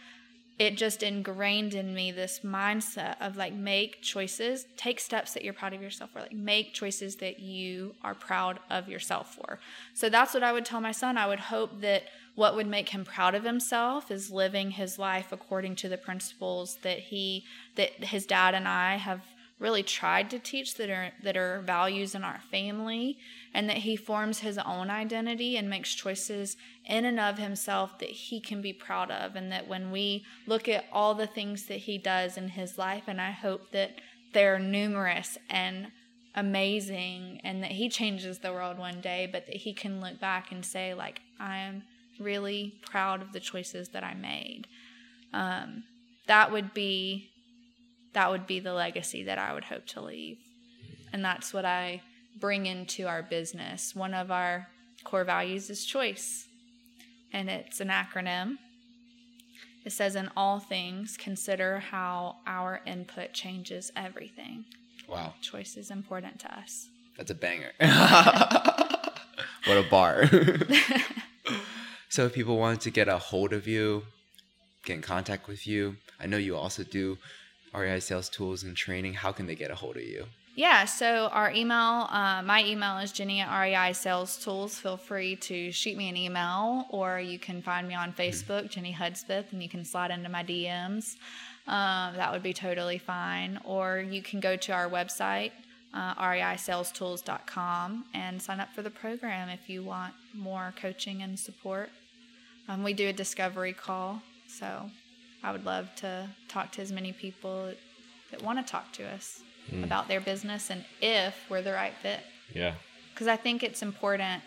it 0.59 0.77
just 0.77 1.05
ingrained 1.05 1.75
in 1.75 1.95
me 1.95 2.11
this 2.11 2.41
mindset 2.41 3.15
of 3.21 3.37
like 3.37 3.53
make 3.53 4.03
choices, 4.03 4.67
take 4.77 4.99
steps 4.99 5.33
that 5.35 5.45
you're 5.45 5.53
proud 5.53 5.73
of 5.73 5.81
yourself 5.81 6.11
for, 6.11 6.19
like 6.19 6.33
make 6.33 6.75
choices 6.75 7.15
that 7.17 7.39
you 7.39 7.95
are 8.03 8.17
proud 8.17 8.59
of 8.69 8.89
yourself 8.89 9.37
for. 9.37 9.61
So 9.95 10.09
that's 10.09 10.35
what 10.35 10.43
I 10.43 10.53
would 10.53 10.65
tell 10.65 10.81
my 10.81 10.91
son. 10.91 11.17
I 11.17 11.29
would 11.29 11.39
hope 11.39 11.81
that 11.83 12.03
what 12.35 12.57
would 12.57 12.67
make 12.67 12.89
him 12.89 13.05
proud 13.05 13.37
of 13.37 13.45
himself 13.45 14.11
is 14.11 14.33
living 14.33 14.73
his 14.73 14.99
life 14.99 15.31
according 15.31 15.77
to 15.77 15.89
the 15.89 15.97
principles 15.97 16.79
that 16.83 16.99
he 16.99 17.45
that 17.77 17.91
his 18.07 18.27
dad 18.27 18.57
and 18.57 18.67
I 18.67 18.97
have 18.97 19.21
really 19.59 19.83
tried 19.83 20.31
to 20.31 20.39
teach 20.39 20.75
that 20.75 20.89
are 20.89 21.13
that 21.23 21.37
are 21.37 21.61
values 21.61 22.15
in 22.15 22.23
our 22.23 22.41
family 22.51 23.19
and 23.53 23.69
that 23.69 23.79
he 23.79 23.97
forms 23.97 24.41
his 24.41 24.59
own 24.59 24.91
identity 24.91 25.57
and 25.57 25.69
makes 25.69 25.95
choices 25.95 26.57
in 26.85 27.05
and 27.05 27.19
of 27.19 27.39
himself 27.39 27.99
that 27.99 28.11
he 28.11 28.41
can 28.41 28.63
be 28.63 28.73
proud 28.73 29.11
of. 29.11 29.35
And 29.35 29.51
that 29.51 29.67
when 29.67 29.91
we 29.91 30.25
look 30.47 30.69
at 30.69 30.85
all 30.93 31.15
the 31.15 31.27
things 31.27 31.67
that 31.67 31.79
he 31.79 31.99
does 31.99 32.37
in 32.37 32.49
his 32.49 32.79
life 32.79 33.05
and 33.07 33.21
I 33.21 33.33
hope 33.33 33.73
that 33.73 34.01
they're 34.33 34.59
numerous 34.59 35.39
and 35.51 35.89
amazing 36.35 37.41
and 37.43 37.63
that 37.63 37.73
he 37.73 37.89
changes 37.89 38.39
the 38.39 38.53
world 38.53 38.79
one 38.79 39.01
day 39.01 39.29
but 39.31 39.47
that 39.47 39.57
he 39.57 39.73
can 39.73 40.01
look 40.01 40.21
back 40.21 40.53
and 40.53 40.65
say 40.65 40.95
like 40.95 41.21
I 41.41 41.59
am 41.59 41.83
really 42.21 42.75
proud 42.87 43.23
of 43.23 43.33
the 43.33 43.41
choices 43.41 43.89
that 43.89 44.05
I 44.05 44.15
made. 44.15 44.67
Um, 45.33 45.85
that 46.27 46.53
would 46.53 46.75
be 46.75 47.31
that 48.13 48.31
would 48.31 48.47
be 48.47 48.61
the 48.61 48.73
legacy 48.73 49.23
that 49.25 49.39
I 49.39 49.53
would 49.53 49.65
hope 49.65 49.87
to 49.89 50.01
leave. 50.01 50.39
And 51.13 51.25
that's 51.25 51.53
what 51.53 51.65
I 51.65 52.03
bring 52.39 52.67
into 52.67 53.07
our 53.07 53.23
business. 53.23 53.95
One 53.95 54.15
of 54.15 54.31
our 54.31 54.69
core 55.05 55.25
values 55.25 55.71
is 55.71 55.85
choice, 55.85 56.47
and 57.33 57.49
it's 57.49 57.81
an 57.81 57.89
acronym. 57.89 58.59
It 59.85 59.93
says, 59.93 60.17
In 60.17 60.31
all 60.37 60.59
things, 60.61 61.17
consider 61.17 61.79
how 61.79 62.37
our 62.47 62.81
input 62.87 63.33
changes 63.33 63.91
everything. 63.97 64.65
Wow. 65.09 65.35
Choice 65.41 65.77
is 65.77 65.91
important 65.91 66.39
to 66.41 66.55
us. 66.59 66.89
That's 67.17 67.31
a 67.31 67.35
banger. 67.35 67.73
what 67.79 69.77
a 69.77 69.87
bar. 69.91 70.27
so, 72.09 72.27
if 72.27 72.35
people 72.35 72.59
wanted 72.59 72.83
to 72.83 72.91
get 72.91 73.09
a 73.09 73.19
hold 73.19 73.53
of 73.53 73.67
you, 73.67 74.05
get 74.85 74.97
in 74.97 75.03
contact 75.03 75.49
with 75.49 75.67
you, 75.67 75.97
I 76.21 76.27
know 76.27 76.37
you 76.37 76.57
also 76.57 76.83
do 76.83 77.19
REI 77.75 78.01
sales 78.01 78.29
tools 78.29 78.63
and 78.63 78.77
training, 78.77 79.15
how 79.15 79.33
can 79.33 79.47
they 79.47 79.55
get 79.55 79.71
a 79.71 79.75
hold 79.75 79.97
of 79.97 80.03
you? 80.03 80.27
Yeah, 80.59 80.87
so 80.87 81.29
our 81.29 81.53
email, 81.53 82.09
uh, 82.11 82.43
my 82.43 82.65
email 82.65 82.99
is 82.99 83.13
Jennie 83.13 83.41
at 83.41 83.61
REI 83.61 83.93
Sales 83.93 84.37
Tools. 84.43 84.77
Feel 84.77 84.97
free 84.97 85.37
to 85.37 85.71
shoot 85.71 85.97
me 85.97 86.09
an 86.09 86.17
email, 86.17 86.87
or 86.91 87.21
you 87.21 87.39
can 87.39 87.63
find 87.63 87.87
me 87.87 87.95
on 87.95 88.13
Facebook, 88.13 88.63
mm-hmm. 88.63 88.67
Jennie 88.67 88.93
Hudspeth, 88.93 89.53
and 89.53 89.63
you 89.63 89.69
can 89.69 89.85
slide 89.85 90.11
into 90.11 90.29
my 90.29 90.43
DMs. 90.43 91.15
Um, 91.69 92.17
that 92.17 92.33
would 92.33 92.43
be 92.43 92.53
totally 92.53 92.99
fine. 92.99 93.61
Or 93.63 93.99
you 93.99 94.21
can 94.21 94.41
go 94.41 94.57
to 94.57 94.73
our 94.73 94.91
website, 94.91 95.53
uh, 95.95 96.17
reisalestools.com, 96.17 98.07
and 98.15 98.43
sign 98.43 98.59
up 98.59 98.75
for 98.75 98.83
the 98.83 98.91
program 98.91 99.49
if 99.51 99.71
you 99.71 99.85
want 99.85 100.13
more 100.35 100.75
coaching 100.81 101.23
and 101.23 101.39
support. 101.39 101.91
Um, 102.67 102.83
we 102.83 102.95
do 102.95 103.09
a 103.09 103.13
discovery 103.13 103.75
call, 103.75 104.23
so 104.49 104.91
I 105.43 105.53
would 105.53 105.65
love 105.65 105.95
to 105.97 106.29
talk 106.49 106.73
to 106.73 106.83
as 106.83 106.93
many 106.93 107.13
people 107.13 107.73
that 108.31 108.43
want 108.43 108.65
to 108.65 108.71
talk 108.71 108.93
to 108.95 109.05
us 109.05 109.41
mm. 109.71 109.85
about 109.85 110.09
their 110.09 110.21
business 110.21 110.71
and 110.71 110.85
if 111.01 111.35
we're 111.49 111.63
the 111.63 111.73
right 111.73 111.95
fit. 112.03 112.21
Yeah. 112.55 112.75
Because 113.13 113.29
I 113.29 113.37
think 113.37 113.63
it's 113.63 113.83
important 113.83 114.43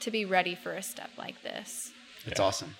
to 0.00 0.10
be 0.10 0.24
ready 0.24 0.54
for 0.54 0.72
a 0.72 0.82
step 0.82 1.10
like 1.16 1.42
this. 1.42 1.92
It's 2.26 2.38
yeah. 2.38 2.46
awesome. 2.46 2.74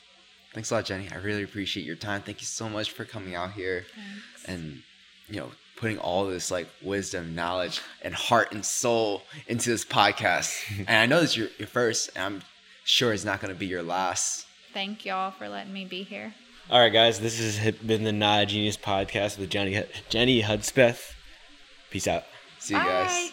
Thanks 0.53 0.71
a 0.71 0.75
lot, 0.75 0.85
Jennie. 0.85 1.09
I 1.11 1.17
really 1.17 1.43
appreciate 1.43 1.87
your 1.87 1.97
time. 1.97 2.23
Thank 2.23 2.41
you 2.41 2.47
so 2.47 2.69
much 2.69 2.91
for 2.91 3.05
coming 3.05 3.35
out 3.35 3.53
here 3.53 3.87
Thanks. 3.95 4.45
and 4.47 4.83
you 5.29 5.41
know 5.41 5.51
putting 5.77 5.99
all 5.99 6.27
this 6.27 6.51
like 6.51 6.69
wisdom, 6.83 7.35
knowledge, 7.35 7.81
and 8.03 8.15
heart 8.15 8.53
and 8.53 8.65
soul 8.65 9.23
into 9.49 9.71
this 9.71 9.85
podcast. 9.85 10.63
and 10.87 10.91
I 10.91 11.07
know 11.07 11.21
this 11.21 11.31
is 11.31 11.37
your, 11.37 11.49
your 11.59 11.69
first, 11.69 12.11
and 12.15 12.25
I'm 12.25 12.43
sure 12.85 13.13
it's 13.13 13.25
not 13.25 13.41
going 13.41 13.53
to 13.53 13.59
be 13.59 13.67
your 13.67 13.83
last. 13.83 14.47
Thank 14.73 15.05
y'all 15.05 15.31
for 15.33 15.49
letting 15.49 15.73
me 15.73 15.85
be 15.85 16.03
here. 16.03 16.35
All 16.73 16.81
right, 16.81 16.91
guys, 16.91 17.21
this 17.21 17.39
has 17.59 17.77
been 17.77 18.03
the 18.03 18.13
Not 18.13 18.45
a 18.45 18.47
Genius 18.47 18.79
podcast 18.79 19.39
with 19.39 19.51
Jennie 19.51 19.85
Jennie 20.09 20.41
Hudspeth. 20.41 21.13
Peace 21.91 22.09
out. 22.09 22.25
See 22.61 22.73
you 22.73 22.81
Bye. 22.81 22.87
guys. 22.87 23.33